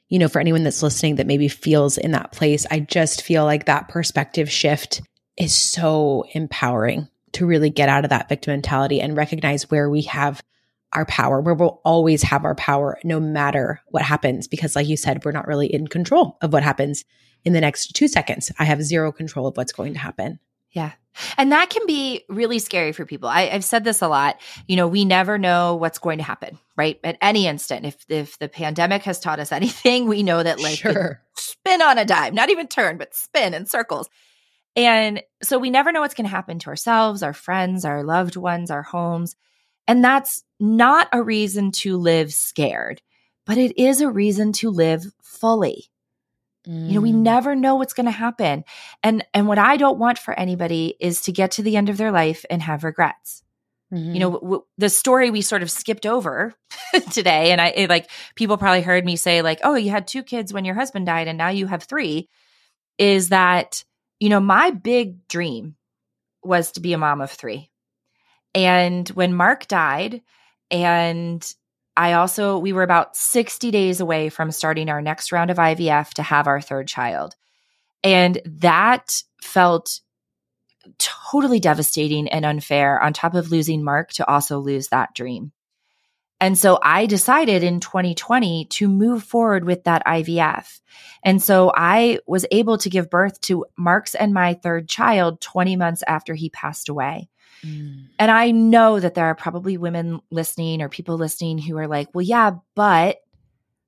you 0.10 0.20
know 0.20 0.28
for 0.28 0.40
anyone 0.40 0.64
that's 0.64 0.84
listening 0.84 1.16
that 1.16 1.28
maybe 1.28 1.48
feels 1.48 1.98
in 1.98 2.12
that 2.12 2.32
place 2.34 2.66
i 2.70 2.80
just 2.80 3.22
feel 3.22 3.46
like 3.46 3.66
that 3.66 3.88
perspective 3.88 4.52
shift 4.52 5.02
is 5.38 5.56
so 5.56 6.26
empowering 6.34 7.08
to 7.34 7.46
really 7.46 7.70
get 7.70 7.90
out 7.90 8.04
of 8.04 8.10
that 8.10 8.30
victim 8.30 8.52
mentality 8.52 9.02
and 9.02 9.16
recognize 9.16 9.70
where 9.70 9.90
we 9.90 10.02
have 10.04 10.42
our 10.94 11.06
power, 11.06 11.40
where 11.40 11.54
we'll 11.54 11.80
always 11.86 12.22
have 12.22 12.44
our 12.44 12.56
power 12.56 13.00
no 13.04 13.20
matter 13.20 13.82
what 13.88 14.04
happens. 14.04 14.48
Because, 14.48 14.76
like 14.76 14.88
you 14.88 14.98
said, 14.98 15.24
we're 15.24 15.32
not 15.32 15.48
really 15.48 15.74
in 15.74 15.88
control 15.88 16.38
of 16.42 16.52
what 16.52 16.64
happens 16.64 17.06
in 17.46 17.54
the 17.54 17.62
next 17.62 17.96
two 17.96 18.08
seconds. 18.08 18.52
I 18.60 18.66
have 18.66 18.84
zero 18.84 19.12
control 19.12 19.48
of 19.48 19.58
what's 19.58 19.72
going 19.72 19.94
to 19.94 20.00
happen. 20.00 20.40
Yeah. 20.72 20.92
And 21.38 21.52
that 21.52 21.70
can 21.70 21.86
be 21.86 22.24
really 22.30 22.60
scary 22.60 22.94
for 22.94 23.06
people. 23.06 23.28
I, 23.28 23.48
have 23.48 23.64
said 23.64 23.84
this 23.84 24.02
a 24.02 24.08
lot. 24.08 24.40
You 24.68 24.78
know, 24.78 24.88
we 24.88 25.04
never 25.04 25.38
know 25.38 25.76
what's 25.76 26.00
going 26.00 26.20
to 26.20 26.24
happen, 26.24 26.58
right? 26.78 27.00
At 27.04 27.18
any 27.22 27.48
instant. 27.48 27.86
If 27.86 28.06
if 28.08 28.40
the 28.40 28.48
pandemic 28.48 29.04
has 29.04 29.20
taught 29.20 29.40
us 29.40 29.52
anything, 29.52 30.08
we 30.08 30.24
know 30.24 30.42
that 30.42 30.60
like 30.60 30.80
sure. 30.80 31.22
spin 31.36 31.82
on 31.82 31.98
a 31.98 32.06
dime, 32.06 32.36
not 32.36 32.50
even 32.50 32.68
turn, 32.68 32.98
but 32.98 33.16
spin 33.16 33.54
in 33.54 33.66
circles. 33.66 34.10
And 34.76 35.22
so 35.44 35.60
we 35.60 35.70
never 35.70 35.92
know 35.92 36.02
what's 36.02 36.14
going 36.14 36.26
to 36.26 36.36
happen 36.36 36.60
to 36.60 36.70
ourselves, 36.70 37.24
our 37.24 37.34
friends, 37.34 37.84
our 37.84 38.04
loved 38.04 38.36
ones, 38.36 38.72
our 38.72 38.84
homes. 38.84 39.36
And 39.88 40.04
that's 40.04 40.44
not 40.60 41.10
a 41.12 41.22
reason 41.22 41.72
to 41.72 41.98
live 41.98 42.34
scared, 42.34 43.02
but 43.46 43.58
it 43.58 43.78
is 43.78 44.02
a 44.02 44.10
reason 44.10 44.54
to 44.54 44.70
live 44.70 45.04
fully. 45.22 45.92
Mm. 46.68 46.88
You 46.88 46.94
know, 46.94 47.02
we 47.02 47.12
mm. 47.12 47.22
never 47.22 47.56
know 47.56 47.76
what's 47.76 47.94
going 47.94 48.06
to 48.06 48.12
happen. 48.12 48.64
And 49.04 49.26
and 49.34 49.48
what 49.48 49.58
I 49.58 49.78
don't 49.78 50.00
want 50.00 50.20
for 50.20 50.38
anybody 50.38 50.96
is 51.00 51.22
to 51.22 51.32
get 51.32 51.52
to 51.52 51.64
the 51.64 51.76
end 51.76 51.90
of 51.90 51.98
their 51.98 52.12
life 52.12 52.46
and 52.50 52.62
have 52.62 52.84
regrets. 52.84 53.44
Mm-hmm. 53.92 54.14
You 54.14 54.20
know, 54.20 54.32
w- 54.32 54.42
w- 54.42 54.66
the 54.78 54.90
story 54.90 55.32
we 55.32 55.42
sort 55.42 55.64
of 55.64 55.72
skipped 55.72 56.06
over 56.06 56.54
today 57.12 57.52
and 57.52 57.60
I 57.60 57.70
it, 57.70 57.90
like 57.90 58.10
people 58.36 58.58
probably 58.58 58.84
heard 58.84 59.04
me 59.04 59.16
say 59.16 59.42
like, 59.42 59.60
"Oh, 59.64 59.76
you 59.76 59.90
had 59.90 60.08
two 60.08 60.24
kids 60.24 60.54
when 60.54 60.64
your 60.64 60.76
husband 60.76 61.08
died 61.08 61.28
and 61.28 61.38
now 61.38 61.50
you 61.50 61.68
have 61.68 61.84
3." 61.84 62.30
Is 62.98 63.30
that 63.30 63.84
you 64.22 64.30
know, 64.30 64.40
my 64.40 64.70
big 64.70 65.28
dream 65.28 65.76
was 66.44 66.74
to 66.74 66.80
be 66.80 66.94
a 66.94 66.98
mom 66.98 67.22
of 67.22 67.32
three. 67.32 67.72
And 68.54 69.10
when 69.10 69.34
Mark 69.34 69.68
died, 69.68 70.22
and 70.70 71.54
I 71.98 72.14
also, 72.14 72.60
we 72.60 72.72
were 72.72 72.84
about 72.84 73.16
60 73.16 73.72
days 73.72 74.00
away 74.00 74.30
from 74.30 74.52
starting 74.52 74.90
our 74.90 75.02
next 75.02 75.32
round 75.32 75.50
of 75.50 75.58
IVF 75.58 76.12
to 76.14 76.24
have 76.24 76.46
our 76.46 76.62
third 76.62 76.88
child. 76.88 77.36
And 78.04 78.40
that 78.46 79.24
felt 79.42 80.02
totally 81.00 81.60
devastating 81.60 82.28
and 82.28 82.46
unfair 82.46 83.02
on 83.02 83.14
top 83.14 83.34
of 83.34 83.52
losing 83.52 83.84
Mark 83.84 84.12
to 84.14 84.28
also 84.30 84.60
lose 84.60 84.90
that 84.90 85.16
dream. 85.16 85.52
And 86.42 86.58
so 86.58 86.80
I 86.82 87.06
decided 87.06 87.64
in 87.64 87.80
2020 87.80 88.66
to 88.66 88.88
move 88.88 89.24
forward 89.24 89.64
with 89.64 89.84
that 89.84 90.04
IVF. 90.08 90.82
And 91.24 91.42
so 91.42 91.72
I 91.76 92.18
was 92.26 92.48
able 92.50 92.80
to 92.80 92.90
give 92.90 93.12
birth 93.12 93.40
to 93.42 93.66
Mark's 93.78 94.16
and 94.16 94.34
my 94.34 94.56
third 94.56 94.90
child 94.90 95.40
20 95.40 95.76
months 95.76 96.04
after 96.08 96.34
he 96.34 96.50
passed 96.50 96.90
away. 96.90 97.30
Mm. 97.64 98.08
And 98.18 98.32
I 98.32 98.50
know 98.50 99.00
that 99.00 99.14
there 99.14 99.26
are 99.26 99.36
probably 99.36 99.78
women 99.78 100.20
listening 100.32 100.82
or 100.82 100.90
people 100.90 101.16
listening 101.16 101.60
who 101.60 101.78
are 101.78 101.88
like, 101.88 102.08
well, 102.16 102.24
yeah, 102.24 102.54
but 102.76 103.18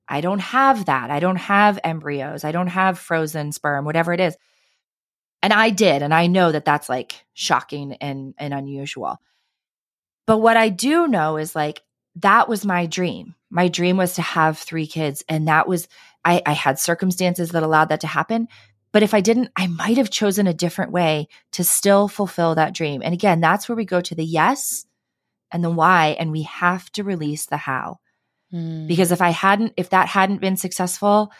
I 0.08 0.22
don't 0.22 0.41
have 0.41 0.86
that. 0.86 1.10
I 1.10 1.20
don't 1.20 1.38
have 1.38 1.80
embryos. 1.84 2.43
I 2.43 2.51
don't 2.51 2.68
have 2.68 2.99
frozen 2.99 3.51
sperm, 3.51 3.84
whatever 3.84 4.14
it 4.14 4.20
is. 4.20 4.38
And 5.41 5.54
I 5.54 5.72
did. 5.72 6.04
And 6.04 6.14
I 6.14 6.28
know 6.28 6.51
that 6.51 6.66
that's 6.66 6.88
like 6.88 7.26
shocking 7.34 7.93
and, 7.93 8.36
and 8.38 8.54
unusual. 8.54 9.18
But 10.28 10.38
what 10.38 10.56
I 10.56 10.70
do 10.70 11.08
know 11.08 11.38
is 11.38 11.56
like, 11.56 11.82
that 12.18 12.47
was 12.47 12.66
my 12.66 12.86
dream. 12.86 13.36
My 13.49 13.68
dream 13.68 13.97
was 13.97 14.16
to 14.16 14.22
have 14.22 14.57
three 14.57 14.88
kids. 14.88 15.24
And 15.30 15.47
that 15.47 15.68
was, 15.68 15.88
I, 16.26 16.41
I 16.45 16.53
had 16.53 16.80
circumstances 16.80 17.51
that 17.51 17.64
allowed 17.64 17.89
that 17.89 18.01
to 18.01 18.07
happen. 18.07 18.47
But 18.91 19.03
if 19.03 19.14
I 19.14 19.22
didn't, 19.22 19.51
I 19.55 19.68
might 19.68 19.97
have 19.97 20.09
chosen 20.09 20.45
a 20.45 20.53
different 20.53 20.91
way 20.91 21.28
to 21.53 21.64
still 21.64 22.07
fulfill 22.07 22.55
that 22.55 22.76
dream. 22.76 23.01
And 23.03 23.14
again, 23.14 23.41
that's 23.41 23.68
where 23.68 23.76
we 23.76 23.86
go 23.86 24.01
to 24.01 24.16
the 24.16 24.24
yes 24.24 24.86
and 25.51 25.64
the 25.64 25.70
why, 25.70 26.16
and 26.20 26.32
we 26.32 26.43
have 26.43 26.91
to 26.93 27.03
release 27.03 27.45
the 27.45 27.57
how. 27.57 27.99
Mm. 28.53 28.88
Because 28.88 29.11
if 29.11 29.22
I 29.22 29.30
hadn't, 29.30 29.74
if 29.78 29.89
that 29.89 30.07
hadn't 30.07 30.41
been 30.41 30.57
successful, 30.57 31.32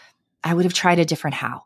I 0.43 0.53
would 0.53 0.65
have 0.65 0.74
tried 0.74 0.99
a 0.99 1.05
different 1.05 1.36
how. 1.36 1.63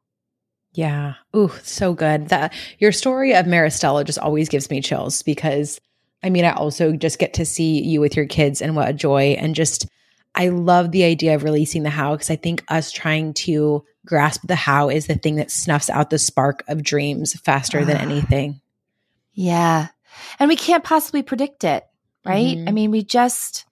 Yeah. 0.74 1.16
Ooh, 1.36 1.51
so 1.64 1.93
good. 1.93 2.30
That 2.30 2.53
your 2.80 2.91
story 2.91 3.34
of 3.34 3.45
Maristella 3.45 4.05
just 4.05 4.20
always 4.20 4.49
gives 4.49 4.70
me 4.70 4.82
chills 4.82 5.24
because 5.24 5.82
I 6.24 6.30
mean, 6.30 6.45
I 6.45 6.51
also 6.51 6.93
just 6.93 7.20
get 7.20 7.34
to 7.36 7.45
see 7.45 7.82
you 7.84 8.01
with 8.01 8.15
your 8.15 8.26
kids 8.26 8.61
and 8.61 8.76
what 8.76 8.89
a 8.89 8.93
joy. 8.93 9.36
And 9.39 9.55
just, 9.55 9.88
I 10.36 10.49
love 10.49 10.91
the 10.91 11.03
idea 11.03 11.36
of 11.36 11.43
releasing 11.43 11.84
the 11.84 11.89
how 11.89 12.13
because 12.13 12.30
I 12.30 12.36
think 12.36 12.63
us 12.68 12.91
trying 12.91 13.34
to 13.36 13.84
grasp 14.05 14.41
the 14.47 14.55
how 14.55 14.89
is 14.89 15.07
the 15.07 15.15
thing 15.15 15.36
that 15.36 15.51
snuffs 15.51 15.89
out 15.89 16.09
the 16.09 16.20
spark 16.20 16.63
of 16.68 16.84
dreams 16.84 17.39
faster 17.39 17.86
than 17.86 17.97
ah. 17.97 18.01
anything. 18.01 18.61
Yeah. 19.34 19.88
And 20.39 20.49
we 20.49 20.55
can't 20.55 20.84
possibly 20.84 21.22
predict 21.22 21.63
it, 21.63 21.86
right? 22.26 22.57
Mm-hmm. 22.57 22.68
I 22.68 22.72
mean, 22.72 22.91
we 22.91 23.03
just, 23.03 23.65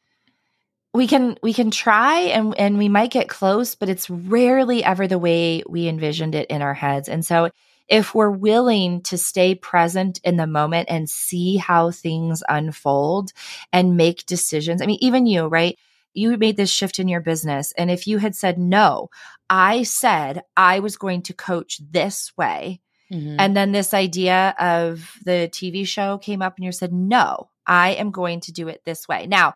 we 0.94 1.08
can 1.08 1.38
we 1.44 1.54
can 1.54 1.72
try 1.72 2.20
and 2.20 2.58
and 2.58 2.78
we 2.78 2.88
might 2.88 3.12
get 3.12 3.28
close 3.28 3.76
but 3.76 3.90
it's 3.90 4.10
rarely 4.10 4.82
ever 4.82 5.08
the 5.08 5.20
way 5.20 5.62
we 5.68 5.90
envisioned 5.90 6.34
it 6.34 6.50
in 6.50 6.62
our 6.62 6.74
heads 6.74 7.10
and 7.10 7.26
so 7.26 7.50
if 7.88 8.16
we're 8.16 8.32
willing 8.32 9.02
to 9.02 9.18
stay 9.18 9.56
present 9.56 10.20
in 10.24 10.38
the 10.38 10.48
moment 10.48 10.90
and 10.90 11.10
see 11.10 11.58
how 11.58 11.92
things 11.92 12.44
unfold 12.50 13.32
and 13.72 13.98
make 13.98 14.26
decisions. 14.26 14.82
I 14.82 14.86
mean, 14.86 14.98
even 15.02 15.28
you, 15.28 15.48
right? 15.48 15.78
You 16.14 16.38
made 16.38 16.58
this 16.58 16.72
shift 16.72 17.00
in 17.00 17.08
your 17.08 17.22
business. 17.22 17.74
And 17.78 17.92
if 17.92 18.08
you 18.08 18.18
had 18.18 18.36
said, 18.36 18.58
no, 18.58 19.10
I 19.50 19.84
said 19.84 20.44
I 20.58 20.80
was 20.80 20.98
going 20.98 21.24
to 21.24 21.34
coach 21.34 21.80
this 21.92 22.32
way. 22.38 22.82
Mm-hmm. 23.12 23.36
And 23.38 23.56
then 23.56 23.72
this 23.72 23.94
idea 23.94 24.56
of 24.60 25.12
the 25.24 25.50
TV 25.52 25.86
show 25.86 26.18
came 26.18 26.42
up 26.42 26.58
and 26.58 26.66
you 26.66 26.72
said, 26.72 26.92
no, 26.92 27.50
I 27.68 27.92
am 27.92 28.12
going 28.12 28.40
to 28.42 28.52
do 28.52 28.68
it 28.68 28.82
this 28.86 29.08
way. 29.08 29.28
Now, 29.28 29.54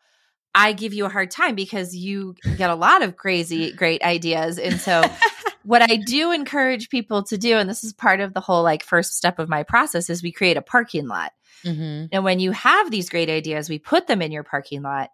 I 0.53 0.73
give 0.73 0.93
you 0.93 1.05
a 1.05 1.09
hard 1.09 1.31
time 1.31 1.55
because 1.55 1.95
you 1.95 2.35
get 2.57 2.69
a 2.69 2.75
lot 2.75 3.03
of 3.03 3.17
crazy, 3.17 3.71
great 3.71 4.01
ideas. 4.01 4.57
And 4.57 4.79
so 4.79 5.03
what 5.63 5.81
I 5.81 5.97
do 5.97 6.31
encourage 6.31 6.89
people 6.89 7.23
to 7.23 7.37
do, 7.37 7.57
and 7.57 7.69
this 7.69 7.83
is 7.83 7.93
part 7.93 8.19
of 8.19 8.33
the 8.33 8.39
whole 8.39 8.63
like 8.63 8.83
first 8.83 9.15
step 9.15 9.39
of 9.39 9.49
my 9.49 9.63
process, 9.63 10.09
is 10.09 10.23
we 10.23 10.31
create 10.31 10.57
a 10.57 10.61
parking 10.61 11.07
lot. 11.07 11.31
Mm-hmm. 11.65 12.07
And 12.11 12.23
when 12.23 12.39
you 12.39 12.51
have 12.51 12.89
these 12.89 13.09
great 13.09 13.29
ideas, 13.29 13.69
we 13.69 13.79
put 13.79 14.07
them 14.07 14.21
in 14.21 14.31
your 14.31 14.43
parking 14.43 14.81
lot. 14.81 15.09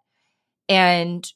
And 0.68 1.26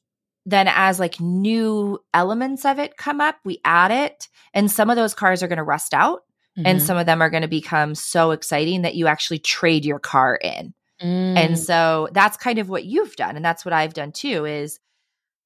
then 0.47 0.69
as 0.69 0.99
like 0.99 1.21
new 1.21 1.99
elements 2.15 2.65
of 2.65 2.79
it 2.79 2.97
come 2.97 3.21
up, 3.21 3.37
we 3.45 3.61
add 3.65 3.91
it. 3.91 4.29
And 4.55 4.71
some 4.71 4.91
of 4.91 4.97
those 4.97 5.15
cars 5.15 5.43
are 5.43 5.49
going 5.49 5.59
to 5.59 5.63
rust 5.65 5.95
out. 5.95 6.23
Mm-hmm. 6.57 6.67
And 6.67 6.83
some 6.83 6.97
of 6.97 7.07
them 7.07 7.23
are 7.23 7.31
going 7.31 7.43
to 7.43 7.49
become 7.49 7.95
so 7.95 8.31
exciting 8.33 8.83
that 8.83 8.95
you 8.95 9.07
actually 9.07 9.39
trade 9.39 9.85
your 9.85 9.99
car 9.99 10.35
in. 10.37 10.75
Mm. 11.01 11.37
And 11.37 11.59
so 11.59 12.09
that's 12.13 12.37
kind 12.37 12.59
of 12.59 12.69
what 12.69 12.85
you've 12.85 13.17
done. 13.17 13.37
And 13.37 13.45
that's 13.45 13.65
what 13.65 13.73
I've 13.73 13.95
done 13.95 14.13
too 14.13 14.45
is, 14.45 14.81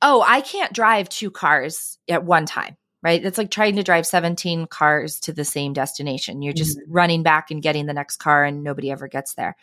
oh, 0.02 0.24
I 0.26 0.40
can't 0.40 0.72
drive 0.72 1.08
two 1.08 1.30
cars 1.30 1.98
at 2.08 2.24
one 2.24 2.46
time 2.46 2.76
right? 3.04 3.24
It's 3.24 3.38
like 3.38 3.50
trying 3.50 3.76
to 3.76 3.82
drive 3.82 4.06
17 4.06 4.66
cars 4.66 5.20
to 5.20 5.32
the 5.32 5.44
same 5.44 5.74
destination. 5.74 6.40
You're 6.40 6.54
just 6.54 6.78
mm-hmm. 6.78 6.92
running 6.92 7.22
back 7.22 7.50
and 7.50 7.62
getting 7.62 7.86
the 7.86 7.92
next 7.92 8.16
car, 8.16 8.44
and 8.44 8.64
nobody 8.64 8.90
ever 8.90 9.06
gets 9.06 9.34
there. 9.34 9.56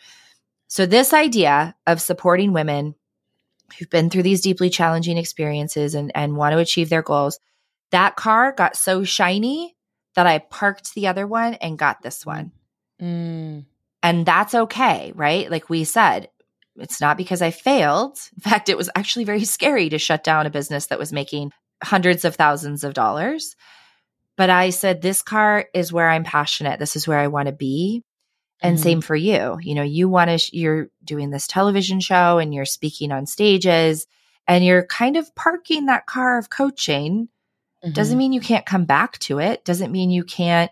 So, 0.68 0.86
this 0.86 1.12
idea 1.12 1.74
of 1.86 2.00
supporting 2.00 2.52
women 2.52 2.94
who've 3.78 3.90
been 3.90 4.08
through 4.08 4.22
these 4.22 4.40
deeply 4.40 4.70
challenging 4.70 5.18
experiences 5.18 5.94
and, 5.94 6.12
and 6.14 6.36
want 6.36 6.52
to 6.52 6.58
achieve 6.58 6.88
their 6.88 7.02
goals, 7.02 7.38
that 7.90 8.16
car 8.16 8.52
got 8.52 8.76
so 8.76 9.04
shiny 9.04 9.76
that 10.14 10.26
I 10.26 10.38
parked 10.38 10.94
the 10.94 11.08
other 11.08 11.26
one 11.26 11.54
and 11.54 11.78
got 11.78 12.02
this 12.02 12.24
one. 12.24 12.52
Mm. 13.00 13.64
And 14.02 14.26
that's 14.26 14.54
okay, 14.54 15.12
right? 15.14 15.50
Like 15.50 15.68
we 15.68 15.84
said, 15.84 16.28
it's 16.76 17.00
not 17.00 17.16
because 17.16 17.42
I 17.42 17.50
failed. 17.50 18.18
In 18.36 18.50
fact, 18.50 18.68
it 18.68 18.76
was 18.76 18.90
actually 18.94 19.24
very 19.24 19.44
scary 19.44 19.88
to 19.88 19.98
shut 19.98 20.24
down 20.24 20.46
a 20.46 20.50
business 20.50 20.86
that 20.86 20.98
was 20.98 21.12
making 21.12 21.52
hundreds 21.82 22.24
of 22.24 22.36
thousands 22.36 22.84
of 22.84 22.94
dollars. 22.94 23.56
But 24.36 24.50
I 24.50 24.70
said, 24.70 25.02
this 25.02 25.22
car 25.22 25.66
is 25.74 25.92
where 25.92 26.08
I'm 26.08 26.24
passionate. 26.24 26.78
This 26.78 26.96
is 26.96 27.06
where 27.06 27.18
I 27.18 27.26
want 27.28 27.46
to 27.46 27.52
be. 27.52 28.02
And 28.62 28.78
Mhm. 28.78 28.82
same 28.82 29.00
for 29.00 29.16
you. 29.16 29.58
You 29.60 29.74
know, 29.74 29.82
you 29.82 30.08
want 30.08 30.30
to, 30.30 30.38
sh- 30.38 30.50
you're 30.52 30.88
doing 31.04 31.30
this 31.30 31.46
television 31.46 32.00
show 32.00 32.38
and 32.38 32.54
you're 32.54 32.64
speaking 32.64 33.10
on 33.12 33.26
stages 33.26 34.06
and 34.46 34.64
you're 34.64 34.86
kind 34.86 35.16
of 35.16 35.34
parking 35.34 35.86
that 35.86 36.06
car 36.06 36.38
of 36.38 36.48
coaching. 36.48 37.28
Doesn't 37.92 38.14
Mhm. 38.14 38.18
mean 38.18 38.32
you 38.32 38.40
can't 38.40 38.64
come 38.64 38.84
back 38.84 39.18
to 39.20 39.40
it. 39.40 39.64
Doesn't 39.64 39.90
mean 39.90 40.10
you 40.10 40.22
can't, 40.24 40.70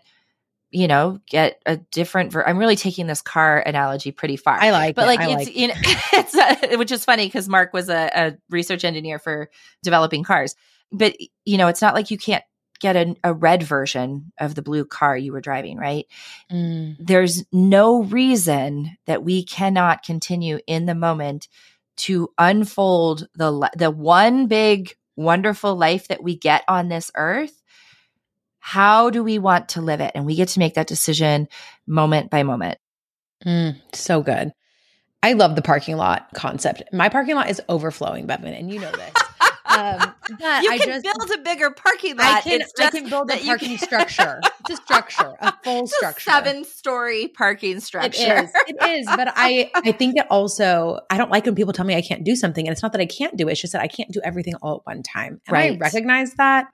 you 0.71 0.87
know, 0.87 1.19
get 1.29 1.61
a 1.65 1.75
different, 1.77 2.31
ver- 2.31 2.45
I'm 2.47 2.57
really 2.57 2.77
taking 2.77 3.05
this 3.07 3.21
car 3.21 3.59
analogy 3.59 4.11
pretty 4.13 4.37
far 4.37 4.57
I 4.59 4.71
like 4.71 4.95
but 4.95 5.03
it. 5.03 5.07
like 5.07 5.19
I 5.19 5.25
it's 5.25 5.45
like 5.47 5.55
you 5.57 5.67
know 5.67 5.73
it's 6.13 6.33
uh, 6.35 6.77
which 6.77 6.93
is 6.93 7.03
funny 7.03 7.27
because 7.27 7.49
mark 7.49 7.73
was 7.73 7.89
a, 7.89 8.09
a 8.15 8.37
research 8.49 8.85
engineer 8.85 9.19
for 9.19 9.49
developing 9.83 10.23
cars 10.23 10.55
but 10.91 11.15
you 11.45 11.57
know 11.57 11.67
it's 11.67 11.81
not 11.81 11.93
like 11.95 12.11
you 12.11 12.17
can't 12.17 12.43
get 12.79 12.95
a, 12.95 13.15
a 13.23 13.33
red 13.33 13.61
version 13.61 14.31
of 14.39 14.55
the 14.55 14.61
blue 14.61 14.85
car 14.85 15.15
you 15.15 15.31
were 15.31 15.41
driving 15.41 15.77
right 15.77 16.05
Mm. 16.51 16.97
there's 16.99 17.43
no 17.51 18.03
reason 18.03 18.97
that 19.05 19.23
we 19.23 19.43
cannot 19.43 20.03
continue 20.03 20.59
in 20.67 20.85
the 20.85 20.95
moment 20.95 21.47
to 21.97 22.29
unfold 22.37 23.27
the 23.35 23.69
the 23.77 23.91
one 23.91 24.47
big 24.47 24.95
wonderful 25.15 25.75
life 25.75 26.07
that 26.07 26.23
we 26.23 26.35
get 26.35 26.63
on 26.67 26.89
this 26.89 27.11
earth 27.15 27.61
how 28.59 29.09
do 29.09 29.23
we 29.23 29.39
want 29.39 29.69
to 29.69 29.81
live 29.81 30.01
it 30.01 30.11
and 30.15 30.25
we 30.25 30.35
get 30.35 30.49
to 30.49 30.59
make 30.59 30.73
that 30.75 30.87
decision 30.87 31.47
moment 31.87 32.29
by 32.29 32.43
moment 32.43 32.77
Mm, 33.45 33.75
so 33.93 34.21
good. 34.21 34.51
I 35.23 35.33
love 35.33 35.55
the 35.55 35.61
parking 35.61 35.97
lot 35.97 36.27
concept. 36.33 36.83
My 36.93 37.09
parking 37.09 37.35
lot 37.35 37.49
is 37.49 37.61
overflowing, 37.69 38.27
Bevin, 38.27 38.53
and 38.57 38.71
you 38.71 38.79
know 38.79 38.91
this. 38.91 39.13
Um, 39.77 40.13
but 40.39 40.63
you 40.63 40.71
I 40.71 40.77
can 40.77 40.87
just 41.01 41.03
build 41.03 41.39
a 41.39 41.41
bigger 41.43 41.71
parking 41.71 42.17
lot. 42.17 42.25
I 42.25 42.41
can 42.41 42.61
I 42.79 42.89
can 42.89 43.09
build 43.09 43.31
a 43.31 43.37
parking 43.37 43.77
structure. 43.77 44.39
It's 44.61 44.79
a 44.79 44.83
structure, 44.83 45.33
a 45.39 45.53
full 45.63 45.83
It's 45.83 45.93
a 45.93 45.95
structure. 45.95 46.29
seven-story 46.29 47.29
parking 47.29 47.79
structure. 47.79 48.43
is. 48.43 48.49
It 48.67 48.89
is. 48.89 49.05
But 49.07 49.33
I 49.35 49.71
I 49.75 49.91
think 49.91 50.17
it 50.17 50.25
also 50.29 50.99
I 51.09 51.17
don't 51.17 51.31
like 51.31 51.45
when 51.45 51.55
people 51.55 51.73
tell 51.73 51.85
me 51.85 51.95
I 51.95 52.01
can't 52.01 52.23
do 52.23 52.35
something. 52.35 52.67
And 52.67 52.71
it's 52.73 52.81
not 52.83 52.91
that 52.93 53.01
I 53.01 53.05
can't 53.05 53.37
do 53.37 53.47
it. 53.47 53.53
It's 53.53 53.61
just 53.61 53.73
that 53.73 53.81
I 53.81 53.87
can't 53.87 54.11
do 54.11 54.21
everything 54.23 54.55
all 54.61 54.77
at 54.77 54.85
one 54.85 55.03
time. 55.03 55.41
And 55.47 55.57
I 55.57 55.69
Right. 55.69 55.79
recognize 55.79 56.33
that. 56.35 56.67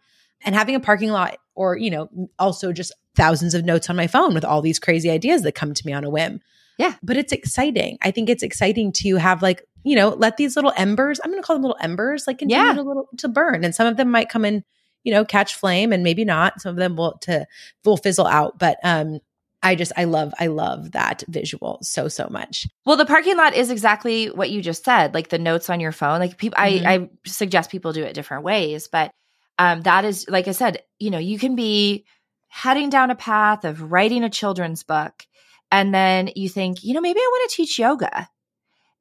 And 0.46 0.54
having 0.54 0.76
a 0.76 0.80
parking 0.80 1.10
lot 1.10 1.38
or, 1.56 1.78
you 1.78 1.90
know, 1.90 2.10
also 2.38 2.72
just 2.72 2.94
thousands 3.16 3.54
of 3.56 3.66
notes 3.66 3.90
on 3.90 3.96
my 3.96 4.06
phone 4.08 4.34
with 4.36 4.46
all 4.46 4.62
these 4.62 4.78
crazy 4.80 5.10
ideas 5.10 5.42
that 5.44 5.54
come 5.56 5.74
to 5.74 5.86
me 5.86 5.94
on 5.94 6.04
a 6.04 6.10
whim. 6.10 6.42
Yeah. 6.78 6.94
But 7.02 7.18
it's 7.18 7.32
exciting. 7.34 7.98
I 8.04 8.12
think 8.12 8.30
it's 8.30 8.44
exciting 8.44 8.92
to 8.98 9.16
have 9.16 9.42
like, 9.42 9.64
you 9.88 9.96
know, 9.96 10.10
let 10.10 10.38
these 10.38 10.56
little 10.56 10.74
embers, 10.76 11.20
I'm 11.24 11.32
gonna 11.32 11.42
call 11.44 11.56
them 11.56 11.64
little 11.64 11.78
embers, 11.82 12.28
like 12.28 12.40
continue 12.40 12.66
Yeah. 12.66 12.74
to 12.74 12.82
little 12.82 13.08
to 13.18 13.28
burn. 13.28 13.64
And 13.64 13.74
some 13.74 13.88
of 13.88 13.98
them 13.98 14.12
might 14.12 14.30
come 14.30 14.46
in, 14.46 14.64
you 15.04 15.14
know, 15.14 15.24
catch 15.26 15.56
flame 15.56 15.94
and 15.94 16.04
maybe 16.04 16.26
not. 16.26 16.62
Some 16.62 16.72
of 16.72 16.76
them 16.78 16.96
will 16.96 17.18
to 17.22 17.46
will 17.86 17.98
fizzle 17.98 18.28
out. 18.28 18.60
But 18.60 18.78
um 18.84 19.20
I 19.64 19.74
just 19.76 19.92
I 19.98 20.04
love 20.04 20.34
I 20.40 20.48
love 20.48 20.92
that 20.92 21.24
visual 21.28 21.80
so 21.82 22.08
so 22.08 22.28
much. 22.30 22.68
Well, 22.86 22.96
the 22.98 23.06
parking 23.06 23.38
lot 23.38 23.56
is 23.56 23.72
exactly 23.72 24.28
what 24.28 24.50
you 24.52 24.62
just 24.62 24.86
said, 24.86 25.14
like 25.16 25.30
the 25.30 25.40
notes 25.40 25.70
on 25.70 25.80
your 25.80 25.92
phone. 25.92 26.20
Like 26.20 26.38
people, 26.38 26.58
Mhm. 26.60 26.86
I, 26.86 26.94
I 26.96 27.10
suggest 27.26 27.72
people 27.72 27.92
do 27.92 28.04
it 28.04 28.14
different 28.14 28.44
ways, 28.44 28.88
but 28.88 29.12
um, 29.58 29.82
that 29.82 30.06
is, 30.06 30.28
like 30.30 30.48
I 30.48 30.52
said, 30.52 30.84
you 31.00 31.10
know, 31.10 31.18
you 31.18 31.40
can 31.40 31.56
be 31.56 32.06
heading 32.50 32.90
down 32.92 33.10
a 33.10 33.16
path 33.16 33.66
of 33.66 33.92
writing 33.92 34.24
a 34.24 34.30
children's 34.30 34.84
book, 34.84 35.26
and 35.72 35.92
then 35.94 36.30
you 36.36 36.48
think, 36.50 36.84
you 36.84 36.94
know, 36.94 37.02
maybe 37.02 37.20
I 37.20 37.30
want 37.32 37.50
to 37.50 37.56
teach 37.56 37.80
yoga, 37.80 38.30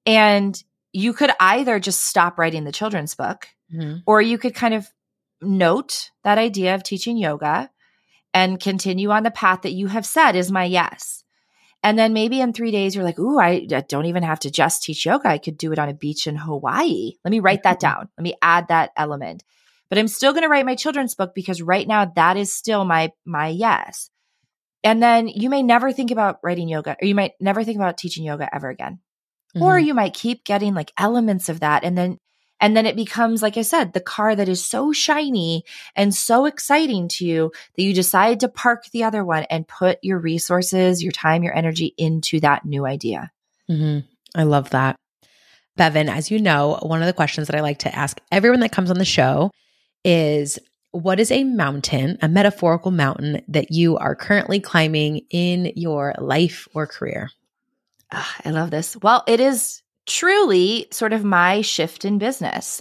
and 0.06 0.60
you 0.96 1.12
could 1.12 1.30
either 1.38 1.78
just 1.78 2.04
stop 2.06 2.38
writing 2.38 2.64
the 2.64 2.72
children's 2.72 3.14
book, 3.14 3.48
or 4.06 4.22
you 4.22 4.38
could 4.38 4.54
kind 4.54 4.74
of 4.74 4.88
note 5.42 6.10
that 6.24 6.38
idea 6.38 6.74
of 6.74 6.82
teaching 6.82 7.16
yoga 7.18 7.70
and 8.32 8.58
continue 8.60 9.10
on 9.10 9.22
the 9.22 9.30
path 9.30 9.62
that 9.62 9.72
you 9.72 9.86
have 9.88 10.06
said 10.06 10.32
is 10.36 10.50
my 10.50 10.64
yes. 10.64 11.22
And 11.82 11.98
then 11.98 12.12
maybe 12.14 12.40
in 12.40 12.52
three 12.52 12.70
days, 12.70 12.94
you're 12.94 13.04
like, 13.04 13.18
ooh, 13.18 13.38
I 13.38 13.66
don't 13.66 14.06
even 14.06 14.22
have 14.22 14.40
to 14.40 14.50
just 14.50 14.82
teach 14.82 15.04
yoga. 15.06 15.28
I 15.28 15.38
could 15.38 15.58
do 15.58 15.72
it 15.72 15.78
on 15.78 15.88
a 15.88 15.94
beach 15.94 16.26
in 16.26 16.36
Hawaii. 16.36 17.12
Let 17.24 17.30
me 17.30 17.40
write 17.40 17.62
that 17.64 17.76
Mhm. 17.76 17.80
down. 17.80 18.08
Let 18.16 18.22
me 18.22 18.34
add 18.40 18.68
that 18.68 18.90
element. 18.96 19.44
But 19.88 19.98
I'm 19.98 20.08
still 20.08 20.32
going 20.32 20.42
to 20.42 20.48
write 20.48 20.66
my 20.66 20.74
children's 20.74 21.14
book 21.14 21.34
because 21.34 21.62
right 21.62 21.86
now 21.86 22.06
that 22.16 22.36
is 22.36 22.52
still 22.52 22.84
my 22.84 23.12
my 23.24 23.48
yes. 23.48 24.10
And 24.82 25.02
then 25.02 25.28
you 25.28 25.50
may 25.50 25.62
never 25.62 25.92
think 25.92 26.10
about 26.10 26.38
writing 26.42 26.68
yoga 26.68 26.96
or 27.00 27.06
you 27.06 27.14
might 27.14 27.32
never 27.40 27.64
think 27.64 27.76
about 27.76 27.98
teaching 27.98 28.24
yoga 28.24 28.48
ever 28.52 28.68
again 28.70 29.00
or 29.54 29.78
Mhm. 29.78 29.86
you 29.86 29.94
might 29.94 30.14
keep 30.14 30.44
getting 30.44 30.74
like 30.74 30.92
elements 30.98 31.48
of 31.48 31.60
that 31.60 31.84
and 31.84 31.96
then 31.96 32.18
and 32.58 32.74
then 32.74 32.86
it 32.86 32.96
becomes 32.96 33.42
like 33.42 33.56
i 33.56 33.62
said 33.62 33.92
the 33.92 34.00
car 34.00 34.34
that 34.34 34.48
is 34.48 34.64
so 34.64 34.92
shiny 34.92 35.62
and 35.94 36.14
so 36.14 36.46
exciting 36.46 37.06
to 37.08 37.24
you 37.24 37.52
that 37.76 37.82
you 37.82 37.92
decide 37.94 38.40
to 38.40 38.48
park 38.48 38.84
the 38.92 39.04
other 39.04 39.24
one 39.24 39.44
and 39.44 39.68
put 39.68 39.98
your 40.02 40.18
resources 40.18 41.02
your 41.02 41.12
time 41.12 41.42
your 41.42 41.54
energy 41.56 41.94
into 41.98 42.40
that 42.40 42.64
new 42.64 42.86
idea 42.86 43.30
Mhm. 43.70 44.04
I 44.34 44.42
love 44.44 44.70
that. 44.70 44.96
Bevin, 45.76 46.08
as 46.08 46.30
you 46.30 46.38
know, 46.38 46.78
one 46.82 47.02
of 47.02 47.06
the 47.06 47.12
questions 47.12 47.48
that 47.48 47.56
I 47.56 47.60
like 47.60 47.78
to 47.80 47.94
ask 47.94 48.20
everyone 48.32 48.60
that 48.60 48.72
comes 48.72 48.90
on 48.90 48.98
the 48.98 49.04
show 49.04 49.50
is 50.04 50.58
what 50.92 51.20
is 51.20 51.30
a 51.30 51.44
mountain, 51.44 52.16
a 52.22 52.28
metaphorical 52.28 52.90
mountain 52.90 53.42
that 53.48 53.70
you 53.72 53.96
are 53.98 54.14
currently 54.14 54.60
climbing 54.60 55.22
in 55.30 55.72
your 55.76 56.14
life 56.18 56.68
or 56.74 56.86
career? 56.86 57.30
Ah, 58.12 58.36
i 58.44 58.50
love 58.50 58.70
this. 58.70 58.96
Well 59.02 59.24
it 59.26 59.40
is 59.40 59.82
truly 60.06 60.86
sort 60.92 61.12
of 61.12 61.24
my 61.24 61.60
shift 61.62 62.04
in 62.04 62.18
business. 62.18 62.80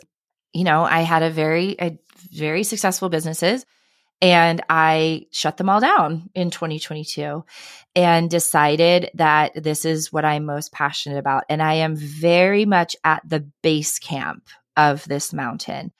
You 0.53 0.63
know 0.63 0.83
i 0.83 1.01
had 1.01 1.23
a 1.23 1.29
very 1.29 1.75
a 1.79 1.97
very 2.31 2.63
successful 2.63 3.09
businesses 3.09 3.65
and 4.21 4.61
i 4.69 5.25
shut 5.31 5.57
them 5.57 5.69
all 5.69 5.81
down 5.81 6.29
in 6.33 6.49
2022 6.49 7.43
and 7.95 8.29
decided 8.29 9.09
that 9.15 9.51
this 9.61 9.83
is 9.83 10.13
what 10.13 10.23
i'm 10.23 10.45
most 10.45 10.71
passionate 10.71 11.17
about 11.17 11.43
and 11.49 11.61
i 11.61 11.73
am 11.73 11.95
very 11.95 12.65
much 12.65 12.95
at 13.03 13.21
the 13.27 13.45
base 13.61 13.99
camp 13.99 14.47
of 14.77 15.03
this 15.05 15.33
mountain. 15.33 15.91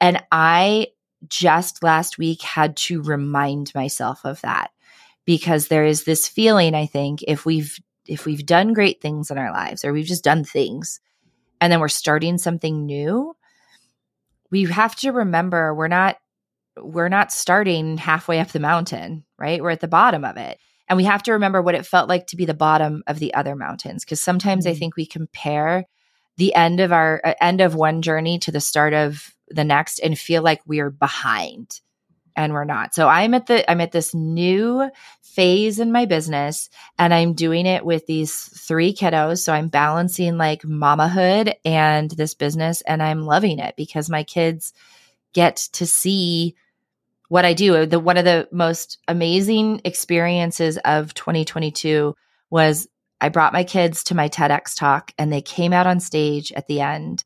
And 0.00 0.22
i 0.30 0.88
just 1.28 1.82
last 1.82 2.18
week 2.18 2.42
had 2.42 2.76
to 2.76 3.00
remind 3.02 3.74
myself 3.74 4.20
of 4.24 4.40
that 4.42 4.70
because 5.24 5.68
there 5.68 5.86
is 5.86 6.04
this 6.04 6.28
feeling 6.28 6.74
i 6.74 6.84
think 6.84 7.22
if 7.26 7.46
we've 7.46 7.78
if 8.06 8.26
we've 8.26 8.46
done 8.46 8.72
great 8.72 9.00
things 9.00 9.30
in 9.30 9.38
our 9.38 9.52
lives 9.52 9.84
or 9.84 9.92
we've 9.92 10.06
just 10.06 10.24
done 10.24 10.44
things 10.44 11.00
and 11.60 11.72
then 11.72 11.80
we're 11.80 11.88
starting 11.88 12.38
something 12.38 12.84
new 12.86 13.34
we 14.50 14.64
have 14.64 14.94
to 14.96 15.10
remember 15.10 15.74
we're 15.74 15.88
not 15.88 16.16
we're 16.78 17.08
not 17.08 17.32
starting 17.32 17.96
halfway 17.98 18.40
up 18.40 18.48
the 18.48 18.60
mountain 18.60 19.24
right? 19.38 19.62
We're 19.62 19.70
at 19.70 19.80
the 19.80 19.88
bottom 19.88 20.24
of 20.24 20.36
it. 20.36 20.58
And 20.88 20.96
we 20.96 21.04
have 21.04 21.22
to 21.24 21.32
remember 21.32 21.60
what 21.62 21.74
it 21.74 21.86
felt 21.86 22.08
like 22.08 22.26
to 22.28 22.36
be 22.36 22.44
the 22.44 22.54
bottom 22.54 23.02
of 23.06 23.18
the 23.18 23.34
other 23.34 23.56
mountains 23.56 24.04
because 24.04 24.20
sometimes 24.20 24.66
i 24.66 24.72
Mhm. 24.72 24.78
think 24.78 24.96
we 24.96 25.06
compare 25.06 25.86
the 26.36 26.54
end 26.54 26.80
of 26.80 26.92
our 26.92 27.20
uh, 27.24 27.34
end 27.40 27.60
of 27.60 27.74
one 27.74 28.02
journey 28.02 28.38
to 28.40 28.52
the 28.52 28.60
start 28.60 28.92
of 28.92 29.34
the 29.48 29.64
next 29.64 29.98
and 30.00 30.18
feel 30.18 30.42
like 30.42 30.60
we're 30.66 30.90
behind 30.90 31.80
and 32.36 32.52
we're 32.52 32.64
not. 32.64 32.94
So 32.94 33.08
i'm 33.08 33.34
at 33.34 33.46
the 33.46 33.68
i'm 33.70 33.80
at 33.80 33.92
this 33.92 34.14
new 34.14 34.90
phase 35.22 35.80
in 35.80 35.90
my 35.90 36.04
business 36.06 36.70
and 36.98 37.12
i'm 37.12 37.34
doing 37.34 37.66
it 37.66 37.84
with 37.84 38.06
these 38.06 38.34
three 38.34 38.94
kiddos. 38.94 39.38
So 39.38 39.52
i'm 39.52 39.68
balancing 39.68 40.36
like 40.36 40.62
mamahood 40.62 41.54
and 41.64 42.10
this 42.10 42.34
business 42.34 42.80
and 42.82 43.02
i'm 43.02 43.22
loving 43.22 43.58
it 43.58 43.74
because 43.76 44.10
my 44.10 44.22
kids 44.24 44.72
get 45.32 45.56
to 45.72 45.86
see 45.86 46.54
what 47.28 47.44
i 47.44 47.54
do. 47.54 47.86
The 47.86 48.00
one 48.00 48.16
of 48.16 48.24
the 48.24 48.48
most 48.52 48.98
amazing 49.08 49.80
experiences 49.84 50.78
of 50.84 51.14
2022 51.14 52.14
was 52.50 52.86
i 53.20 53.28
brought 53.28 53.52
my 53.52 53.64
kids 53.64 54.04
to 54.04 54.14
my 54.14 54.28
tedx 54.28 54.76
talk 54.76 55.12
and 55.18 55.32
they 55.32 55.42
came 55.42 55.72
out 55.72 55.86
on 55.86 56.00
stage 56.00 56.52
at 56.52 56.68
the 56.68 56.80
end 56.80 57.24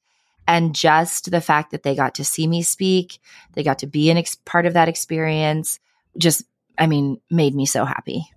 and 0.48 0.74
just 0.74 1.30
the 1.30 1.40
fact 1.40 1.70
that 1.70 1.84
they 1.84 1.94
got 1.94 2.16
to 2.16 2.24
see 2.24 2.48
me 2.48 2.62
speak 2.62 3.20
they 3.52 3.62
got 3.62 3.78
to 3.78 3.86
be 3.86 4.10
an 4.10 4.16
ex- 4.16 4.34
part 4.34 4.66
of 4.66 4.72
that 4.72 4.88
experience 4.88 5.78
just 6.16 6.42
i 6.78 6.86
mean 6.86 7.20
made 7.30 7.54
me 7.54 7.64
so 7.64 7.84
happy 7.84 8.28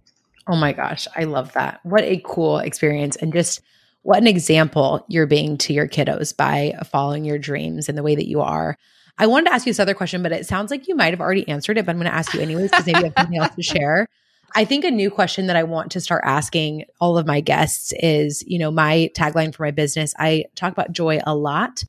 Oh 0.48 0.56
my 0.56 0.74
gosh, 0.74 1.08
I 1.16 1.26
love 1.26 1.54
that. 1.54 1.80
What 1.84 2.04
a 2.04 2.22
cool 2.24 2.60
experience. 2.60 3.16
And 3.16 3.32
just 3.32 3.62
what 4.02 4.18
an 4.18 4.28
example 4.28 5.06
you're 5.08 5.28
being 5.28 5.58
to 5.60 5.74
your 5.74 5.88
kiddos 5.88 6.36
by 6.36 6.74
following 6.90 7.24
your 7.24 7.38
dreams 7.38 7.88
and 7.88 7.98
the 7.98 8.04
way 8.04 8.16
that 8.16 8.28
you 8.28 8.42
are. 8.42 8.78
I 9.18 9.28
wanted 9.28 9.48
to 9.48 9.54
ask 9.54 9.66
you 9.66 9.72
this 9.72 9.80
other 9.80 9.94
question, 9.94 10.24
but 10.24 10.32
it 10.32 10.48
sounds 10.48 10.72
like 10.72 10.88
you 10.88 10.96
might 10.96 11.14
have 11.14 11.22
already 11.22 11.48
answered 11.48 11.78
it, 11.78 11.86
but 11.86 11.92
I'm 11.92 11.98
going 11.98 12.10
to 12.10 12.16
ask 12.16 12.34
you 12.34 12.42
anyways 12.42 12.72
because 12.72 12.86
maybe 12.86 13.00
you 13.00 13.06
have 13.06 13.14
something 13.18 13.38
else 13.38 13.56
to 13.56 13.62
share. 13.64 14.08
I 14.56 14.66
think 14.66 14.84
a 14.84 14.92
new 14.92 15.12
question 15.12 15.48
that 15.48 15.56
I 15.56 15.64
want 15.64 15.92
to 15.92 16.02
start 16.02 16.24
asking 16.26 16.86
all 17.00 17.18
of 17.18 17.28
my 17.28 17.40
guests 17.40 17.94
is, 18.00 18.44
you 18.48 18.58
know, 18.58 18.72
my 18.72 19.10
tagline 19.16 19.54
for 19.54 19.64
my 19.64 19.72
business, 19.72 20.14
I 20.18 20.46
talk 20.56 20.74
about 20.74 20.92
joy 20.92 21.20
a 21.26 21.36
lot, 21.36 21.84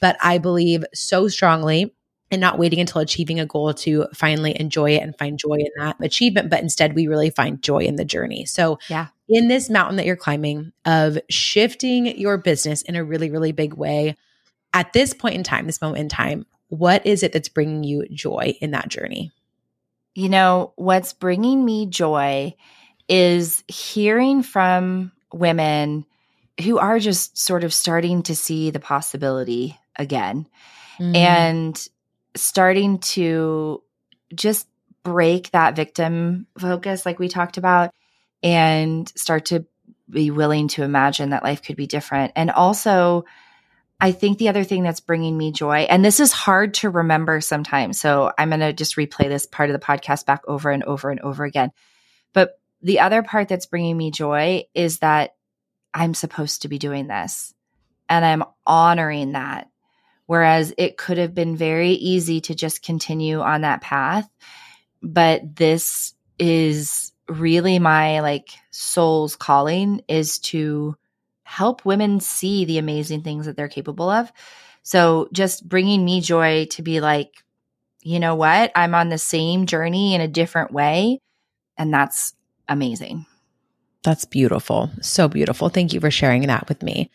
but 0.00 0.16
I 0.22 0.38
believe 0.38 0.84
so 0.94 1.28
strongly 1.28 1.94
in 2.30 2.40
not 2.40 2.58
waiting 2.58 2.80
until 2.80 3.00
achieving 3.00 3.38
a 3.38 3.46
goal 3.46 3.72
to 3.72 4.06
finally 4.12 4.58
enjoy 4.58 4.90
it 4.96 5.02
and 5.02 5.16
find 5.16 5.38
joy 5.38 5.54
in 5.54 5.68
that 5.76 5.96
achievement, 6.00 6.50
but 6.50 6.60
instead 6.60 6.94
we 6.94 7.06
really 7.06 7.30
find 7.30 7.62
joy 7.62 7.78
in 7.78 7.96
the 7.96 8.04
journey. 8.04 8.44
So, 8.44 8.78
Yeah. 8.88 9.06
in 9.28 9.48
this 9.48 9.70
mountain 9.70 9.96
that 9.96 10.06
you're 10.06 10.16
climbing 10.16 10.72
of 10.84 11.18
shifting 11.30 12.18
your 12.18 12.36
business 12.38 12.82
in 12.82 12.96
a 12.96 13.04
really, 13.04 13.30
really 13.30 13.52
big 13.52 13.74
way, 13.74 14.16
at 14.74 14.92
this 14.92 15.14
point 15.14 15.36
in 15.36 15.42
time, 15.44 15.66
this 15.66 15.80
moment 15.80 16.00
in 16.00 16.08
time, 16.08 16.46
what 16.68 17.06
is 17.06 17.22
it 17.22 17.32
that's 17.32 17.48
bringing 17.48 17.84
you 17.84 18.06
joy 18.10 18.56
in 18.60 18.72
that 18.72 18.88
journey? 18.88 19.30
you 20.18 20.30
know 20.30 20.72
what's 20.76 21.12
bringing 21.12 21.62
me 21.62 21.84
joy 21.86 22.54
is 23.06 23.62
hearing 23.68 24.42
from 24.42 25.12
women 25.30 26.06
who 26.64 26.78
are 26.78 26.98
just 26.98 27.36
sort 27.36 27.64
of 27.64 27.74
starting 27.74 28.22
to 28.22 28.34
see 28.34 28.70
the 28.70 28.80
possibility 28.80 29.78
again 29.98 30.46
mm. 30.98 31.16
and 31.16 31.88
starting 32.34 32.98
to 32.98 33.82
just 34.34 34.68
break 35.02 35.50
that 35.52 35.76
victim 35.76 36.46
focus, 36.58 37.06
like 37.06 37.18
we 37.18 37.28
talked 37.28 37.58
about, 37.58 37.92
and 38.42 39.10
start 39.16 39.46
to 39.46 39.64
be 40.10 40.30
willing 40.30 40.68
to 40.68 40.82
imagine 40.82 41.30
that 41.30 41.42
life 41.42 41.62
could 41.62 41.76
be 41.76 41.86
different. 41.86 42.32
And 42.36 42.50
also, 42.50 43.24
I 44.00 44.12
think 44.12 44.38
the 44.38 44.48
other 44.48 44.64
thing 44.64 44.82
that's 44.82 45.00
bringing 45.00 45.36
me 45.38 45.52
joy, 45.52 45.86
and 45.88 46.04
this 46.04 46.20
is 46.20 46.32
hard 46.32 46.74
to 46.74 46.90
remember 46.90 47.40
sometimes. 47.40 48.00
So 48.00 48.32
I'm 48.38 48.50
going 48.50 48.60
to 48.60 48.72
just 48.72 48.96
replay 48.96 49.28
this 49.28 49.46
part 49.46 49.70
of 49.70 49.78
the 49.78 49.84
podcast 49.84 50.26
back 50.26 50.42
over 50.46 50.70
and 50.70 50.84
over 50.84 51.10
and 51.10 51.20
over 51.20 51.44
again. 51.44 51.72
But 52.32 52.60
the 52.82 53.00
other 53.00 53.22
part 53.22 53.48
that's 53.48 53.66
bringing 53.66 53.96
me 53.96 54.10
joy 54.10 54.64
is 54.74 54.98
that 54.98 55.34
I'm 55.94 56.14
supposed 56.14 56.62
to 56.62 56.68
be 56.68 56.78
doing 56.78 57.06
this 57.06 57.54
and 58.08 58.24
I'm 58.24 58.44
honoring 58.66 59.32
that. 59.32 59.68
Whereas 60.26 60.74
it 60.76 60.96
could 60.96 61.18
have 61.18 61.34
been 61.34 61.56
very 61.56 61.90
easy 61.90 62.40
to 62.42 62.54
just 62.54 62.82
continue 62.82 63.40
on 63.40 63.62
that 63.62 63.80
path. 63.80 64.28
But 65.02 65.56
this 65.56 66.14
is 66.38 67.12
really 67.28 67.78
my 67.78 68.20
like 68.20 68.50
soul's 68.70 69.36
calling 69.36 70.02
is 70.08 70.38
to 70.38 70.96
help 71.42 71.84
women 71.84 72.20
see 72.20 72.64
the 72.64 72.78
amazing 72.78 73.22
things 73.22 73.46
that 73.46 73.56
they're 73.56 73.68
capable 73.68 74.10
of. 74.10 74.32
So 74.82 75.28
just 75.32 75.68
bringing 75.68 76.04
me 76.04 76.20
joy 76.20 76.66
to 76.70 76.82
be 76.82 77.00
like, 77.00 77.44
you 78.02 78.20
know 78.20 78.34
what? 78.34 78.72
I'm 78.74 78.94
on 78.94 79.08
the 79.08 79.18
same 79.18 79.66
journey 79.66 80.14
in 80.14 80.20
a 80.20 80.28
different 80.28 80.72
way. 80.72 81.20
And 81.76 81.92
that's 81.92 82.34
amazing. 82.68 83.26
That's 84.02 84.24
beautiful. 84.24 84.90
So 85.02 85.28
beautiful. 85.28 85.68
Thank 85.68 85.92
you 85.92 86.00
for 86.00 86.10
sharing 86.10 86.46
that 86.46 86.68
with 86.68 86.82
me. 86.82 87.10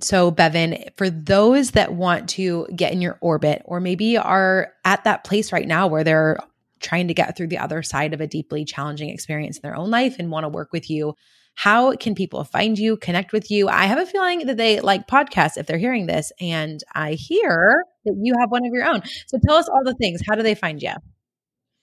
So, 0.00 0.32
Bevin, 0.32 0.90
for 0.96 1.08
those 1.08 1.72
that 1.72 1.94
want 1.94 2.28
to 2.30 2.66
get 2.74 2.92
in 2.92 3.00
your 3.00 3.16
orbit 3.20 3.62
or 3.64 3.80
maybe 3.80 4.16
are 4.16 4.72
at 4.84 5.04
that 5.04 5.24
place 5.24 5.52
right 5.52 5.68
now 5.68 5.86
where 5.86 6.02
they're 6.02 6.38
trying 6.80 7.08
to 7.08 7.14
get 7.14 7.36
through 7.36 7.46
the 7.46 7.58
other 7.58 7.82
side 7.82 8.12
of 8.12 8.20
a 8.20 8.26
deeply 8.26 8.64
challenging 8.64 9.08
experience 9.08 9.56
in 9.56 9.62
their 9.62 9.76
own 9.76 9.90
life 9.90 10.16
and 10.18 10.30
want 10.30 10.44
to 10.44 10.48
work 10.48 10.72
with 10.72 10.90
you, 10.90 11.14
how 11.54 11.94
can 11.94 12.16
people 12.16 12.42
find 12.42 12.76
you, 12.76 12.96
connect 12.96 13.32
with 13.32 13.50
you? 13.50 13.68
I 13.68 13.84
have 13.84 13.98
a 13.98 14.06
feeling 14.06 14.46
that 14.46 14.56
they 14.56 14.80
like 14.80 15.06
podcasts 15.06 15.56
if 15.56 15.66
they're 15.66 15.78
hearing 15.78 16.06
this, 16.06 16.32
and 16.40 16.82
I 16.92 17.12
hear 17.12 17.84
that 18.04 18.16
you 18.20 18.34
have 18.40 18.50
one 18.50 18.66
of 18.66 18.72
your 18.72 18.84
own. 18.84 19.02
So, 19.28 19.38
tell 19.46 19.56
us 19.56 19.68
all 19.68 19.84
the 19.84 19.94
things. 19.94 20.20
How 20.28 20.34
do 20.34 20.42
they 20.42 20.56
find 20.56 20.82
you? 20.82 20.94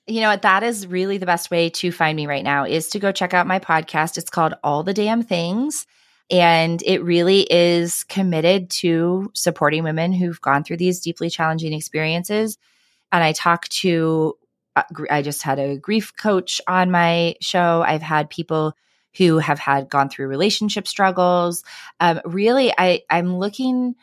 You 0.07 0.19
know 0.19 0.29
what? 0.29 0.41
That 0.41 0.63
is 0.63 0.85
really 0.85 1.17
the 1.17 1.25
best 1.25 1.49
way 1.49 1.69
to 1.69 1.91
find 1.91 2.17
me 2.17 2.27
right 2.27 2.43
now 2.43 2.65
is 2.65 2.89
to 2.89 2.99
go 2.99 3.13
check 3.13 3.33
out 3.33 3.47
my 3.47 3.59
podcast. 3.59 4.17
It's 4.17 4.29
called 4.29 4.55
All 4.63 4.83
the 4.83 4.93
Damn 4.93 5.23
Things. 5.23 5.85
And 6.29 6.81
it 6.83 7.03
really 7.03 7.41
is 7.49 8.03
committed 8.05 8.69
to 8.69 9.31
supporting 9.33 9.83
women 9.83 10.13
who've 10.13 10.39
gone 10.39 10.63
through 10.63 10.77
these 10.77 11.01
deeply 11.01 11.29
challenging 11.29 11.73
experiences. 11.73 12.57
And 13.11 13.23
I 13.23 13.33
talk 13.33 13.67
to, 13.69 14.37
uh, 14.75 14.83
I 15.09 15.21
just 15.21 15.41
had 15.41 15.59
a 15.59 15.77
grief 15.77 16.13
coach 16.15 16.61
on 16.67 16.91
my 16.91 17.35
show. 17.41 17.83
I've 17.85 18.01
had 18.01 18.29
people 18.29 18.73
who 19.17 19.39
have 19.39 19.59
had 19.59 19.89
gone 19.89 20.09
through 20.09 20.27
relationship 20.27 20.87
struggles. 20.87 21.63
Um, 21.99 22.21
really, 22.23 22.73
I, 22.77 23.01
I'm 23.09 23.37
looking 23.37 23.95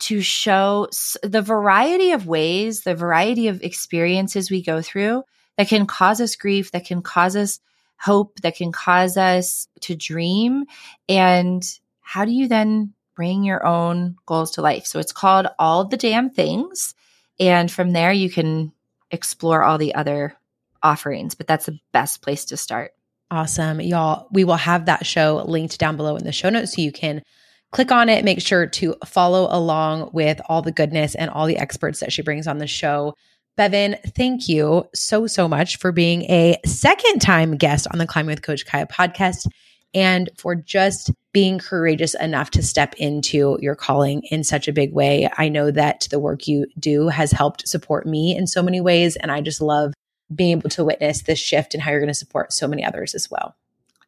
to 0.00 0.20
show 0.20 0.88
the 1.22 1.42
variety 1.42 2.12
of 2.12 2.26
ways, 2.26 2.82
the 2.82 2.94
variety 2.94 3.48
of 3.48 3.62
experiences 3.62 4.50
we 4.50 4.62
go 4.62 4.82
through 4.82 5.22
that 5.56 5.68
can 5.68 5.86
cause 5.86 6.20
us 6.20 6.36
grief, 6.36 6.70
that 6.72 6.86
can 6.86 7.02
cause 7.02 7.36
us 7.36 7.60
hope 8.02 8.40
that 8.40 8.56
can 8.56 8.72
cause 8.72 9.16
us 9.16 9.68
to 9.80 9.94
dream. 9.94 10.64
And 11.08 11.62
how 12.00 12.24
do 12.24 12.32
you 12.32 12.48
then 12.48 12.94
bring 13.14 13.44
your 13.44 13.64
own 13.64 14.16
goals 14.26 14.52
to 14.52 14.62
life? 14.62 14.86
So 14.86 14.98
it's 14.98 15.12
called 15.12 15.46
All 15.58 15.84
the 15.84 15.96
Damn 15.96 16.30
Things. 16.30 16.94
And 17.38 17.70
from 17.70 17.92
there, 17.92 18.12
you 18.12 18.28
can 18.28 18.72
explore 19.10 19.62
all 19.62 19.78
the 19.78 19.94
other 19.94 20.34
offerings, 20.82 21.34
but 21.34 21.46
that's 21.46 21.66
the 21.66 21.78
best 21.92 22.22
place 22.22 22.46
to 22.46 22.56
start. 22.56 22.92
Awesome. 23.30 23.80
Y'all, 23.80 24.26
we 24.32 24.44
will 24.44 24.56
have 24.56 24.86
that 24.86 25.06
show 25.06 25.42
linked 25.46 25.78
down 25.78 25.96
below 25.96 26.16
in 26.16 26.24
the 26.24 26.32
show 26.32 26.50
notes 26.50 26.74
so 26.74 26.82
you 26.82 26.92
can 26.92 27.22
click 27.70 27.90
on 27.90 28.08
it. 28.08 28.24
Make 28.24 28.42
sure 28.42 28.66
to 28.66 28.96
follow 29.06 29.48
along 29.50 30.10
with 30.12 30.40
all 30.48 30.60
the 30.60 30.72
goodness 30.72 31.14
and 31.14 31.30
all 31.30 31.46
the 31.46 31.56
experts 31.56 32.00
that 32.00 32.12
she 32.12 32.22
brings 32.22 32.46
on 32.46 32.58
the 32.58 32.66
show. 32.66 33.14
Bevin, 33.56 33.98
thank 34.16 34.48
you 34.48 34.88
so, 34.94 35.26
so 35.26 35.46
much 35.46 35.76
for 35.76 35.92
being 35.92 36.22
a 36.22 36.56
second 36.64 37.20
time 37.20 37.56
guest 37.56 37.86
on 37.92 37.98
the 37.98 38.06
Climbing 38.06 38.30
with 38.30 38.42
Coach 38.42 38.64
Kiah 38.64 38.90
podcast 38.90 39.46
and 39.94 40.30
for 40.38 40.54
just 40.54 41.10
being 41.32 41.58
courageous 41.58 42.14
enough 42.14 42.50
to 42.52 42.62
step 42.62 42.94
into 42.96 43.58
your 43.60 43.74
calling 43.74 44.22
in 44.30 44.42
such 44.42 44.68
a 44.68 44.72
big 44.72 44.94
way. 44.94 45.28
I 45.36 45.50
know 45.50 45.70
that 45.70 46.08
the 46.10 46.18
work 46.18 46.48
you 46.48 46.66
do 46.78 47.08
has 47.08 47.32
helped 47.32 47.68
support 47.68 48.06
me 48.06 48.34
in 48.34 48.46
so 48.46 48.62
many 48.62 48.80
ways. 48.80 49.16
And 49.16 49.30
I 49.30 49.42
just 49.42 49.60
love 49.60 49.92
being 50.34 50.52
able 50.52 50.70
to 50.70 50.84
witness 50.84 51.22
this 51.22 51.38
shift 51.38 51.74
and 51.74 51.82
how 51.82 51.90
you're 51.90 52.00
going 52.00 52.08
to 52.08 52.14
support 52.14 52.54
so 52.54 52.66
many 52.66 52.84
others 52.84 53.14
as 53.14 53.30
well. 53.30 53.54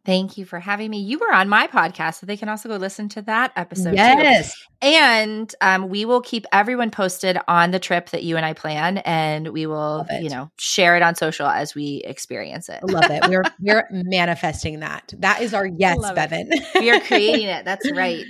Thank 0.04 0.36
you 0.36 0.44
for 0.44 0.60
having 0.60 0.90
me. 0.90 1.00
You 1.00 1.18
were 1.18 1.32
on 1.32 1.48
my 1.48 1.66
podcast, 1.66 2.20
so 2.20 2.26
they 2.26 2.36
can 2.36 2.50
also 2.50 2.68
go 2.68 2.76
listen 2.76 3.08
to 3.10 3.22
that 3.22 3.52
episode. 3.56 3.94
Yes. 3.94 4.54
Too. 4.54 4.64
And 4.82 5.54
um, 5.62 5.88
we 5.88 6.04
will 6.04 6.20
keep 6.20 6.44
everyone 6.52 6.90
posted 6.90 7.38
on 7.48 7.70
the 7.70 7.78
trip 7.78 8.10
that 8.10 8.22
you 8.22 8.36
and 8.36 8.44
I 8.44 8.52
plan, 8.52 8.98
and 8.98 9.48
we 9.48 9.64
will, 9.64 10.06
you 10.20 10.28
know, 10.28 10.50
share 10.58 10.94
it 10.96 11.02
on 11.02 11.14
social 11.14 11.46
as 11.46 11.74
we 11.74 12.02
experience 12.04 12.68
it. 12.68 12.82
Love 12.84 13.10
it. 13.10 13.26
We're 13.28 13.44
we're 13.60 13.88
manifesting 13.90 14.80
that. 14.80 15.14
That 15.18 15.40
is 15.40 15.54
our 15.54 15.66
yes, 15.66 15.98
Bevin. 15.98 16.50
we 16.78 16.90
are 16.90 17.00
creating 17.06 17.46
it. 17.46 17.64
That's 17.64 17.90
right. 17.92 18.26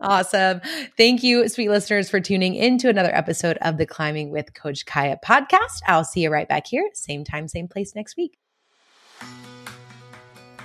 awesome. 0.00 0.62
Thank 0.96 1.22
you, 1.22 1.48
sweet 1.48 1.68
listeners, 1.68 2.10
for 2.10 2.18
tuning 2.18 2.56
in 2.56 2.76
to 2.78 2.88
another 2.88 3.14
episode 3.14 3.56
of 3.58 3.78
the 3.78 3.86
Climbing 3.86 4.30
with 4.30 4.52
Coach 4.54 4.84
Kiah 4.84 5.18
podcast. 5.24 5.80
I'll 5.86 6.04
see 6.04 6.22
you 6.22 6.30
right 6.30 6.48
back 6.48 6.66
here, 6.66 6.90
same 6.92 7.22
time, 7.22 7.46
same 7.46 7.68
place 7.68 7.94
next 7.94 8.16
week. 8.16 8.36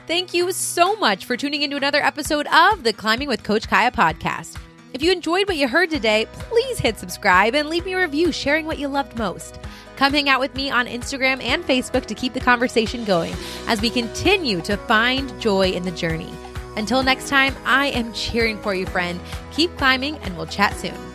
Thank 0.10 0.34
you 0.34 0.51
so 0.51 0.95
much 0.95 1.26
for 1.26 1.38
tuning 1.38 1.62
into 1.62 1.78
another 1.78 2.03
episode 2.03 2.47
of 2.47 2.82
the 2.82 2.93
Climbing 2.93 3.28
with 3.28 3.43
Coach 3.43 3.68
Kiah 3.68 3.93
podcast. 3.93 4.57
If 4.91 5.03
you 5.03 5.12
enjoyed 5.12 5.47
what 5.47 5.57
you 5.57 5.68
heard 5.68 5.91
today, 5.91 6.26
please 6.32 6.80
hit 6.80 6.97
subscribe 6.97 7.53
and 7.53 7.70
leave 7.70 7.86
me 7.86 7.93
a 7.93 8.01
review 8.01 8.32
sharing 8.32 8.66
what 8.66 8.80
you 8.80 8.88
loved 8.88 9.20
most. 9.20 9.60
Come 9.97 10.12
hang 10.12 10.28
out 10.28 10.39
with 10.39 10.55
me 10.55 10.72
on 10.72 10.88
Instagram 10.88 11.43
and 11.43 11.64
Facebook 11.64 12.07
to 12.07 12.16
keep 12.16 12.34
the 12.34 12.39
conversation 12.39 13.05
going 13.05 13.36
as 13.68 13.82
we 13.82 13.91
continue 13.91 14.62
to 14.62 14.78
find 14.78 15.39
joy 15.39 15.70
in 15.70 15.84
the 15.84 15.91
journey. 15.91 16.34
Until 16.76 17.03
next 17.03 17.30
time, 17.30 17.55
I 17.64 17.89
am 17.89 18.12
cheering 18.12 18.60
for 18.64 18.74
you, 18.74 18.88
friend. 18.88 19.20
Keep 19.51 19.78
climbing, 19.78 20.18
and 20.24 20.36
we'll 20.36 20.47
chat 20.47 20.76
soon. 20.76 21.09